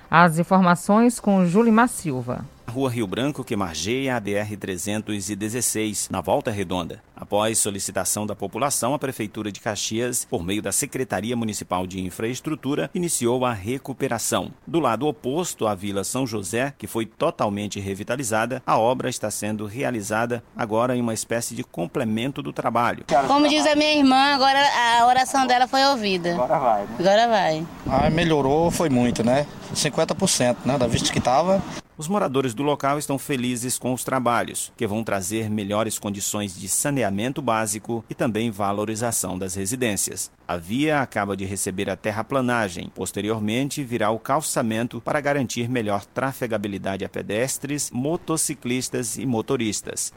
As 0.09 0.39
informações 0.39 1.19
com 1.19 1.45
Julimar 1.45 1.89
Silva. 1.89 2.45
Rua 2.69 2.89
Rio 2.89 3.05
Branco, 3.05 3.43
que 3.43 3.55
margeia 3.55 4.15
a 4.15 4.21
BR-316, 4.21 6.09
na 6.09 6.21
Volta 6.21 6.49
Redonda. 6.51 7.03
Após 7.15 7.59
solicitação 7.59 8.25
da 8.25 8.33
população, 8.33 8.93
a 8.93 8.99
Prefeitura 8.99 9.51
de 9.51 9.59
Caxias, 9.59 10.23
por 10.23 10.41
meio 10.41 10.61
da 10.61 10.71
Secretaria 10.71 11.35
Municipal 11.35 11.85
de 11.85 11.99
Infraestrutura, 11.99 12.89
iniciou 12.95 13.45
a 13.45 13.51
recuperação. 13.51 14.53
Do 14.65 14.79
lado 14.79 15.05
oposto 15.05 15.67
à 15.67 15.75
Vila 15.75 16.05
São 16.05 16.25
José, 16.25 16.73
que 16.77 16.87
foi 16.87 17.05
totalmente 17.05 17.79
revitalizada, 17.79 18.63
a 18.65 18.77
obra 18.77 19.09
está 19.09 19.29
sendo 19.29 19.65
realizada 19.65 20.41
agora 20.55 20.95
em 20.95 21.01
uma 21.01 21.13
espécie 21.13 21.53
de 21.53 21.63
complemento 21.63 22.41
do 22.41 22.53
trabalho. 22.53 23.03
Como 23.27 23.49
diz 23.49 23.65
a 23.65 23.75
minha 23.75 23.93
irmã, 23.93 24.35
agora 24.35 24.59
a 24.59 25.05
oração 25.05 25.45
dela 25.45 25.67
foi 25.67 25.83
ouvida. 25.85 26.35
Agora 26.35 26.59
vai, 26.59 26.81
né? 26.83 26.95
Agora 26.99 27.27
vai. 27.27 27.67
Ah, 27.87 28.09
melhorou, 28.09 28.71
foi 28.71 28.89
muito, 28.89 29.23
né? 29.23 29.45
50%, 29.73 30.57
né? 30.65 30.77
Da 30.77 30.87
vista 30.87 31.11
que 31.11 31.19
estava. 31.19 31.61
Os 31.99 32.07
moradores 32.07 32.53
do 32.53 32.63
local 32.63 32.97
estão 32.97 33.19
felizes 33.19 33.77
com 33.77 33.91
os 33.91 34.05
trabalhos, 34.05 34.71
que 34.77 34.87
vão 34.87 35.03
trazer 35.03 35.49
melhores 35.49 35.99
condições 35.99 36.57
de 36.57 36.69
saneamento 36.69 37.41
básico 37.41 38.05
e 38.09 38.15
também 38.15 38.49
valorização 38.49 39.37
das 39.37 39.53
residências. 39.53 40.31
A 40.47 40.55
via 40.55 41.01
acaba 41.01 41.35
de 41.35 41.43
receber 41.43 41.89
a 41.89 41.97
terraplanagem. 41.97 42.89
Posteriormente, 42.95 43.83
virá 43.83 44.11
o 44.11 44.17
calçamento 44.17 45.01
para 45.01 45.19
garantir 45.19 45.67
melhor 45.67 46.05
trafegabilidade 46.05 47.03
a 47.03 47.09
pedestres, 47.09 47.91
motociclistas 47.91 49.17
e 49.17 49.25
motoristas. 49.25 50.13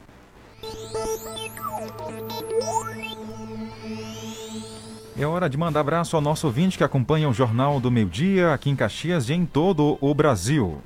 É 5.17 5.25
hora 5.25 5.49
de 5.49 5.57
mandar 5.57 5.81
abraço 5.81 6.15
ao 6.15 6.21
nosso 6.21 6.47
ouvinte 6.47 6.77
que 6.77 6.83
acompanha 6.85 7.27
o 7.27 7.33
Jornal 7.33 7.81
do 7.81 7.91
Meio 7.91 8.07
Dia 8.07 8.53
aqui 8.53 8.69
em 8.69 8.75
Caxias 8.77 9.27
e 9.27 9.33
em 9.33 9.45
todo 9.45 9.97
o 9.99 10.15
Brasil. 10.15 10.81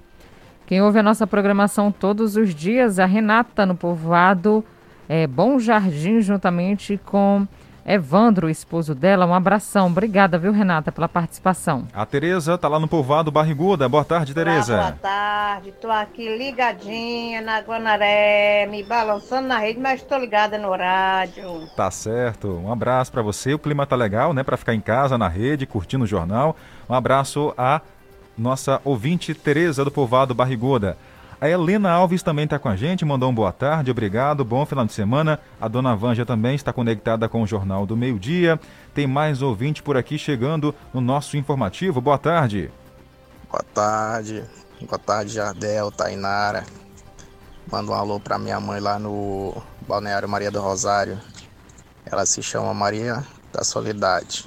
Quem 0.67 0.81
ouve 0.81 0.99
a 0.99 1.03
nossa 1.03 1.25
programação 1.25 1.93
todos 1.93 2.35
os 2.35 2.53
dias, 2.53 2.99
a 2.99 3.05
Renata 3.05 3.65
no 3.65 3.73
povoado 3.73 4.65
é, 5.07 5.25
Bom 5.25 5.57
Jardim, 5.57 6.19
juntamente 6.19 6.99
com 7.05 7.47
Evandro, 7.85 8.47
o 8.47 8.49
esposo 8.49 8.93
dela. 8.93 9.25
Um 9.25 9.33
abração. 9.33 9.87
Obrigada, 9.87 10.37
viu, 10.37 10.51
Renata, 10.51 10.91
pela 10.91 11.07
participação. 11.07 11.87
A 11.93 12.05
Tereza 12.05 12.57
tá 12.57 12.67
lá 12.67 12.81
no 12.81 12.87
povoado 12.89 13.31
Barriguda. 13.31 13.87
Boa 13.87 14.03
tarde, 14.03 14.33
Olá, 14.33 14.43
Tereza. 14.43 14.75
boa 14.75 14.91
tarde, 14.91 15.71
tô 15.71 15.89
aqui 15.89 16.37
ligadinha 16.37 17.39
na 17.39 17.61
Guanaré, 17.61 18.67
me 18.69 18.83
balançando 18.83 19.47
na 19.47 19.59
rede, 19.59 19.79
mas 19.79 20.03
tô 20.03 20.17
ligada 20.17 20.57
no 20.57 20.71
rádio. 20.71 21.65
Tá 21.77 21.89
certo. 21.89 22.49
Um 22.61 22.69
abraço 22.69 23.09
para 23.09 23.21
você. 23.21 23.53
O 23.53 23.59
clima 23.59 23.85
tá 23.85 23.95
legal, 23.95 24.33
né? 24.33 24.43
Para 24.43 24.57
ficar 24.57 24.75
em 24.75 24.81
casa, 24.81 25.17
na 25.17 25.29
rede, 25.29 25.65
curtindo 25.65 26.03
o 26.03 26.07
jornal. 26.07 26.57
Um 26.89 26.93
abraço 26.93 27.53
a 27.57 27.79
nossa 28.37 28.81
ouvinte 28.83 29.33
Tereza 29.33 29.83
do 29.83 29.91
Povoado 29.91 30.33
Barriguda. 30.33 30.97
A 31.39 31.47
Helena 31.47 31.91
Alves 31.91 32.23
também 32.23 32.45
está 32.45 32.57
com 32.57 32.67
a 32.67 32.75
gente, 32.75 33.05
mandou 33.05 33.29
um 33.29 33.33
boa 33.33 33.51
tarde, 33.51 33.91
obrigado, 33.91 34.43
bom 34.43 34.65
final 34.65 34.85
de 34.85 34.93
semana. 34.93 35.39
A 35.61 35.67
dona 35.67 35.95
Vanja 35.95 36.25
também 36.25 36.55
está 36.55 36.73
conectada 36.73 37.29
com 37.29 37.43
o 37.43 37.47
Jornal 37.47 37.85
do 37.85 37.95
Meio 37.95 38.17
Dia. 38.17 38.59
Tem 38.93 39.05
mais 39.05 39.43
ouvinte 39.43 39.83
por 39.83 39.95
aqui 39.95 40.17
chegando 40.17 40.73
no 40.91 40.99
nosso 40.99 41.37
informativo. 41.37 42.01
Boa 42.01 42.17
tarde. 42.17 42.71
Boa 43.51 43.63
tarde, 43.71 44.43
boa 44.81 44.97
tarde 44.97 45.33
Jardel, 45.33 45.91
Tainara. 45.91 46.65
Manda 47.71 47.91
um 47.91 47.95
alô 47.95 48.19
pra 48.19 48.39
minha 48.39 48.59
mãe 48.59 48.79
lá 48.79 48.97
no 48.97 49.61
Balneário 49.87 50.27
Maria 50.27 50.49
do 50.49 50.59
Rosário. 50.59 51.19
Ela 52.03 52.25
se 52.25 52.41
chama 52.41 52.73
Maria 52.73 53.23
da 53.53 53.63
Soledade. 53.63 54.45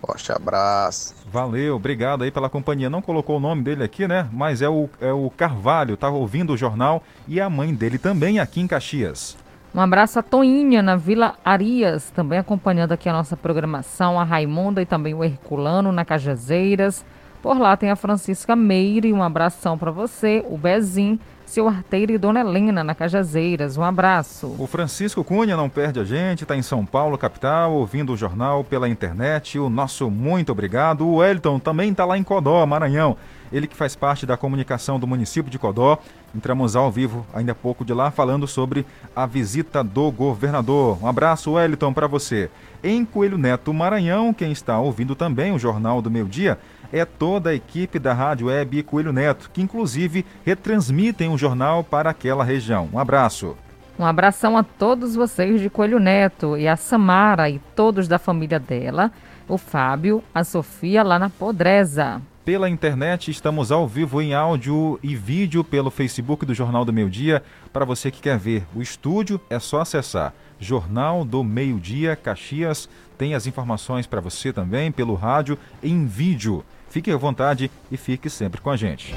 Forte 0.00 0.30
abraço. 0.30 1.14
Valeu, 1.30 1.76
obrigado 1.76 2.22
aí 2.22 2.30
pela 2.30 2.48
companhia. 2.48 2.90
Não 2.90 3.02
colocou 3.02 3.36
o 3.36 3.40
nome 3.40 3.62
dele 3.62 3.82
aqui, 3.82 4.06
né? 4.06 4.28
Mas 4.32 4.62
é 4.62 4.68
o, 4.68 4.88
é 5.00 5.12
o 5.12 5.30
Carvalho, 5.30 5.96
tá 5.96 6.08
ouvindo 6.08 6.52
o 6.52 6.56
jornal 6.56 7.02
e 7.26 7.40
a 7.40 7.48
mãe 7.50 7.74
dele 7.74 7.98
também 7.98 8.38
aqui 8.38 8.60
em 8.60 8.66
Caxias. 8.66 9.36
Um 9.74 9.80
abraço 9.80 10.18
a 10.18 10.22
Toinha, 10.22 10.82
na 10.82 10.96
Vila 10.96 11.34
Arias, 11.44 12.10
também 12.10 12.38
acompanhando 12.38 12.92
aqui 12.92 13.08
a 13.08 13.12
nossa 13.12 13.36
programação, 13.36 14.18
a 14.18 14.24
Raimunda 14.24 14.80
e 14.80 14.86
também 14.86 15.12
o 15.12 15.22
Herculano 15.22 15.92
na 15.92 16.04
Cajazeiras. 16.04 17.04
Por 17.42 17.58
lá 17.58 17.76
tem 17.76 17.90
a 17.90 17.96
Francisca 17.96 18.56
Meire, 18.56 19.12
um 19.12 19.22
abração 19.22 19.76
para 19.76 19.90
você, 19.90 20.42
o 20.48 20.56
Bezim, 20.56 21.20
seu 21.46 21.68
Arteiro 21.68 22.12
e 22.12 22.18
Dona 22.18 22.40
Helena, 22.40 22.84
na 22.84 22.94
Cajazeiras. 22.94 23.78
Um 23.78 23.82
abraço. 23.82 24.54
O 24.58 24.66
Francisco 24.66 25.24
Cunha 25.24 25.56
não 25.56 25.70
perde 25.70 26.00
a 26.00 26.04
gente, 26.04 26.42
está 26.42 26.56
em 26.56 26.62
São 26.62 26.84
Paulo, 26.84 27.16
capital, 27.16 27.72
ouvindo 27.72 28.12
o 28.12 28.16
jornal 28.16 28.64
pela 28.64 28.88
internet. 28.88 29.58
O 29.58 29.70
nosso 29.70 30.10
muito 30.10 30.52
obrigado. 30.52 31.06
O 31.06 31.16
Wellington 31.16 31.58
também 31.58 31.92
está 31.92 32.04
lá 32.04 32.18
em 32.18 32.22
Codó, 32.22 32.66
Maranhão. 32.66 33.16
Ele 33.52 33.68
que 33.68 33.76
faz 33.76 33.94
parte 33.94 34.26
da 34.26 34.36
comunicação 34.36 34.98
do 34.98 35.06
município 35.06 35.50
de 35.50 35.58
Codó. 35.58 35.98
Entramos 36.34 36.74
ao 36.74 36.90
vivo 36.90 37.24
ainda 37.32 37.52
há 37.52 37.54
pouco 37.54 37.84
de 37.84 37.94
lá 37.94 38.10
falando 38.10 38.46
sobre 38.46 38.84
a 39.14 39.24
visita 39.24 39.82
do 39.84 40.10
governador. 40.10 40.98
Um 41.02 41.06
abraço, 41.06 41.52
Wellington, 41.52 41.92
para 41.92 42.08
você. 42.08 42.50
Em 42.82 43.04
Coelho 43.04 43.38
Neto, 43.38 43.72
Maranhão, 43.72 44.34
quem 44.34 44.52
está 44.52 44.78
ouvindo 44.78 45.14
também 45.14 45.52
o 45.52 45.58
Jornal 45.58 46.02
do 46.02 46.10
Meio 46.10 46.26
Dia 46.26 46.58
é 46.92 47.04
toda 47.04 47.50
a 47.50 47.54
equipe 47.54 47.98
da 47.98 48.12
Rádio 48.12 48.48
Web 48.48 48.82
Coelho 48.82 49.12
Neto, 49.12 49.50
que 49.52 49.62
inclusive 49.62 50.24
retransmitem 50.44 51.28
o 51.30 51.38
jornal 51.38 51.82
para 51.82 52.10
aquela 52.10 52.44
região. 52.44 52.88
Um 52.92 52.98
abraço. 52.98 53.56
Um 53.98 54.04
abração 54.04 54.56
a 54.58 54.62
todos 54.62 55.14
vocês 55.14 55.60
de 55.60 55.70
Coelho 55.70 55.98
Neto 55.98 56.56
e 56.56 56.68
a 56.68 56.76
Samara 56.76 57.48
e 57.48 57.58
todos 57.74 58.06
da 58.06 58.18
família 58.18 58.60
dela, 58.60 59.10
o 59.48 59.56
Fábio, 59.56 60.22
a 60.34 60.44
Sofia 60.44 61.02
lá 61.02 61.18
na 61.18 61.30
Podreza. 61.30 62.20
Pela 62.44 62.68
internet, 62.68 63.30
estamos 63.30 63.72
ao 63.72 63.88
vivo 63.88 64.22
em 64.22 64.32
áudio 64.32 65.00
e 65.02 65.16
vídeo 65.16 65.64
pelo 65.64 65.90
Facebook 65.90 66.46
do 66.46 66.54
Jornal 66.54 66.84
do 66.84 66.92
Meio 66.92 67.10
Dia. 67.10 67.42
Para 67.72 67.84
você 67.84 68.08
que 68.08 68.20
quer 68.20 68.38
ver 68.38 68.64
o 68.72 68.80
estúdio, 68.80 69.40
é 69.50 69.58
só 69.58 69.80
acessar 69.80 70.32
Jornal 70.60 71.24
do 71.24 71.42
Meio 71.42 71.80
Dia 71.80 72.14
Caxias. 72.14 72.88
Tem 73.18 73.34
as 73.34 73.46
informações 73.46 74.06
para 74.06 74.20
você 74.20 74.52
também 74.52 74.92
pelo 74.92 75.14
rádio 75.14 75.58
em 75.82 76.06
vídeo. 76.06 76.64
Fique 76.96 77.10
à 77.10 77.16
vontade 77.18 77.70
e 77.92 77.96
fique 77.98 78.30
sempre 78.30 78.58
com 78.58 78.70
a 78.70 78.76
gente. 78.76 79.14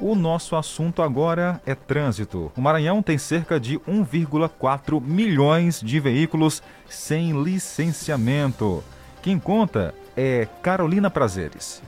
O 0.00 0.14
nosso 0.14 0.56
assunto 0.56 1.02
agora 1.02 1.60
é 1.66 1.74
trânsito. 1.74 2.50
O 2.56 2.60
Maranhão 2.62 3.02
tem 3.02 3.18
cerca 3.18 3.60
de 3.60 3.78
1,4 3.80 4.98
milhões 4.98 5.78
de 5.78 6.00
veículos 6.00 6.62
sem 6.88 7.42
licenciamento. 7.42 8.82
Quem 9.20 9.38
conta 9.38 9.94
é 10.16 10.48
Carolina 10.62 11.10
Prazeres. 11.10 11.82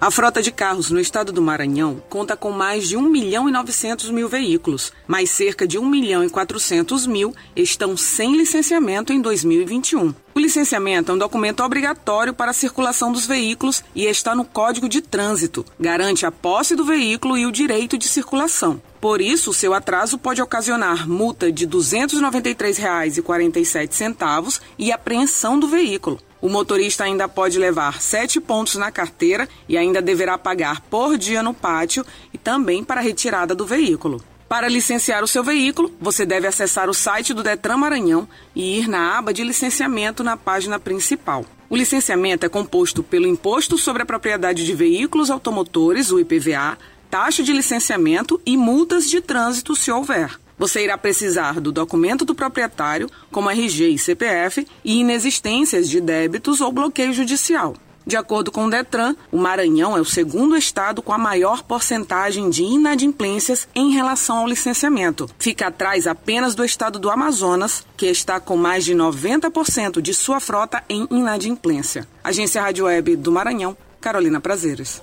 A 0.00 0.12
frota 0.12 0.40
de 0.40 0.52
carros 0.52 0.92
no 0.92 1.00
estado 1.00 1.32
do 1.32 1.42
Maranhão 1.42 2.00
conta 2.08 2.36
com 2.36 2.52
mais 2.52 2.88
de 2.88 2.96
1 2.96 3.02
milhão 3.02 3.48
e 3.48 3.52
900 3.52 4.10
mil 4.10 4.28
veículos, 4.28 4.92
mas 5.08 5.28
cerca 5.28 5.66
de 5.66 5.76
1 5.76 5.84
milhão 5.84 6.22
e 6.22 6.30
400 6.30 7.04
mil 7.04 7.34
estão 7.56 7.96
sem 7.96 8.36
licenciamento 8.36 9.12
em 9.12 9.20
2021. 9.20 10.14
O 10.38 10.40
licenciamento 10.40 11.10
é 11.10 11.14
um 11.16 11.18
documento 11.18 11.64
obrigatório 11.64 12.32
para 12.32 12.52
a 12.52 12.54
circulação 12.54 13.10
dos 13.10 13.26
veículos 13.26 13.82
e 13.92 14.04
está 14.04 14.36
no 14.36 14.44
Código 14.44 14.88
de 14.88 15.02
Trânsito. 15.02 15.66
Garante 15.80 16.24
a 16.24 16.30
posse 16.30 16.76
do 16.76 16.84
veículo 16.84 17.36
e 17.36 17.44
o 17.44 17.50
direito 17.50 17.98
de 17.98 18.06
circulação. 18.06 18.80
Por 19.00 19.20
isso, 19.20 19.52
seu 19.52 19.74
atraso 19.74 20.16
pode 20.16 20.40
ocasionar 20.40 21.08
multa 21.08 21.50
de 21.50 21.64
R$ 21.64 21.72
293,47 21.72 24.60
e 24.78 24.92
apreensão 24.92 25.58
do 25.58 25.66
veículo. 25.66 26.20
O 26.40 26.48
motorista 26.48 27.02
ainda 27.02 27.28
pode 27.28 27.58
levar 27.58 28.00
sete 28.00 28.40
pontos 28.40 28.76
na 28.76 28.92
carteira 28.92 29.48
e 29.68 29.76
ainda 29.76 30.00
deverá 30.00 30.38
pagar 30.38 30.82
por 30.82 31.18
dia 31.18 31.42
no 31.42 31.52
pátio 31.52 32.06
e 32.32 32.38
também 32.38 32.84
para 32.84 33.00
a 33.00 33.02
retirada 33.02 33.56
do 33.56 33.66
veículo. 33.66 34.22
Para 34.48 34.66
licenciar 34.66 35.22
o 35.22 35.28
seu 35.28 35.44
veículo, 35.44 35.94
você 36.00 36.24
deve 36.24 36.46
acessar 36.46 36.88
o 36.88 36.94
site 36.94 37.34
do 37.34 37.42
Detran 37.42 37.76
Maranhão 37.76 38.26
e 38.56 38.78
ir 38.78 38.88
na 38.88 39.18
aba 39.18 39.32
de 39.32 39.44
licenciamento 39.44 40.24
na 40.24 40.38
página 40.38 40.78
principal. 40.78 41.44
O 41.68 41.76
licenciamento 41.76 42.46
é 42.46 42.48
composto 42.48 43.02
pelo 43.02 43.26
Imposto 43.26 43.76
sobre 43.76 44.02
a 44.02 44.06
Propriedade 44.06 44.64
de 44.64 44.74
Veículos 44.74 45.30
Automotores, 45.30 46.10
o 46.10 46.18
IPVA, 46.18 46.78
taxa 47.10 47.42
de 47.42 47.52
licenciamento 47.52 48.40
e 48.46 48.56
multas 48.56 49.10
de 49.10 49.20
trânsito 49.20 49.76
se 49.76 49.90
houver. 49.90 50.40
Você 50.56 50.82
irá 50.82 50.96
precisar 50.96 51.60
do 51.60 51.70
documento 51.70 52.24
do 52.24 52.34
proprietário, 52.34 53.10
como 53.30 53.50
RG 53.50 53.90
e 53.90 53.98
CPF, 53.98 54.66
e 54.82 55.00
inexistências 55.00 55.90
de 55.90 56.00
débitos 56.00 56.62
ou 56.62 56.72
bloqueio 56.72 57.12
judicial. 57.12 57.74
De 58.08 58.16
acordo 58.16 58.50
com 58.50 58.64
o 58.64 58.70
Detran, 58.70 59.14
o 59.30 59.36
Maranhão 59.36 59.94
é 59.94 60.00
o 60.00 60.04
segundo 60.04 60.56
estado 60.56 61.02
com 61.02 61.12
a 61.12 61.18
maior 61.18 61.62
porcentagem 61.62 62.48
de 62.48 62.62
inadimplências 62.62 63.68
em 63.74 63.92
relação 63.92 64.38
ao 64.38 64.48
licenciamento. 64.48 65.28
Fica 65.38 65.66
atrás 65.66 66.06
apenas 66.06 66.54
do 66.54 66.64
estado 66.64 66.98
do 66.98 67.10
Amazonas, 67.10 67.84
que 67.98 68.06
está 68.06 68.40
com 68.40 68.56
mais 68.56 68.86
de 68.86 68.94
90% 68.94 70.00
de 70.00 70.14
sua 70.14 70.40
frota 70.40 70.82
em 70.88 71.06
inadimplência. 71.10 72.08
Agência 72.24 72.62
Rádio 72.62 72.86
Web 72.86 73.14
do 73.16 73.30
Maranhão, 73.30 73.76
Carolina 74.00 74.40
Prazeres. 74.40 75.02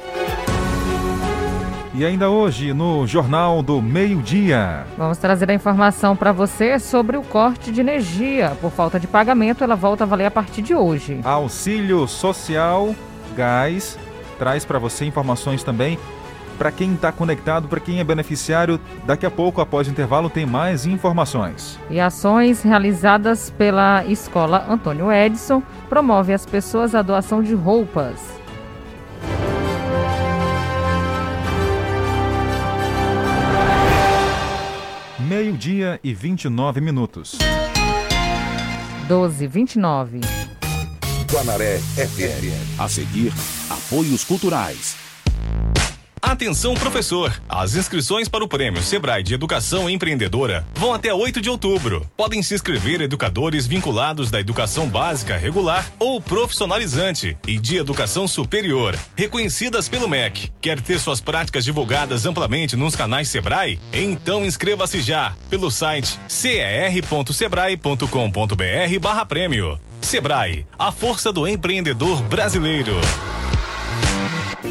E 1.97 2.03
ainda 2.03 2.29
hoje, 2.29 2.73
no 2.73 3.07
Jornal 3.07 3.63
do 3.63 3.81
Meio-Dia. 3.81 4.85
Vamos 4.97 5.17
trazer 5.17 5.49
a 5.49 5.53
informação 5.53 6.13
para 6.13 6.33
você 6.33 6.77
sobre 6.77 7.15
o 7.15 7.23
corte 7.23 7.71
de 7.71 7.79
energia. 7.79 8.51
Por 8.59 8.69
falta 8.69 8.99
de 8.99 9.07
pagamento, 9.07 9.63
ela 9.63 9.77
volta 9.77 10.03
a 10.03 10.07
valer 10.07 10.25
a 10.25 10.31
partir 10.31 10.61
de 10.61 10.75
hoje. 10.75 11.21
Auxílio 11.23 12.05
Social 12.05 12.93
Gás 13.33 13.97
traz 14.37 14.65
para 14.65 14.77
você 14.77 15.05
informações 15.05 15.63
também 15.63 15.97
para 16.57 16.69
quem 16.69 16.95
está 16.95 17.13
conectado, 17.13 17.69
para 17.69 17.79
quem 17.79 18.01
é 18.01 18.03
beneficiário. 18.03 18.77
Daqui 19.05 19.25
a 19.25 19.31
pouco, 19.31 19.61
após 19.61 19.87
o 19.87 19.91
intervalo, 19.91 20.29
tem 20.29 20.45
mais 20.45 20.85
informações. 20.85 21.79
E 21.89 21.97
ações 21.97 22.61
realizadas 22.61 23.49
pela 23.51 24.05
Escola 24.05 24.65
Antônio 24.69 25.09
Edson 25.09 25.63
promove 25.87 26.33
as 26.33 26.45
pessoas 26.45 26.93
a 26.93 27.01
doação 27.01 27.41
de 27.41 27.53
roupas. 27.53 28.19
Meio-dia 35.27 35.99
e 36.03 36.13
29 36.13 36.79
minutos. 36.81 37.35
12, 39.07 39.47
29. 39.47 40.21
Guanaré 41.31 41.79
FM. 41.79 42.79
A 42.79 42.87
seguir, 42.87 43.33
apoios 43.67 44.23
culturais. 44.23 45.04
Atenção, 46.25 46.73
professor! 46.73 47.39
As 47.47 47.75
inscrições 47.75 48.27
para 48.27 48.43
o 48.43 48.47
Prêmio 48.47 48.81
Sebrae 48.81 49.21
de 49.21 49.35
Educação 49.35 49.87
Empreendedora 49.87 50.65
vão 50.73 50.91
até 50.91 51.13
8 51.13 51.39
de 51.39 51.51
outubro. 51.51 52.09
Podem 52.17 52.41
se 52.41 52.55
inscrever 52.55 52.99
educadores 52.99 53.67
vinculados 53.67 54.31
da 54.31 54.39
educação 54.39 54.89
básica 54.89 55.37
regular 55.37 55.87
ou 55.99 56.19
profissionalizante 56.19 57.37
e 57.47 57.59
de 57.59 57.77
educação 57.77 58.27
superior, 58.27 58.97
reconhecidas 59.15 59.87
pelo 59.87 60.09
MEC. 60.09 60.51
Quer 60.59 60.81
ter 60.81 60.99
suas 60.99 61.21
práticas 61.21 61.63
divulgadas 61.63 62.25
amplamente 62.25 62.75
nos 62.75 62.95
canais 62.95 63.29
Sebrae? 63.29 63.79
Então 63.93 64.43
inscreva-se 64.43 65.01
já 65.01 65.35
pelo 65.47 65.69
site 65.69 66.19
cer.sebrae.com.br/barra 66.27 69.25
prêmio. 69.27 69.79
Sebrae, 70.01 70.65
a 70.77 70.91
força 70.91 71.31
do 71.31 71.47
empreendedor 71.47 72.21
brasileiro. 72.23 72.99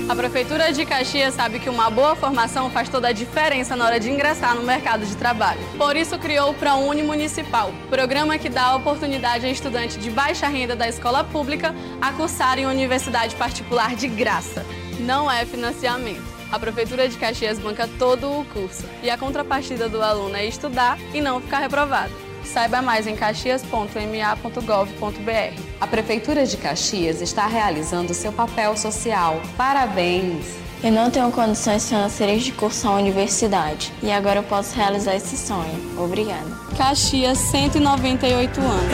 A 0.07 0.15
Prefeitura 0.15 0.71
de 0.71 0.85
Caxias 0.85 1.35
sabe 1.35 1.59
que 1.59 1.71
uma 1.71 1.89
boa 1.89 2.15
formação 2.15 2.71
faz 2.71 2.91
toda 2.91 3.09
a 3.09 3.13
diferença 3.13 3.75
na 3.75 3.87
hora 3.87 3.99
de 3.99 4.11
ingressar 4.11 4.55
no 4.55 4.63
mercado 4.63 5.07
de 5.07 5.17
trabalho. 5.17 5.61
Por 5.79 5.97
isso 5.97 6.19
criou 6.19 6.51
o 6.51 6.55
ProUni 6.55 7.03
Municipal, 7.03 7.73
programa 7.89 8.37
que 8.37 8.51
dá 8.51 8.65
a 8.65 8.77
oportunidade 8.77 9.47
a 9.47 9.49
estudante 9.49 9.99
de 9.99 10.11
baixa 10.11 10.47
renda 10.47 10.77
da 10.77 10.87
escola 10.87 11.25
pública 11.25 11.75
a 12.03 12.13
cursar 12.13 12.59
em 12.59 12.67
universidade 12.67 13.35
particular 13.35 13.97
de 13.97 14.07
graça. 14.07 14.65
Não 15.01 15.31
é 15.31 15.47
financiamento. 15.47 16.23
A 16.53 16.59
Prefeitura 16.59 17.09
de 17.09 17.17
Caxias 17.17 17.59
banca 17.59 17.89
todo 17.99 18.31
o 18.31 18.45
curso 18.45 18.85
e 19.03 19.09
a 19.09 19.17
contrapartida 19.17 19.89
do 19.89 20.03
aluno 20.03 20.37
é 20.37 20.45
estudar 20.45 20.99
e 21.15 21.21
não 21.21 21.41
ficar 21.41 21.61
reprovado. 21.61 22.24
Saiba 22.45 22.83
mais 22.83 23.07
em 23.07 23.17
caxias.ma.gov.br. 23.17 25.63
A 25.81 25.87
Prefeitura 25.87 26.47
de 26.47 26.57
Caxias 26.57 27.21
está 27.21 27.47
realizando 27.47 28.15
seu 28.15 28.33
papel 28.33 28.77
social. 28.77 29.41
Parabéns! 29.57 30.65
Eu 30.85 30.93
não 30.93 31.11
tenho 31.11 31.33
condições 31.33 31.89
financeiras 31.89 32.43
de 32.43 32.53
cursar 32.53 32.93
a 32.93 32.97
universidade 32.97 33.91
e 34.03 34.13
agora 34.13 34.41
eu 34.41 34.43
posso 34.43 34.77
realizar 34.77 35.17
esse 35.17 35.35
sonho. 35.35 35.99
Obrigada. 35.99 36.45
Caxias, 36.77 37.39
198 37.39 38.61
anos. 38.61 38.93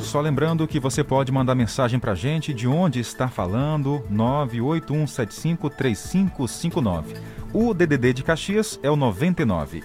Só 0.00 0.20
lembrando 0.20 0.66
que 0.66 0.80
você 0.80 1.04
pode 1.04 1.30
mandar 1.30 1.54
mensagem 1.54 2.00
pra 2.00 2.16
gente 2.16 2.52
de 2.52 2.66
onde 2.66 2.98
está 2.98 3.28
falando, 3.28 4.02
981753559. 4.10 7.04
O 7.52 7.72
DDD 7.72 8.12
de 8.12 8.24
Caxias 8.24 8.80
é 8.82 8.90
o 8.90 8.96
99. 8.96 9.84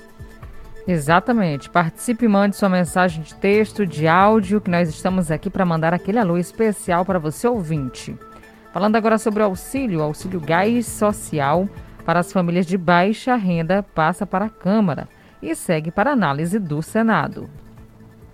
Exatamente. 0.87 1.69
Participe 1.69 2.25
e 2.25 2.27
mande 2.27 2.55
sua 2.55 2.69
mensagem 2.69 3.21
de 3.21 3.35
texto, 3.35 3.85
de 3.85 4.07
áudio, 4.07 4.59
que 4.59 4.71
nós 4.71 4.89
estamos 4.89 5.29
aqui 5.29 5.51
para 5.51 5.63
mandar 5.63 5.93
aquele 5.93 6.17
alô 6.17 6.39
especial 6.39 7.05
para 7.05 7.19
você 7.19 7.47
ouvinte. 7.47 8.17
Falando 8.73 8.95
agora 8.95 9.19
sobre 9.19 9.43
o 9.43 9.45
auxílio, 9.45 10.01
auxílio 10.01 10.41
gás 10.41 10.87
social 10.87 11.69
para 12.07 12.21
as 12.21 12.31
famílias 12.31 12.65
de 12.65 12.77
baixa 12.77 13.35
renda 13.35 13.83
passa 13.83 14.25
para 14.25 14.45
a 14.45 14.49
Câmara 14.49 15.09
e 15.41 15.53
segue 15.53 15.91
para 15.91 16.13
análise 16.13 16.57
do 16.57 16.81
Senado. 16.81 17.49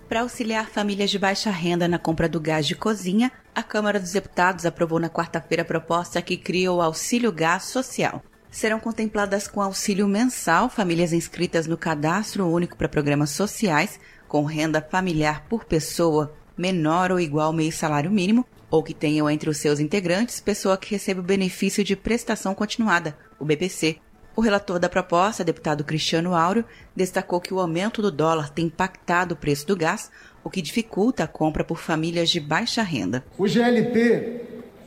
Para 0.08 0.20
auxiliar 0.20 0.70
famílias 0.70 1.10
de 1.10 1.18
baixa 1.18 1.50
renda 1.50 1.88
na 1.88 1.98
compra 1.98 2.28
do 2.28 2.38
gás 2.38 2.68
de 2.68 2.76
cozinha, 2.76 3.32
a 3.52 3.64
Câmara 3.64 3.98
dos 3.98 4.12
Deputados 4.12 4.64
aprovou 4.64 5.00
na 5.00 5.10
quarta-feira 5.10 5.64
a 5.64 5.66
proposta 5.66 6.22
que 6.22 6.36
cria 6.36 6.70
o 6.70 6.80
Auxílio 6.80 7.32
Gás 7.32 7.64
Social. 7.64 8.22
Serão 8.48 8.78
contempladas 8.78 9.48
com 9.48 9.60
auxílio 9.60 10.06
mensal 10.06 10.68
famílias 10.68 11.12
inscritas 11.12 11.66
no 11.66 11.76
Cadastro 11.76 12.46
Único 12.46 12.76
para 12.76 12.88
Programas 12.88 13.30
Sociais, 13.30 13.98
com 14.28 14.44
renda 14.44 14.80
familiar 14.80 15.46
por 15.48 15.64
pessoa 15.64 16.32
menor 16.56 17.10
ou 17.10 17.18
igual 17.18 17.48
ao 17.48 17.52
meio 17.52 17.72
salário 17.72 18.08
mínimo, 18.08 18.46
ou 18.74 18.82
que 18.82 18.92
tenham 18.92 19.30
entre 19.30 19.48
os 19.48 19.58
seus 19.58 19.78
integrantes 19.78 20.40
pessoa 20.40 20.76
que 20.76 20.90
recebe 20.90 21.20
o 21.20 21.22
benefício 21.22 21.84
de 21.84 21.94
prestação 21.94 22.56
continuada, 22.56 23.16
o 23.38 23.44
BPC. 23.44 23.98
O 24.34 24.40
relator 24.40 24.80
da 24.80 24.88
proposta, 24.88 25.44
deputado 25.44 25.84
Cristiano 25.84 26.34
Áureo, 26.34 26.64
destacou 26.94 27.40
que 27.40 27.54
o 27.54 27.60
aumento 27.60 28.02
do 28.02 28.10
dólar 28.10 28.50
tem 28.50 28.66
impactado 28.66 29.34
o 29.34 29.36
preço 29.36 29.64
do 29.64 29.76
gás, 29.76 30.10
o 30.42 30.50
que 30.50 30.60
dificulta 30.60 31.22
a 31.22 31.28
compra 31.28 31.62
por 31.62 31.78
famílias 31.78 32.28
de 32.28 32.40
baixa 32.40 32.82
renda. 32.82 33.24
O 33.38 33.46
GLP, 33.46 34.40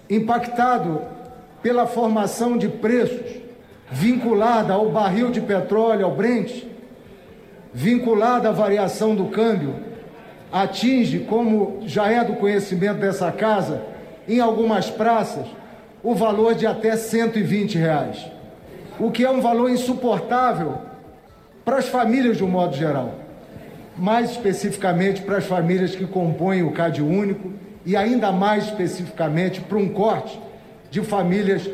impactado 0.10 1.02
pela 1.63 1.88
formação 1.88 2.58
de 2.58 2.67
preços 2.67 3.38
vinculada 3.89 4.73
ao 4.73 4.91
barril 4.91 5.32
de 5.32 5.39
petróleo, 5.39 6.08
ao 6.08 6.13
Brent, 6.13 6.65
vinculada 7.73 8.50
à 8.50 8.52
variação 8.52 9.15
do 9.15 9.28
câmbio, 9.28 9.76
atinge, 10.62 11.20
como 11.20 11.80
já 11.86 12.12
é 12.12 12.24
do 12.24 12.34
conhecimento 12.34 13.00
dessa 13.00 13.32
casa, 13.32 13.82
em 14.28 14.39
algumas 14.39 14.89
praças, 14.89 15.46
o 16.04 16.15
valor 16.15 16.56
de 16.56 16.65
até 16.65 16.96
120 16.96 17.78
reais, 17.78 18.26
o 19.00 19.12
que 19.12 19.24
é 19.24 19.30
um 19.30 19.41
valor 19.41 19.70
insuportável 19.70 20.80
para 21.63 21.78
as 21.78 21.88
famílias 21.88 22.38
de 22.38 22.43
um 22.43 22.48
modo 22.48 22.76
geral, 22.76 23.15
mais 23.98 24.32
especificamente 24.32 25.22
para 25.22 25.38
as 25.38 25.46
famílias 25.46 25.96
que 25.96 26.06
compõem 26.06 26.63
o 26.63 26.72
CAD 26.72 27.02
único 27.02 27.52
e 27.86 27.96
ainda 27.96 28.32
mais 28.32 28.65
especificamente 28.65 29.62
para 29.62 29.78
um 29.78 29.89
corte 29.89 30.39
de 30.89 31.02
famílias 31.02 31.70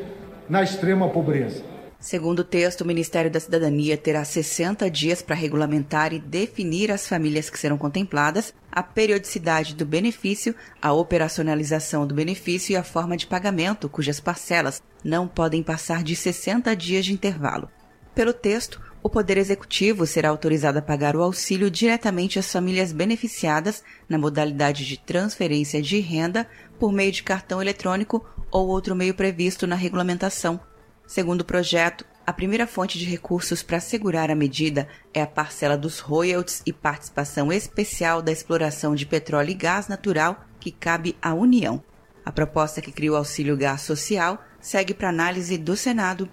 na 0.50 0.64
extrema 0.64 1.08
pobreza. 1.10 1.73
Segundo 2.04 2.40
o 2.40 2.44
texto, 2.44 2.82
o 2.82 2.86
Ministério 2.86 3.32
da 3.32 3.40
Cidadania 3.40 3.96
terá 3.96 4.26
60 4.26 4.92
dias 4.92 5.22
para 5.22 5.38
regulamentar 5.38 6.12
e 6.12 6.20
definir 6.20 6.92
as 6.92 7.08
famílias 7.08 7.50
que 7.50 7.58
serão 7.58 7.78
contempladas, 7.78 8.54
a 8.70 8.84
periodicidade 8.84 9.74
do 9.74 9.86
benefício, 9.86 10.54
a 10.82 10.92
operacionalização 10.92 12.06
do 12.06 12.14
benefício 12.14 12.74
e 12.74 12.76
a 12.76 12.84
forma 12.84 13.16
de 13.16 13.26
pagamento, 13.26 13.88
cujas 13.88 14.20
parcelas 14.20 14.84
não 15.02 15.30
podem 15.30 15.64
passar 15.64 16.04
de 16.04 16.14
60 16.14 16.76
dias 16.76 17.06
de 17.06 17.14
intervalo. 17.14 17.72
Pelo 18.14 18.34
texto, 18.34 18.82
o 19.02 19.10
Poder 19.10 19.38
Executivo 19.38 20.06
será 20.06 20.28
autorizado 20.28 20.80
a 20.80 20.82
pagar 20.82 21.16
o 21.16 21.24
auxílio 21.24 21.72
diretamente 21.72 22.38
às 22.38 22.52
famílias 22.52 22.92
beneficiadas 22.92 23.82
na 24.10 24.18
modalidade 24.18 24.86
de 24.86 25.00
transferência 25.00 25.82
de 25.82 26.02
renda 26.02 26.50
por 26.78 26.92
meio 26.92 27.14
de 27.14 27.24
cartão 27.24 27.62
eletrônico 27.62 28.26
ou 28.52 28.68
outro 28.68 28.94
meio 28.94 29.14
previsto 29.14 29.66
na 29.66 29.78
regulamentação. 29.78 30.60
Segundo 31.06 31.42
o 31.42 31.46
projeto, 31.46 32.06
a 32.26 32.32
primeira 32.32 32.66
fonte 32.66 32.98
de 32.98 33.06
recursos 33.06 33.62
para 33.62 33.78
assegurar 33.78 34.32
a 34.32 34.36
medida 34.36 34.88
é 35.14 35.22
a 35.22 35.28
parcela 35.28 35.78
dos 35.78 36.00
royalties 36.00 36.62
e 36.66 36.72
participação 36.72 37.52
especial 37.52 38.22
da 38.22 38.32
exploração 38.32 38.96
de 38.96 39.06
petróleo 39.06 39.50
e 39.50 39.54
gás 39.54 39.88
natural 39.88 40.46
que 40.60 40.72
cabe 40.72 41.18
à 41.22 41.34
União. 41.34 41.84
A 42.26 42.32
proposta 42.32 42.82
que 42.82 42.92
cria 42.92 43.12
o 43.12 43.18
auxílio 43.18 43.58
gás 43.58 43.82
social 43.82 44.42
segue 44.62 44.94
para 44.94 45.10
análise 45.10 45.58
do 45.58 45.76
Senado. 45.76 46.30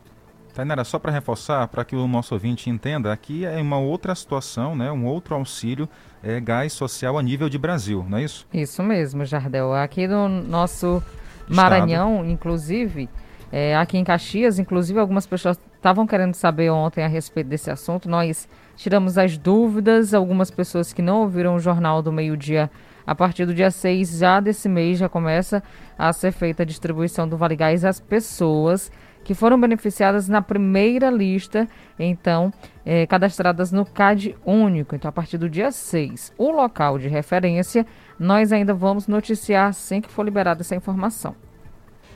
Tainara, 0.54 0.84
só 0.84 0.98
para 0.98 1.10
reforçar, 1.10 1.66
para 1.68 1.84
que 1.84 1.96
o 1.96 2.06
nosso 2.06 2.34
ouvinte 2.34 2.70
entenda, 2.70 3.12
aqui 3.12 3.44
é 3.44 3.60
uma 3.60 3.78
outra 3.78 4.14
situação, 4.14 4.76
né? 4.76 4.90
um 4.90 5.06
outro 5.06 5.34
auxílio 5.34 5.88
é, 6.22 6.40
gás 6.40 6.72
social 6.72 7.18
a 7.18 7.22
nível 7.22 7.48
de 7.48 7.58
Brasil, 7.58 8.04
não 8.08 8.18
é 8.18 8.24
isso? 8.24 8.46
Isso 8.52 8.82
mesmo, 8.82 9.24
Jardel. 9.24 9.72
Aqui 9.72 10.06
no 10.06 10.28
nosso 10.28 11.02
Maranhão, 11.48 12.24
inclusive, 12.24 13.08
é, 13.52 13.76
aqui 13.76 13.98
em 13.98 14.04
Caxias, 14.04 14.58
inclusive, 14.58 14.98
algumas 14.98 15.26
pessoas 15.26 15.58
estavam 15.74 16.06
querendo 16.06 16.34
saber 16.34 16.70
ontem 16.70 17.02
a 17.02 17.08
respeito 17.08 17.48
desse 17.48 17.70
assunto. 17.70 18.08
Nós 18.08 18.48
tiramos 18.76 19.18
as 19.18 19.36
dúvidas. 19.36 20.14
Algumas 20.14 20.50
pessoas 20.50 20.92
que 20.92 21.02
não 21.02 21.22
ouviram 21.22 21.56
o 21.56 21.60
Jornal 21.60 22.00
do 22.00 22.12
Meio-Dia, 22.12 22.70
a 23.06 23.14
partir 23.14 23.44
do 23.46 23.54
dia 23.54 23.70
6 23.70 24.18
já 24.18 24.38
desse 24.38 24.68
mês, 24.68 24.98
já 24.98 25.08
começa 25.08 25.62
a 25.98 26.12
ser 26.12 26.30
feita 26.30 26.62
a 26.62 26.66
distribuição 26.66 27.28
do 27.28 27.36
Vale 27.36 27.56
Gás 27.56 27.84
às 27.84 27.98
pessoas 27.98 28.90
que 29.24 29.34
foram 29.34 29.60
beneficiadas 29.60 30.28
na 30.28 30.40
primeira 30.40 31.10
lista, 31.10 31.68
então, 31.98 32.50
é, 32.86 33.06
cadastradas 33.06 33.70
no 33.70 33.84
CAD 33.84 34.34
único. 34.46 34.94
Então, 34.94 35.08
a 35.08 35.12
partir 35.12 35.36
do 35.36 35.48
dia 35.48 35.70
6, 35.70 36.32
o 36.38 36.50
local 36.50 36.98
de 36.98 37.06
referência, 37.08 37.84
nós 38.18 38.50
ainda 38.52 38.72
vamos 38.72 39.06
noticiar 39.06 39.68
assim 39.68 40.00
que 40.00 40.10
for 40.10 40.24
liberada 40.24 40.62
essa 40.62 40.74
informação. 40.74 41.34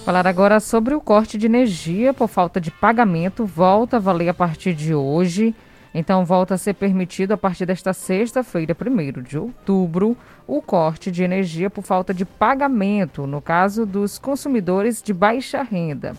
Falar 0.03 0.27
agora 0.27 0.59
sobre 0.59 0.93
o 0.93 0.99
corte 0.99 1.37
de 1.37 1.45
energia 1.45 2.13
por 2.13 2.27
falta 2.27 2.59
de 2.59 2.69
pagamento. 2.69 3.45
Volta 3.45 3.95
a 3.95 3.99
valer 4.01 4.27
a 4.27 4.33
partir 4.33 4.73
de 4.73 4.93
hoje. 4.93 5.55
Então, 5.93 6.25
volta 6.25 6.55
a 6.55 6.57
ser 6.57 6.73
permitido 6.73 7.31
a 7.31 7.37
partir 7.37 7.65
desta 7.65 7.93
sexta-feira, 7.93 8.75
1 8.75 9.21
de 9.21 9.37
outubro, 9.37 10.17
o 10.45 10.61
corte 10.61 11.09
de 11.09 11.23
energia 11.23 11.69
por 11.69 11.85
falta 11.85 12.13
de 12.13 12.25
pagamento, 12.25 13.25
no 13.25 13.41
caso 13.41 13.85
dos 13.85 14.19
consumidores 14.19 15.01
de 15.01 15.13
baixa 15.13 15.63
renda. 15.63 16.17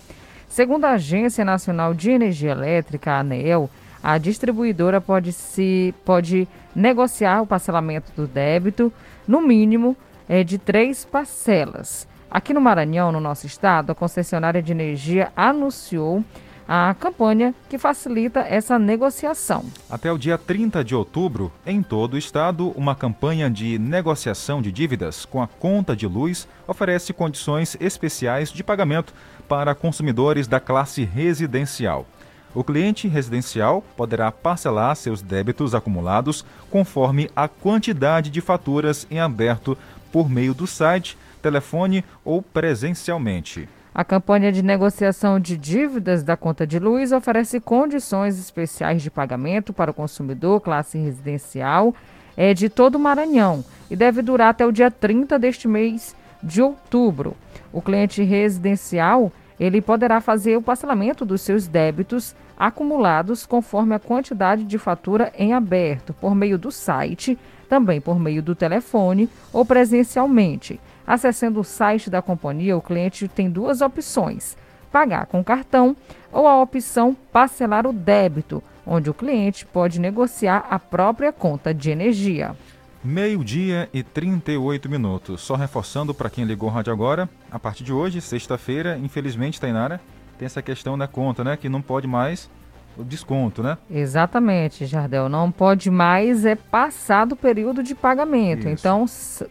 Segundo 0.48 0.86
a 0.86 0.92
Agência 0.92 1.44
Nacional 1.44 1.92
de 1.92 2.10
Energia 2.10 2.52
Elétrica, 2.52 3.12
a 3.12 3.18
ANEEL, 3.18 3.68
a 4.04 4.18
distribuidora 4.18 5.00
pode, 5.00 5.32
se, 5.32 5.94
pode 6.04 6.46
negociar 6.76 7.40
o 7.40 7.46
parcelamento 7.46 8.12
do 8.14 8.26
débito, 8.26 8.92
no 9.26 9.40
mínimo, 9.40 9.96
é, 10.28 10.44
de 10.44 10.58
três 10.58 11.06
parcelas. 11.06 12.06
Aqui 12.30 12.52
no 12.52 12.60
Maranhão, 12.60 13.10
no 13.10 13.18
nosso 13.18 13.46
estado, 13.46 13.92
a 13.92 13.94
concessionária 13.94 14.60
de 14.60 14.72
energia 14.72 15.32
anunciou 15.34 16.22
a 16.68 16.94
campanha 17.00 17.54
que 17.70 17.78
facilita 17.78 18.40
essa 18.40 18.78
negociação. 18.78 19.64
Até 19.88 20.12
o 20.12 20.18
dia 20.18 20.36
30 20.36 20.84
de 20.84 20.94
outubro, 20.94 21.50
em 21.64 21.82
todo 21.82 22.12
o 22.12 22.18
estado, 22.18 22.72
uma 22.76 22.94
campanha 22.94 23.48
de 23.48 23.78
negociação 23.78 24.60
de 24.60 24.70
dívidas 24.70 25.24
com 25.24 25.40
a 25.40 25.46
conta 25.46 25.96
de 25.96 26.06
luz 26.06 26.46
oferece 26.68 27.14
condições 27.14 27.74
especiais 27.80 28.52
de 28.52 28.62
pagamento 28.62 29.14
para 29.48 29.74
consumidores 29.74 30.46
da 30.46 30.60
classe 30.60 31.04
residencial. 31.04 32.06
O 32.54 32.62
cliente 32.62 33.08
residencial 33.08 33.82
poderá 33.96 34.30
parcelar 34.30 34.94
seus 34.94 35.20
débitos 35.20 35.74
acumulados 35.74 36.44
conforme 36.70 37.28
a 37.34 37.48
quantidade 37.48 38.30
de 38.30 38.40
faturas 38.40 39.06
em 39.10 39.18
aberto 39.18 39.76
por 40.12 40.30
meio 40.30 40.54
do 40.54 40.66
site 40.66 41.18
telefone 41.42 42.04
ou 42.24 42.40
presencialmente. 42.40 43.68
A 43.92 44.04
campanha 44.04 44.52
de 44.52 44.62
negociação 44.62 45.38
de 45.38 45.56
dívidas 45.56 46.22
da 46.22 46.36
conta 46.36 46.66
de 46.66 46.78
luz 46.78 47.12
oferece 47.12 47.60
condições 47.60 48.38
especiais 48.38 49.02
de 49.02 49.10
pagamento 49.10 49.72
para 49.72 49.90
o 49.90 49.94
consumidor 49.94 50.60
classe 50.60 50.96
residencial 50.96 51.94
é 52.36 52.54
de 52.54 52.68
todo 52.68 52.96
o 52.96 52.98
Maranhão 52.98 53.64
e 53.90 53.96
deve 53.96 54.22
durar 54.22 54.50
até 54.50 54.66
o 54.66 54.72
dia 54.72 54.90
30 54.90 55.38
deste 55.38 55.68
mês 55.68 56.14
de 56.42 56.62
outubro. 56.62 57.36
O 57.72 57.82
cliente 57.82 58.22
residencial 58.22 59.32
ele 59.58 59.80
poderá 59.80 60.20
fazer 60.20 60.56
o 60.56 60.62
parcelamento 60.62 61.24
dos 61.24 61.40
seus 61.40 61.66
débitos 61.66 62.34
acumulados 62.58 63.46
conforme 63.46 63.94
a 63.94 63.98
quantidade 63.98 64.64
de 64.64 64.78
fatura 64.78 65.32
em 65.36 65.52
aberto 65.52 66.12
por 66.12 66.34
meio 66.34 66.58
do 66.58 66.70
site, 66.70 67.38
também 67.68 68.00
por 68.00 68.18
meio 68.18 68.42
do 68.42 68.54
telefone 68.54 69.28
ou 69.52 69.64
presencialmente. 69.64 70.80
Acessando 71.06 71.60
o 71.60 71.64
site 71.64 72.08
da 72.08 72.22
companhia, 72.22 72.76
o 72.76 72.82
cliente 72.82 73.28
tem 73.28 73.50
duas 73.50 73.80
opções: 73.80 74.56
pagar 74.90 75.26
com 75.26 75.44
cartão 75.44 75.96
ou 76.32 76.48
a 76.48 76.60
opção 76.60 77.16
parcelar 77.32 77.86
o 77.86 77.92
débito, 77.92 78.62
onde 78.86 79.10
o 79.10 79.14
cliente 79.14 79.66
pode 79.66 80.00
negociar 80.00 80.66
a 80.70 80.78
própria 80.78 81.32
conta 81.32 81.74
de 81.74 81.90
energia. 81.90 82.56
Meio-dia 83.02 83.86
e 83.92 84.02
38 84.02 84.88
minutos. 84.88 85.42
Só 85.42 85.56
reforçando 85.56 86.14
para 86.14 86.30
quem 86.30 86.44
ligou 86.44 86.70
o 86.70 86.72
rádio 86.72 86.90
agora, 86.90 87.28
a 87.50 87.58
partir 87.58 87.84
de 87.84 87.92
hoje, 87.92 88.18
sexta-feira, 88.22 88.96
infelizmente, 88.96 89.60
Tainara, 89.60 90.00
tem 90.38 90.46
essa 90.46 90.62
questão 90.62 90.96
da 90.96 91.06
conta, 91.06 91.44
né? 91.44 91.56
Que 91.56 91.68
não 91.68 91.82
pode 91.82 92.06
mais 92.06 92.50
o 92.96 93.02
desconto, 93.02 93.62
né? 93.62 93.76
Exatamente, 93.90 94.86
Jardel. 94.86 95.28
Não 95.28 95.50
pode 95.50 95.90
mais 95.90 96.44
é 96.44 96.54
passar 96.54 97.24
do 97.24 97.36
período 97.36 97.82
de 97.82 97.94
pagamento. 97.94 98.68
Isso. 98.68 98.68
Então, 98.68 99.04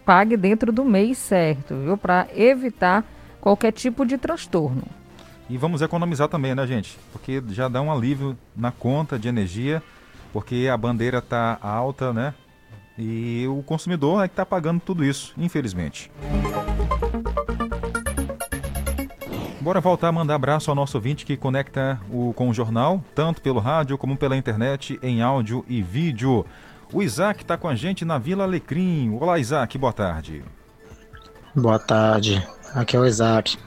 pague 0.05 0.37
dentro 0.37 0.71
do 0.71 0.85
mês 0.85 1.17
certo, 1.17 1.75
viu? 1.75 1.97
Para 1.97 2.27
evitar 2.35 3.03
qualquer 3.41 3.71
tipo 3.71 4.05
de 4.05 4.17
transtorno. 4.17 4.83
E 5.49 5.57
vamos 5.57 5.81
economizar 5.81 6.29
também, 6.29 6.55
né, 6.55 6.65
gente? 6.65 6.97
Porque 7.11 7.43
já 7.49 7.67
dá 7.67 7.81
um 7.81 7.91
alívio 7.91 8.37
na 8.55 8.71
conta 8.71 9.19
de 9.19 9.27
energia, 9.27 9.83
porque 10.31 10.69
a 10.71 10.77
bandeira 10.77 11.17
está 11.17 11.57
alta, 11.61 12.13
né? 12.13 12.33
E 12.97 13.45
o 13.47 13.61
consumidor 13.63 14.23
é 14.23 14.27
que 14.27 14.33
está 14.33 14.45
pagando 14.45 14.79
tudo 14.79 15.03
isso, 15.03 15.33
infelizmente. 15.37 16.09
Bora 19.63 19.79
voltar 19.79 20.09
a 20.09 20.11
mandar 20.11 20.35
abraço 20.35 20.69
ao 20.69 20.75
nosso 20.75 20.97
ouvinte 20.97 21.25
que 21.25 21.37
conecta 21.37 21.97
o, 22.11 22.33
com 22.33 22.49
o 22.49 22.53
jornal, 22.53 23.01
tanto 23.15 23.41
pelo 23.41 23.61
rádio 23.61 23.97
como 23.97 24.17
pela 24.17 24.35
internet, 24.35 24.99
em 25.01 25.21
áudio 25.21 25.63
e 25.69 25.81
vídeo. 25.81 26.45
O 26.91 27.01
Isaac 27.01 27.43
está 27.43 27.55
com 27.55 27.69
a 27.69 27.73
gente 27.73 28.03
na 28.03 28.17
Vila 28.17 28.43
Alecrim. 28.43 29.17
Olá, 29.21 29.39
Isaac, 29.39 29.77
boa 29.77 29.93
tarde. 29.93 30.43
Boa 31.55 31.79
tarde, 31.79 32.45
aqui 32.75 32.97
é 32.97 32.99
o 32.99 33.05
Isaac. 33.05 33.57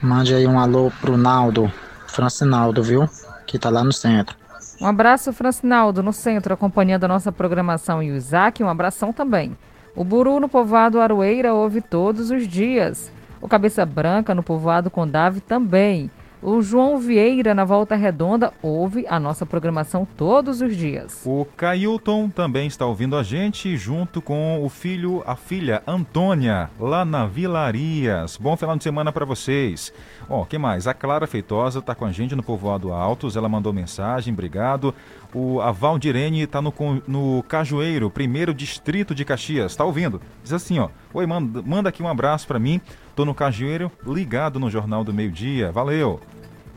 Mande 0.00 0.32
aí 0.32 0.46
um 0.46 0.56
alô 0.56 0.92
pro 1.00 1.16
Naldo, 1.16 1.68
Francinaldo, 2.06 2.80
viu? 2.80 3.08
Que 3.44 3.58
tá 3.58 3.70
lá 3.70 3.82
no 3.82 3.92
centro. 3.92 4.36
Um 4.80 4.86
abraço, 4.86 5.32
Francinaldo, 5.32 6.00
no 6.00 6.12
centro, 6.12 6.54
acompanhando 6.54 7.02
a 7.04 7.08
nossa 7.08 7.32
programação. 7.32 8.00
E 8.00 8.12
o 8.12 8.14
Isaac, 8.14 8.62
um 8.62 8.68
abração 8.68 9.12
também. 9.12 9.58
O 9.96 10.04
Buru 10.04 10.38
no 10.38 10.48
povoado 10.48 11.00
Aroeira 11.00 11.52
ouve 11.52 11.80
todos 11.80 12.30
os 12.30 12.46
dias. 12.46 13.12
O 13.44 13.48
Cabeça 13.48 13.84
Branca, 13.84 14.34
no 14.34 14.42
povoado 14.42 14.90
Condave, 14.90 15.38
também. 15.38 16.10
O 16.40 16.62
João 16.62 16.98
Vieira, 16.98 17.54
na 17.54 17.62
Volta 17.62 17.94
Redonda, 17.94 18.54
ouve 18.62 19.04
a 19.06 19.20
nossa 19.20 19.44
programação 19.44 20.08
todos 20.16 20.62
os 20.62 20.74
dias. 20.74 21.22
O 21.26 21.46
Cailton 21.54 22.30
também 22.30 22.66
está 22.66 22.86
ouvindo 22.86 23.16
a 23.16 23.22
gente, 23.22 23.76
junto 23.76 24.22
com 24.22 24.64
o 24.64 24.68
filho, 24.70 25.22
a 25.26 25.36
filha 25.36 25.82
Antônia, 25.86 26.70
lá 26.80 27.04
na 27.04 27.26
Vilarias. 27.26 28.38
Bom 28.38 28.56
final 28.56 28.78
de 28.78 28.82
semana 28.82 29.12
para 29.12 29.26
vocês. 29.26 29.92
Ó, 30.28 30.40
oh, 30.40 30.46
que 30.46 30.56
mais? 30.56 30.86
A 30.86 30.94
Clara 30.94 31.26
Feitosa 31.26 31.80
está 31.80 31.94
com 31.94 32.06
a 32.06 32.12
gente 32.12 32.34
no 32.34 32.42
Povoado 32.42 32.94
Altos, 32.94 33.36
ela 33.36 33.48
mandou 33.48 33.74
mensagem, 33.74 34.32
obrigado. 34.32 34.94
O, 35.34 35.60
a 35.60 35.72
Valdirene 35.72 36.42
está 36.42 36.62
no, 36.62 36.72
no 37.08 37.42
Cajueiro, 37.42 38.08
primeiro 38.08 38.54
distrito 38.54 39.14
de 39.14 39.24
Caxias, 39.24 39.72
está 39.72 39.84
ouvindo? 39.84 40.20
Diz 40.42 40.52
assim, 40.52 40.78
ó, 40.78 40.88
oi, 41.12 41.26
manda, 41.26 41.60
manda 41.60 41.88
aqui 41.88 42.02
um 42.02 42.08
abraço 42.08 42.46
para 42.46 42.58
mim, 42.58 42.80
tô 43.16 43.24
no 43.24 43.34
Cajueiro, 43.34 43.90
ligado 44.06 44.60
no 44.60 44.70
Jornal 44.70 45.02
do 45.02 45.12
Meio 45.12 45.32
Dia, 45.32 45.72
valeu. 45.72 46.20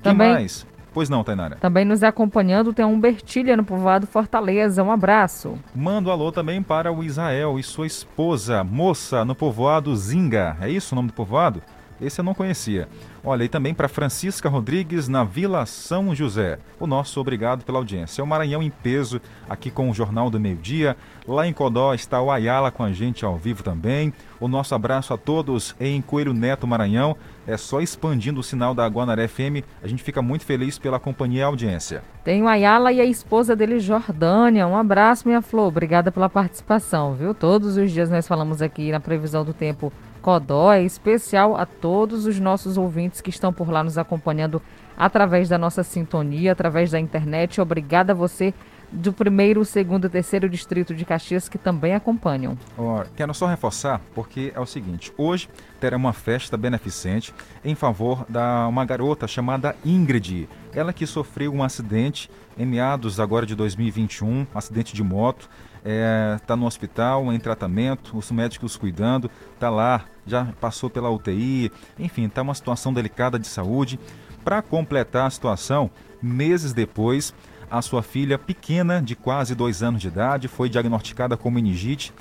Também, 0.01 0.28
que 0.28 0.34
mais? 0.34 0.66
Pois 0.97 1.10
não, 1.10 1.24
Tainara. 1.24 1.58
Também 1.58 1.86
nos 1.86 2.01
acompanhando 2.01 2.74
tem 2.74 2.84
um 2.84 2.99
Bertilha 2.99 3.55
no 3.55 3.64
povoado 3.64 4.08
Fortaleza. 4.08 4.82
Um 4.82 4.91
abraço. 4.91 5.55
Mando 5.76 6.10
alô 6.10 6.32
também 6.32 6.64
para 6.64 6.91
o 6.91 7.03
Israel 7.03 7.60
e 7.60 7.64
sua 7.64 7.86
esposa, 7.86 8.64
moça, 8.64 9.24
no 9.24 9.36
povoado 9.36 9.95
Zinga. 9.95 10.58
É 10.60 10.68
isso 10.68 10.93
o 10.93 10.95
nome 10.95 11.10
do 11.10 11.14
povoado? 11.14 11.62
Esse 12.02 12.20
eu 12.22 12.26
não 12.26 12.34
conhecia. 12.34 12.88
Olha, 13.24 13.43
e 13.43 13.50
também 13.50 13.74
para 13.74 13.88
Francisca 13.88 14.48
Rodrigues, 14.48 15.08
na 15.08 15.24
Vila 15.24 15.66
São 15.66 16.14
José. 16.16 16.60
O 16.80 16.88
nosso 16.88 17.20
obrigado 17.20 17.66
pela 17.66 17.80
audiência. 17.80 18.22
É 18.22 18.24
o 18.24 18.28
Maranhão 18.28 18.64
em 18.64 18.70
peso, 18.70 19.20
aqui 19.50 19.70
com 19.70 19.89
o 19.89 19.93
Jornal 19.93 20.30
do 20.30 20.39
Meio 20.39 20.58
Dia. 20.58 20.95
Lá 21.28 21.45
em 21.45 21.52
Codó 21.52 21.93
está 21.93 22.22
o 22.22 22.32
Ayala 22.32 22.72
com 22.72 22.84
a 22.84 22.91
gente 22.93 23.26
ao 23.26 23.36
vivo 23.36 23.64
também. 23.64 24.14
O 24.39 24.48
nosso 24.48 24.74
abraço 24.76 25.14
a 25.14 25.18
todos 25.18 25.76
em 25.80 26.02
Coelho 26.02 26.34
Neto, 26.34 26.68
Maranhão. 26.68 27.18
É 27.45 27.58
só 27.58 27.82
expandindo 27.82 28.39
o 28.39 28.43
sinal 28.43 28.76
da 28.76 28.86
Guanaré 28.88 29.28
FM. 29.28 29.64
A 29.82 29.88
gente 29.88 30.04
fica 30.04 30.22
muito 30.22 30.45
feliz 30.45 30.78
pela 30.78 31.00
companhia 31.00 31.39
e 31.39 31.43
audiência. 31.43 32.04
Tem 32.24 32.43
o 32.43 32.48
Ayala 32.48 32.91
e 32.91 33.02
a 33.02 33.06
esposa 33.06 33.56
dele, 33.56 33.80
Jordânia. 33.80 34.68
Um 34.68 34.78
abraço, 34.78 35.28
minha 35.28 35.41
flor. 35.41 35.68
Obrigada 35.68 36.12
pela 36.12 36.30
participação, 36.30 37.14
viu? 37.14 37.34
Todos 37.34 37.78
os 37.78 37.91
dias 37.91 38.10
nós 38.10 38.28
falamos 38.28 38.62
aqui 38.62 38.91
na 38.91 39.00
previsão 39.00 39.43
do 39.43 39.54
tempo 39.54 39.91
Codó 40.28 40.73
é 40.73 40.84
especial 40.84 41.55
a 41.55 41.65
todos 41.65 42.25
os 42.25 42.38
nossos 42.38 42.78
ouvintes 42.78 43.21
que 43.21 43.30
estão 43.30 43.53
por 43.53 43.69
lá 43.69 43.82
nos 43.82 43.97
acompanhando 43.97 44.61
através 44.97 45.47
da 45.47 45.57
nossa 45.57 45.84
sintonia, 45.84 46.51
através 46.51 46.91
da 46.91 46.99
internet. 46.99 47.61
Obrigada 47.61 48.11
a 48.11 48.15
você 48.15 48.53
do 48.91 49.13
primeiro, 49.13 49.63
segundo 49.63 50.05
e 50.05 50.09
terceiro 50.09 50.49
distrito 50.49 50.93
de 50.93 51.05
Caxias 51.05 51.47
que 51.47 51.57
também 51.57 51.95
acompanham. 51.95 52.57
Oh, 52.78 53.03
quero 53.15 53.34
só 53.34 53.47
reforçar, 53.47 54.01
porque 54.13 54.51
é 54.53 54.59
o 54.59 54.65
seguinte: 54.65 55.13
hoje 55.17 55.47
terá 55.80 55.95
uma 55.95 56.11
festa 56.11 56.57
beneficente 56.57 57.34
em 57.63 57.73
favor 57.73 58.25
da 58.28 58.67
uma 58.67 58.84
garota 58.84 59.30
chamada 59.30 59.78
Ingrid. 59.86 60.49
Ela 60.75 60.91
que 60.91 61.07
sofreu 61.07 61.53
um 61.53 61.63
acidente 61.63 62.30
em 62.57 62.65
meados 62.65 63.17
agora 63.17 63.45
de 63.45 63.55
2021, 63.55 64.28
um 64.28 64.47
acidente 64.53 64.93
de 64.93 65.03
moto 65.03 65.47
está 65.78 65.89
é, 65.89 66.39
tá 66.45 66.55
no 66.57 66.65
hospital, 66.65 67.32
em 67.32 67.39
tratamento, 67.39 68.17
os 68.17 68.30
médicos 68.30 68.75
cuidando, 68.75 69.32
está 69.53 69.69
lá, 69.69 70.03
já 70.28 70.45
passou 70.59 70.89
pela 70.89 71.09
UTI, 71.09 71.71
enfim, 71.97 72.25
está 72.25 72.41
uma 72.41 72.53
situação 72.53 72.93
delicada 72.93 73.39
de 73.39 73.47
saúde. 73.47 73.99
Para 74.43 74.61
completar 74.61 75.28
a 75.28 75.30
situação, 75.30 75.89
meses 76.21 76.73
depois, 76.73 77.34
A 77.69 77.82
sua 77.82 78.01
filha 78.01 78.38
pequena, 78.38 79.01
de 79.01 79.13
quase 79.13 79.53
dois 79.53 79.84
anos 79.84 80.01
de 80.01 80.07
idade, 80.07 80.47
foi 80.47 80.69
diagnosticada 80.69 81.36
com 81.36 81.51
meningite. 81.51 82.13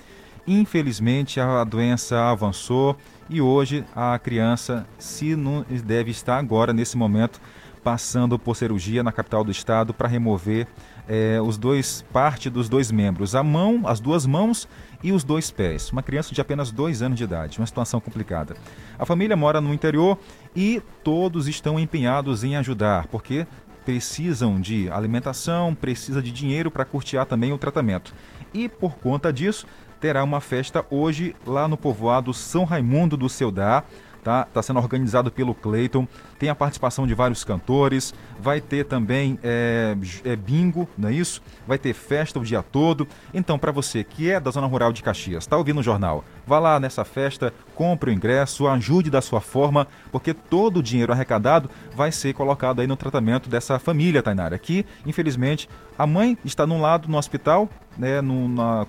Infelizmente, 0.46 1.38
a 1.38 1.62
doença 1.62 2.30
avançou 2.30 2.96
e 3.28 3.40
hoje 3.40 3.84
a 3.94 4.18
criança, 4.18 4.86
se 4.98 5.36
não 5.36 5.64
deve 5.84 6.11
estar 6.11 6.38
agora, 6.38 6.72
nesse 6.72 6.96
momento, 6.96 7.40
passando 7.87 8.37
por 8.37 8.57
cirurgia 8.57 9.05
na 9.05 9.12
capital 9.12 9.45
do 9.45 9.53
estado 9.53 9.95
para 9.95 10.09
remover 10.09 10.66
é, 11.07 11.41
os 11.41 11.57
dois 11.57 12.05
parte 12.12 12.51
dos 12.51 12.68
dois 12.68 12.91
membros, 12.91 13.37
a 13.37 13.45
mão, 13.45 13.82
as 13.87 14.01
duas 14.01 14.26
mãos 14.26 14.68
e 15.05 15.12
os 15.12 15.22
dois 15.22 15.53
pés. 15.53 15.93
Uma 15.93 16.03
criança 16.03 16.34
de 16.34 16.41
apenas 16.41 16.72
dois 16.72 17.01
anos 17.01 17.16
de 17.16 17.22
idade, 17.22 17.61
uma 17.61 17.66
situação 17.66 18.01
complicada. 18.01 18.57
A 18.99 19.07
família 19.07 19.37
mora 19.37 19.61
no 19.61 19.72
interior 19.72 20.18
e 20.53 20.82
todos 21.05 21.47
estão 21.47 21.78
empenhados 21.78 22.43
em 22.43 22.57
ajudar, 22.57 23.07
porque 23.07 23.47
precisam 23.84 24.61
de 24.61 24.91
alimentação, 24.91 25.72
precisa 25.72 26.20
de 26.20 26.32
dinheiro 26.32 26.72
para 26.72 26.84
curtir 26.84 27.24
também 27.26 27.53
o 27.53 27.59
tratamento. 27.59 28.12
E 28.53 28.68
por 28.68 28.97
conta 28.97 29.32
disso, 29.32 29.64
terá 30.01 30.24
uma 30.24 30.41
festa 30.41 30.84
hoje 30.91 31.37
lá 31.47 31.68
no 31.68 31.76
povoado 31.76 32.34
São 32.34 32.64
Raimundo 32.64 33.16
do 33.16 33.28
Ceudá, 33.28 33.84
tá? 34.27 34.45
Tá 34.45 34.61
sendo 34.61 34.81
organizado 34.81 35.31
pelo 35.31 35.55
Cleiton, 35.55 36.09
tem 36.37 36.49
a 36.49 36.55
participação 36.55 37.07
de 37.07 37.14
vários 37.14 37.45
cantores, 37.45 38.12
vai 38.41 38.61
ter 38.61 38.85
também 38.85 39.39
é, 39.41 39.97
é, 40.24 40.35
bingo, 40.35 40.89
não 40.99 41.09
é 41.09 41.12
isso? 41.12 41.41
Vai 41.64 41.79
ter 41.79 41.95
festa 41.95 42.41
o 42.41 42.45
dia 42.45 42.61
todo. 42.61 43.07
Então, 43.33 43.57
para 43.57 43.70
você 43.70 44.03
que 44.03 44.29
é 44.29 44.41
da 44.41 44.51
zona 44.51 44.66
rural 44.66 44.93
de 44.93 45.01
Caxias, 45.01 45.45
está 45.45 45.57
ouvindo 45.57 45.79
o 45.79 45.83
jornal, 45.83 46.24
vá 46.45 46.59
lá 46.59 46.81
nessa 46.81 47.05
festa, 47.05 47.55
compre 47.77 48.11
o 48.11 48.12
ingresso, 48.12 48.66
ajude 48.66 49.11
da 49.11 49.22
sua 49.22 49.41
forma, 49.41 49.87
porque 50.11 50.35
todo 50.35 50.79
o 50.79 50.83
dinheiro 50.83 51.12
arrecadado 51.12 51.70
vai 51.95 52.11
ser 52.11 52.35
colocado 52.35 52.81
aí 52.81 52.87
no 52.89 52.97
tratamento 52.97 53.49
dessa 53.49 53.79
família, 53.79 54.24
Tainara, 54.24 54.59
que, 54.59 54.85
infelizmente, 55.07 55.68
a 55.97 56.05
mãe 56.05 56.37
está 56.45 56.66
num 56.66 56.81
lado 56.81 57.09
no 57.09 57.16
hospital, 57.16 57.70
né, 57.97 58.20
numa 58.20 58.87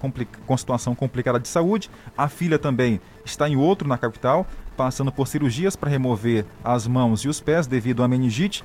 com 0.48 0.58
situação 0.58 0.96
complicada 0.96 1.40
de 1.40 1.48
saúde, 1.48 1.92
a 2.18 2.28
filha 2.28 2.58
também 2.58 3.00
está 3.24 3.48
em 3.48 3.56
outro 3.56 3.88
na 3.88 3.98
capital, 3.98 4.48
passando 4.78 5.12
por 5.12 5.28
cirurgias 5.28 5.76
para 5.76 5.90
remover 5.90 6.46
as 6.64 6.88
mãos 6.88 7.22
e 7.22 7.28
os 7.28 7.42
pés 7.42 7.66
devido 7.66 8.04
à 8.04 8.08
meningite. 8.08 8.64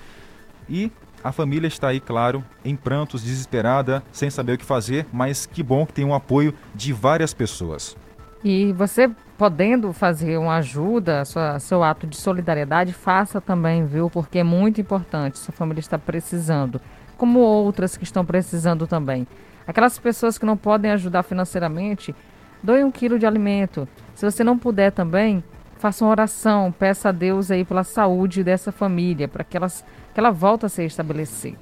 E 0.68 0.92
a 1.24 1.32
família 1.32 1.66
está 1.66 1.88
aí, 1.88 1.98
claro, 1.98 2.44
em 2.64 2.76
prantos, 2.76 3.24
desesperada, 3.24 4.02
sem 4.12 4.28
saber 4.28 4.52
o 4.52 4.58
que 4.58 4.64
fazer, 4.64 5.06
mas 5.12 5.46
que 5.46 5.62
bom 5.62 5.86
que 5.86 5.92
tem 5.92 6.04
um 6.04 6.14
apoio 6.14 6.54
de 6.74 6.92
várias 6.92 7.32
pessoas. 7.32 7.96
E 8.44 8.72
você 8.72 9.10
podendo 9.38 9.92
fazer 9.92 10.36
uma 10.36 10.56
ajuda, 10.56 11.24
sua, 11.24 11.58
seu 11.58 11.82
ato 11.82 12.06
de 12.06 12.16
solidariedade, 12.16 12.92
faça 12.92 13.40
também, 13.40 13.86
viu? 13.86 14.10
Porque 14.10 14.38
é 14.38 14.44
muito 14.44 14.80
importante. 14.80 15.38
Sua 15.38 15.52
família 15.52 15.80
está 15.80 15.98
precisando, 15.98 16.80
como 17.16 17.40
outras 17.40 17.96
que 17.96 18.04
estão 18.04 18.24
precisando 18.24 18.86
também. 18.86 19.26
Aquelas 19.66 19.98
pessoas 19.98 20.38
que 20.38 20.46
não 20.46 20.56
podem 20.56 20.90
ajudar 20.90 21.22
financeiramente, 21.22 22.14
doe 22.62 22.84
um 22.84 22.90
quilo 22.90 23.18
de 23.18 23.26
alimento. 23.26 23.88
Se 24.14 24.24
você 24.24 24.44
não 24.44 24.58
puder 24.58 24.92
também, 24.92 25.42
faça 25.82 26.04
uma 26.04 26.12
oração, 26.12 26.70
peça 26.70 27.08
a 27.08 27.12
Deus 27.12 27.50
aí 27.50 27.64
pela 27.64 27.82
saúde 27.82 28.44
dessa 28.44 28.70
família, 28.70 29.26
para 29.26 29.42
que, 29.42 29.56
elas, 29.56 29.84
que 30.14 30.20
ela 30.20 30.30
volte 30.30 30.64
a 30.64 30.68
se 30.68 30.84
estabelecer. 30.84 31.56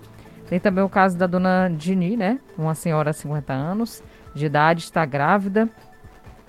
Tem 0.46 0.60
também 0.60 0.84
o 0.84 0.90
caso 0.90 1.16
da 1.16 1.26
dona 1.26 1.70
Dini, 1.74 2.18
né? 2.18 2.38
Uma 2.58 2.74
senhora 2.74 3.12
de 3.12 3.16
50 3.16 3.50
anos 3.50 4.02
de 4.34 4.44
idade, 4.44 4.82
está 4.82 5.06
grávida. 5.06 5.70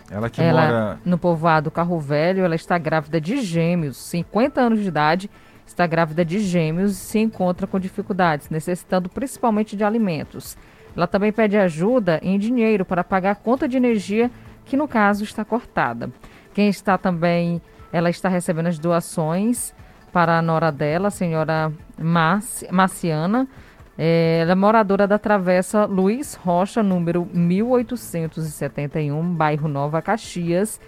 Ela 0.10 0.30
que 0.30 0.42
ela, 0.42 0.62
mora. 0.62 1.00
No 1.06 1.18
povoado 1.18 1.72
Carro 1.72 1.98
Velho, 1.98 2.44
ela 2.44 2.56
está 2.56 2.78
grávida 2.78 3.22
de 3.22 3.42
gêmeos, 3.42 3.96
50 3.96 4.60
anos 4.60 4.82
de 4.82 4.90
idade, 4.90 5.32
está 5.66 5.88
grávida 5.88 6.26
de 6.26 6.40
gêmeos 6.40 6.92
e 6.92 6.96
se 6.96 7.20
encontra 7.20 7.66
com 7.66 7.80
dificuldades, 7.80 8.50
necessitando 8.50 9.08
principalmente 9.08 9.78
de 9.78 9.84
alimentos. 9.86 10.58
Ela 10.94 11.08
também 11.08 11.32
pede 11.32 11.56
ajuda 11.56 12.20
em 12.22 12.38
dinheiro 12.38 12.84
para 12.84 13.02
pagar 13.02 13.32
a 13.32 13.36
conta 13.36 13.66
de 13.66 13.78
energia, 13.78 14.30
que 14.66 14.76
no 14.76 14.90
caso 14.90 15.24
está 15.24 15.46
cortada. 15.46 16.12
Quem 16.54 16.70
está 16.70 16.98
também, 16.98 17.62
ela 17.92 18.10
está 18.10 18.30
recebendo 18.30 18.68
as 18.68 18.80
doações 18.80 19.74
para 20.12 20.38
a 20.38 20.42
nora 20.42 20.72
dela, 20.72 21.08
a 21.08 21.12
senhora 21.12 21.72
Marciana. 22.72 23.48
É, 23.98 24.40
ela 24.42 24.52
é 24.54 24.56
moradora 24.56 25.06
da 25.08 25.20
Travessa 25.20 25.84
Luiz 25.86 26.36
Rocha, 26.36 26.82
número 26.82 27.28
1871, 27.34 29.36
bairro 29.36 29.68
Nova 29.68 30.02
Caxias. 30.02 30.80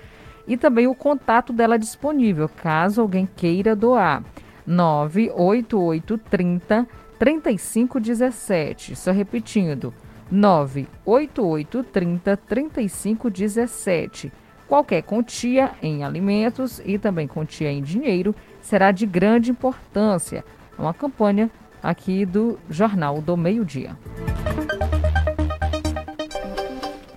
E 0.48 0.56
também 0.58 0.88
o 0.88 0.96
contato 0.96 1.54
dela 1.54 1.80
disponível, 1.80 2.50
caso 2.50 3.02
alguém 3.02 3.26
queira 3.26 3.76
doar. 3.76 4.24
98830 4.66 6.88
3517. 7.20 8.96
Só 8.96 9.12
repetindo, 9.12 9.94
98830 10.32 12.38
3517. 12.38 14.32
Qualquer 14.68 15.04
quantia 15.04 15.72
em 15.82 16.04
alimentos 16.04 16.82
e 16.86 16.98
também 16.98 17.28
quantia 17.28 17.72
em 17.72 17.82
dinheiro 17.82 18.36
será 18.62 18.92
de 18.92 19.06
grande 19.06 19.52
importância. 19.52 20.44
É 20.78 20.82
uma 20.82 20.94
campanha 20.94 21.50
aqui 21.82 22.26
do 22.26 22.58
Jornal 22.70 23.22
do 23.22 23.36
Meio-Dia. 23.36 23.98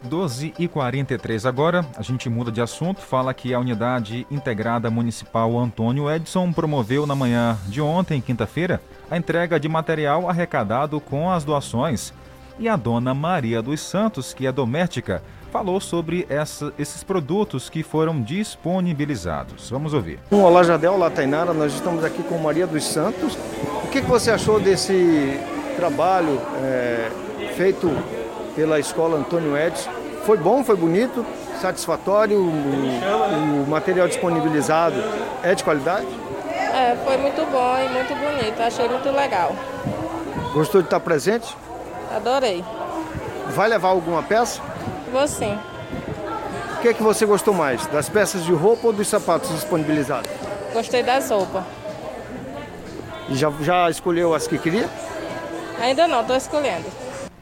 12 0.07 0.55
e 0.59 0.69
43 0.69 1.45
agora, 1.45 1.85
a 1.97 2.03
gente 2.03 2.29
muda 2.29 2.51
de 2.51 2.61
assunto, 2.61 3.01
fala 3.01 3.35
que 3.35 3.53
a 3.53 3.59
Unidade 3.59 4.27
Integrada 4.31 4.89
Municipal 4.89 5.59
Antônio 5.59 6.11
Edson 6.11 6.53
promoveu 6.53 7.07
na 7.07 7.15
manhã 7.15 7.59
de 7.67 7.81
ontem, 7.81 8.21
quinta-feira, 8.21 8.81
a 9.11 9.17
entrega 9.17 9.59
de 9.59 9.69
material 9.69 10.29
arrecadado 10.29 11.01
com 11.01 11.31
as 11.31 11.45
doações. 11.45 12.15
E 12.59 12.69
a 12.69 12.77
dona 12.77 13.13
Maria 13.13 13.61
dos 13.61 13.81
Santos, 13.81 14.33
que 14.33 14.47
é 14.47 14.53
doméstica, 14.53 15.23
falou 15.51 15.81
sobre 15.81 16.27
essa, 16.29 16.73
esses 16.79 17.03
produtos 17.03 17.69
que 17.71 17.83
foram 17.83 18.21
disponibilizados. 18.21 19.71
Vamos 19.71 19.95
ouvir. 19.95 20.19
Olá, 20.31 20.63
Jadel, 20.63 20.95
olá, 20.95 21.11
Tainara. 21.11 21.53
Nós 21.53 21.73
estamos 21.75 22.05
aqui 22.05 22.23
com 22.23 22.37
Maria 22.39 22.67
dos 22.67 22.85
Santos. 22.85 23.37
O 23.85 23.89
que, 23.89 24.01
que 24.01 24.09
você 24.09 24.31
achou 24.31 24.61
desse 24.61 25.39
trabalho 25.77 26.41
é, 26.63 27.11
feito 27.57 27.91
pela 28.55 28.79
Escola 28.79 29.19
Antônio 29.19 29.57
Edson? 29.57 29.91
Foi 30.25 30.37
bom, 30.37 30.65
foi 30.65 30.77
bonito, 30.77 31.25
satisfatório? 31.61 32.39
O, 32.41 33.63
o 33.65 33.67
material 33.69 34.09
disponibilizado 34.09 34.97
é 35.43 35.55
de 35.55 35.63
qualidade? 35.63 36.07
É, 36.51 36.97
foi 37.05 37.17
muito 37.17 37.51
bom 37.51 37.77
e 37.79 37.89
muito 37.89 38.15
bonito. 38.15 38.61
Achei 38.61 38.89
muito 38.89 39.11
legal. 39.11 39.55
Gostou 40.53 40.81
de 40.83 40.89
estar 40.89 41.01
presente? 41.01 41.57
Adorei. 42.15 42.65
Vai 43.51 43.69
levar 43.69 43.89
alguma 43.89 44.23
peça? 44.23 44.61
Vou 45.13 45.27
sim. 45.27 45.59
O 46.77 46.81
que 46.83 46.89
é 46.89 46.95
que 46.95 47.03
você 47.03 47.25
gostou 47.25 47.55
mais? 47.55 47.87
Das 47.87 48.09
peças 48.09 48.45
de 48.45 48.53
roupa 48.53 48.89
ou 48.89 48.93
dos 48.93 49.09
sapatos 49.09 49.51
disponibilizados? 49.51 50.31
Gostei 50.73 51.03
das 51.03 51.31
roupas. 51.31 51.65
E 53.29 53.35
já, 53.35 53.51
já 53.61 53.91
escolheu 53.91 54.35
as 54.35 54.47
que 54.47 54.59
queria? 54.59 54.89
Ainda 55.81 56.07
não, 56.07 56.21
estou 56.21 56.37
escolhendo. 56.37 56.85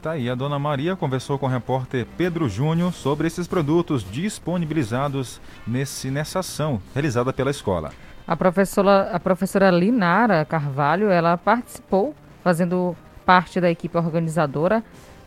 Tá 0.00 0.12
aí, 0.12 0.28
a 0.28 0.34
dona 0.34 0.58
Maria 0.58 0.94
conversou 0.94 1.38
com 1.38 1.46
o 1.46 1.48
repórter 1.48 2.06
Pedro 2.16 2.48
Júnior 2.48 2.92
sobre 2.92 3.26
esses 3.26 3.46
produtos 3.46 4.04
disponibilizados 4.04 5.40
nesse, 5.66 6.10
nessa 6.10 6.40
ação 6.40 6.80
realizada 6.92 7.32
pela 7.32 7.50
escola. 7.50 7.90
A 8.26 8.36
professora, 8.36 9.10
a 9.12 9.20
professora 9.20 9.70
Linara 9.70 10.44
Carvalho, 10.44 11.10
ela 11.10 11.36
participou 11.38 12.14
fazendo 12.42 12.94
parte 13.24 13.60
da 13.60 13.70
equipe 13.70 13.96
organizadora 13.96 14.84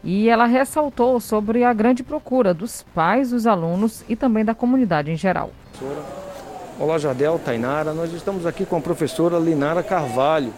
e 0.08 0.30
ela 0.30 0.46
ressaltou 0.46 1.20
sobre 1.20 1.66
a 1.66 1.74
grande 1.74 2.02
procura 2.02 2.54
dos 2.54 2.82
pais, 2.96 3.32
dos 3.32 3.46
alunos 3.46 4.06
e 4.08 4.16
também 4.16 4.46
da 4.46 4.56
comunidade 4.56 5.12
em 5.12 5.18
geral. 5.18 5.50
Olá, 6.80 6.98
Jardel, 6.98 7.38
Tainara. 7.44 7.94
Nós 7.94 8.14
estamos 8.14 8.46
aqui 8.46 8.66
com 8.66 8.78
a 8.78 8.80
professora 8.80 9.38
Linara 9.38 9.84
Carvalho, 9.84 10.54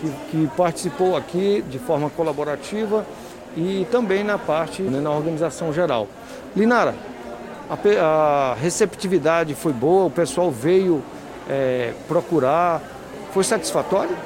que, 0.00 0.10
que 0.30 0.56
participou 0.56 1.14
aqui 1.14 1.62
de 1.68 1.78
forma 1.78 2.08
colaborativa 2.08 3.04
e 3.54 3.86
também 3.90 4.24
na 4.24 4.38
parte, 4.38 4.80
né, 4.80 4.98
na 4.98 5.10
organização 5.10 5.74
geral. 5.74 6.08
Linara, 6.56 6.94
a, 7.68 7.76
a, 8.02 8.54
receptividade 8.54 9.54
foi 9.54 9.74
boa, 9.74 10.06
o 10.06 10.10
pessoal 10.10 10.50
veio 10.50 11.02
é, 11.50 11.92
procurar, 12.08 12.80
foi 13.34 13.44
satisfatório? 13.44 14.16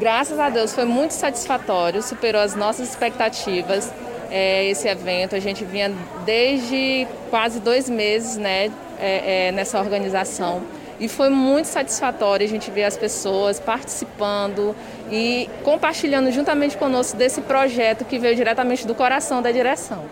Graças 0.00 0.38
a 0.38 0.48
Deus 0.48 0.72
foi 0.74 0.84
muito 0.84 1.10
satisfatório, 1.10 2.02
superou 2.02 2.40
as 2.40 2.54
nossas 2.54 2.88
expectativas. 2.88 3.92
É, 4.30 4.66
esse 4.66 4.86
evento 4.86 5.34
a 5.34 5.40
gente 5.40 5.64
vinha 5.64 5.92
desde 6.24 7.06
quase 7.30 7.60
dois 7.60 7.88
meses, 7.88 8.36
né, 8.36 8.70
é, 8.98 9.48
é, 9.48 9.52
nessa 9.52 9.78
organização 9.78 10.62
e 11.00 11.08
foi 11.08 11.28
muito 11.28 11.66
satisfatório 11.66 12.44
a 12.44 12.48
gente 12.48 12.70
ver 12.70 12.84
as 12.84 12.96
pessoas 12.96 13.60
participando 13.60 14.74
e 15.10 15.48
compartilhando 15.62 16.30
juntamente 16.32 16.76
conosco 16.76 17.16
desse 17.16 17.40
projeto 17.40 18.04
que 18.04 18.18
veio 18.18 18.34
diretamente 18.34 18.86
do 18.86 18.94
coração 18.94 19.40
da 19.40 19.52
direção. 19.52 20.04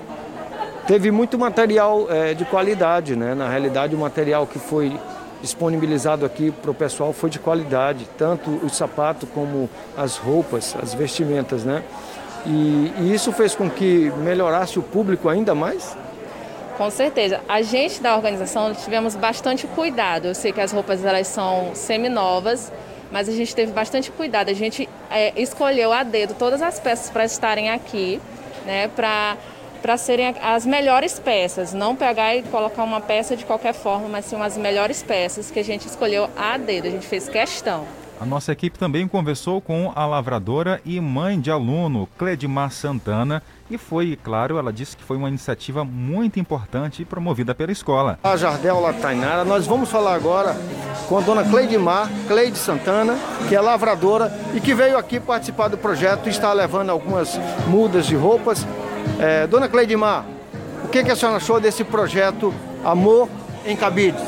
Teve 0.87 1.11
muito 1.11 1.37
material 1.37 2.07
é, 2.09 2.32
de 2.34 2.45
qualidade, 2.45 3.16
né? 3.16 3.34
Na 3.34 3.49
realidade, 3.49 3.97
o 3.97 3.99
material 3.99 4.47
que 4.47 4.61
foi 4.61 4.97
disponibilizado 5.43 6.24
aqui 6.24 6.51
para 6.51 6.70
o 6.70 6.74
pessoal 6.74 7.12
foi 7.12 7.30
de 7.30 7.39
qualidade, 7.39 8.09
tanto 8.16 8.51
o 8.51 8.68
sapato 8.68 9.26
como 9.26 9.68
as 9.97 10.16
roupas, 10.16 10.74
as 10.82 10.95
vestimentas, 10.95 11.64
né? 11.64 11.82
E, 12.47 12.93
e 13.01 13.12
isso 13.12 13.32
fez 13.32 13.55
com 13.55 13.68
que 13.68 14.11
melhorasse 14.18 14.78
o 14.78 14.82
público 14.82 15.28
ainda 15.28 15.55
mais? 15.55 15.97
Com 16.76 16.91
certeza. 16.91 17.41
A 17.49 17.62
gente 17.62 18.01
da 18.01 18.14
organização 18.14 18.72
tivemos 18.74 19.16
bastante 19.16 19.66
cuidado. 19.66 20.26
Eu 20.26 20.34
sei 20.34 20.53
que 20.53 20.61
as 20.61 20.72
roupas 20.72 21.05
elas 21.05 21.26
são 21.26 21.70
semi-novas, 21.74 22.70
mas 23.11 23.28
a 23.28 23.32
gente 23.32 23.55
teve 23.55 23.72
bastante 23.72 24.11
cuidado. 24.11 24.51
A 24.51 24.55
gente 24.55 24.89
é, 25.11 25.32
escolheu 25.41 25.93
a 25.93 26.03
dedo 26.03 26.34
todas 26.34 26.61
as 26.62 26.78
peças 26.78 27.11
para 27.11 27.24
estarem 27.24 27.70
aqui, 27.70 28.20
né, 28.66 28.89
para 28.89 29.37
para 29.87 29.97
serem 29.97 30.34
as 30.43 30.66
melhores 30.66 31.16
peças, 31.20 31.72
não 31.72 31.95
pegar 31.95 32.34
e 32.34 32.43
colocar 32.43 32.82
uma 32.82 33.01
peça 33.01 33.37
de 33.37 33.45
qualquer 33.45 33.72
forma, 33.72 34.09
mas 34.09 34.24
sim 34.24 34.34
as 34.34 34.57
melhores 34.57 35.01
peças 35.01 35.49
que 35.49 35.61
a 35.61 35.62
gente 35.62 35.87
escolheu 35.87 36.28
a 36.37 36.59
dedo, 36.59 36.89
a 36.89 36.91
gente 36.91 37.07
fez 37.07 37.28
questão. 37.28 37.87
A 38.20 38.26
nossa 38.26 38.51
equipe 38.51 38.76
também 38.76 39.07
conversou 39.07 39.61
com 39.61 39.93
a 39.95 40.05
lavradora 40.05 40.80
e 40.84 41.01
mãe 41.01 41.39
de 41.41 41.53
aluno, 41.53 42.09
Cledimar 42.18 42.72
Santana, 42.72 43.41
e 43.70 43.78
foi, 43.78 44.18
claro, 44.20 44.59
ela 44.59 44.72
disse 44.72 44.97
que 44.97 45.05
foi 45.05 45.16
uma 45.16 45.28
iniciativa 45.28 45.84
muito 45.84 46.41
importante 46.41 47.03
e 47.03 47.05
promovida 47.05 47.55
pela 47.55 47.70
escola. 47.70 48.18
A 48.24 48.37
Jardel 48.37 48.80
Latainara, 48.80 49.45
nós 49.45 49.68
vamos 49.68 49.89
falar 49.89 50.16
agora 50.16 50.57
com 51.09 51.16
a 51.16 51.20
dona 51.20 51.45
Cleidimar, 51.45 52.11
Cleide 52.26 52.59
Santana, 52.59 53.16
que 53.49 53.55
é 53.55 53.61
lavradora 53.61 54.37
e 54.53 54.61
que 54.61 54.74
veio 54.74 54.99
aqui 54.99 55.20
participar 55.20 55.68
do 55.68 55.78
projeto 55.78 56.26
e 56.26 56.30
está 56.30 56.53
levando 56.53 56.91
algumas 56.91 57.39
mudas 57.68 58.05
de 58.05 58.16
roupas. 58.16 58.66
É, 59.18 59.46
dona 59.46 59.68
Cleidimar, 59.68 60.24
o 60.84 60.88
que, 60.88 61.02
que 61.02 61.11
a 61.11 61.16
senhora 61.16 61.38
achou 61.38 61.59
desse 61.61 61.84
projeto 61.84 62.54
Amor 62.84 63.28
em 63.64 63.76
Cabides? 63.76 64.22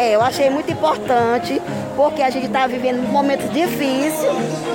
É, 0.00 0.14
eu 0.14 0.22
achei 0.22 0.48
muito 0.48 0.72
importante, 0.72 1.60
porque 1.94 2.22
a 2.22 2.30
gente 2.30 2.46
está 2.46 2.66
vivendo 2.66 3.06
momentos 3.06 3.52
difíceis 3.52 4.24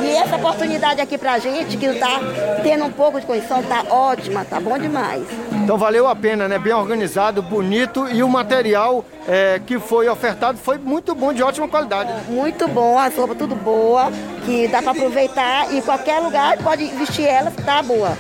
e 0.04 0.16
essa 0.16 0.36
oportunidade 0.36 1.02
aqui 1.02 1.18
pra 1.18 1.40
gente, 1.40 1.78
que 1.78 1.86
está 1.88 2.20
tendo 2.62 2.86
um 2.86 2.92
pouco 2.92 3.20
de 3.20 3.26
condição, 3.26 3.64
tá 3.64 3.84
ótima, 3.90 4.46
tá 4.46 4.60
bom 4.60 4.78
demais. 4.78 5.24
Então 5.64 5.80
valeu 5.80 6.08
a 6.08 6.16
pena, 6.16 6.48
né? 6.48 6.60
Bem 6.60 6.74
organizado, 6.74 7.42
bonito 7.42 8.08
e 8.08 8.22
o 8.22 8.30
material 8.30 9.04
é, 9.28 9.60
que 9.66 9.80
foi 9.80 10.08
ofertado 10.08 10.60
foi 10.60 10.78
muito 10.78 11.16
bom, 11.16 11.34
de 11.34 11.42
ótima 11.42 11.68
qualidade. 11.68 12.14
Muito 12.30 12.68
bom, 12.68 13.00
as 13.00 13.16
roupas 13.16 13.36
tudo 13.36 13.56
boa, 13.56 14.12
que 14.46 14.68
dá 14.68 14.80
para 14.80 14.92
aproveitar 14.92 15.74
e 15.74 15.82
qualquer 15.82 16.20
lugar 16.20 16.58
pode 16.60 16.86
vestir 16.86 17.26
elas, 17.26 17.56
tá 17.66 17.82
boa. 17.82 18.16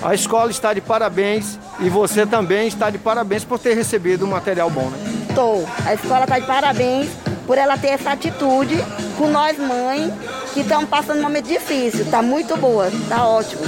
A 0.00 0.14
escola 0.14 0.50
está 0.50 0.72
de 0.72 0.80
parabéns 0.80 1.58
e 1.80 1.88
você 1.88 2.24
também 2.24 2.68
está 2.68 2.88
de 2.88 2.98
parabéns 2.98 3.44
por 3.44 3.58
ter 3.58 3.74
recebido 3.74 4.24
um 4.24 4.30
material 4.30 4.70
bom, 4.70 4.88
né? 4.88 4.98
Estou. 5.28 5.68
A 5.84 5.92
escola 5.92 6.22
está 6.22 6.38
de 6.38 6.46
parabéns 6.46 7.08
por 7.44 7.58
ela 7.58 7.76
ter 7.76 7.88
essa 7.88 8.12
atitude 8.12 8.76
com 9.16 9.28
nós 9.28 9.58
mães 9.58 10.12
que 10.54 10.60
estamos 10.60 10.88
passando 10.88 11.18
um 11.18 11.22
momento 11.22 11.48
difícil. 11.48 12.02
Está 12.02 12.22
muito 12.22 12.56
boa, 12.56 12.86
está 12.86 13.26
ótimo. 13.26 13.62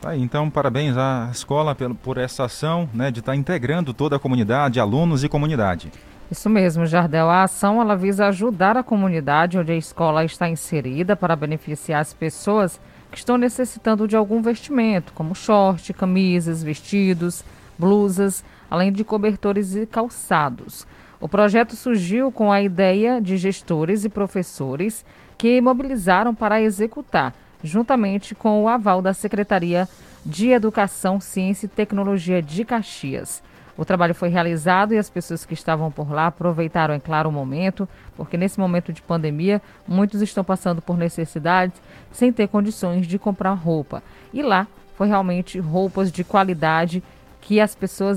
Tá 0.00 0.16
então, 0.16 0.48
parabéns 0.48 0.96
à 0.96 1.30
escola 1.32 1.74
por, 1.74 1.94
por 1.96 2.18
essa 2.18 2.44
ação 2.44 2.88
né, 2.94 3.10
de 3.10 3.18
estar 3.18 3.32
tá 3.32 3.36
integrando 3.36 3.92
toda 3.92 4.14
a 4.14 4.18
comunidade, 4.20 4.78
alunos 4.78 5.24
e 5.24 5.28
comunidade. 5.28 5.90
Isso 6.30 6.48
mesmo, 6.48 6.86
Jardel. 6.86 7.28
A 7.28 7.42
ação 7.42 7.80
ela 7.80 7.96
visa 7.96 8.26
ajudar 8.28 8.76
a 8.76 8.84
comunidade 8.84 9.58
onde 9.58 9.72
a 9.72 9.76
escola 9.76 10.24
está 10.24 10.48
inserida 10.48 11.16
para 11.16 11.34
beneficiar 11.34 12.00
as 12.00 12.14
pessoas 12.14 12.80
que 13.10 13.18
estão 13.18 13.36
necessitando 13.36 14.06
de 14.06 14.16
algum 14.16 14.42
vestimento, 14.42 15.12
como 15.12 15.34
short, 15.34 15.92
camisas, 15.92 16.62
vestidos, 16.62 17.44
blusas, 17.78 18.44
além 18.70 18.92
de 18.92 19.04
cobertores 19.04 19.74
e 19.74 19.86
calçados. 19.86 20.86
O 21.20 21.28
projeto 21.28 21.74
surgiu 21.74 22.30
com 22.30 22.52
a 22.52 22.60
ideia 22.60 23.20
de 23.20 23.36
gestores 23.36 24.04
e 24.04 24.08
professores 24.08 25.04
que 25.38 25.60
mobilizaram 25.60 26.34
para 26.34 26.60
executar, 26.60 27.34
juntamente 27.62 28.34
com 28.34 28.62
o 28.62 28.68
aval 28.68 29.00
da 29.00 29.14
Secretaria 29.14 29.88
de 30.24 30.50
Educação, 30.50 31.20
Ciência 31.20 31.66
e 31.66 31.70
Tecnologia 31.70 32.42
de 32.42 32.64
Caxias. 32.64 33.42
O 33.76 33.84
trabalho 33.84 34.14
foi 34.14 34.28
realizado 34.28 34.94
e 34.94 34.98
as 34.98 35.10
pessoas 35.10 35.44
que 35.44 35.54
estavam 35.54 35.90
por 35.90 36.10
lá 36.10 36.28
aproveitaram, 36.28 36.94
é 36.94 37.00
claro, 37.00 37.28
o 37.28 37.32
momento, 37.32 37.88
porque 38.16 38.36
nesse 38.36 38.58
momento 38.58 38.92
de 38.92 39.02
pandemia, 39.02 39.60
muitos 39.86 40.22
estão 40.22 40.42
passando 40.42 40.80
por 40.80 40.96
necessidades 40.96 41.80
sem 42.10 42.32
ter 42.32 42.48
condições 42.48 43.06
de 43.06 43.18
comprar 43.18 43.52
roupa. 43.52 44.02
E 44.32 44.42
lá 44.42 44.66
foi 44.96 45.08
realmente 45.08 45.58
roupas 45.58 46.10
de 46.10 46.24
qualidade 46.24 47.02
que 47.42 47.60
as 47.60 47.74
pessoas 47.74 48.14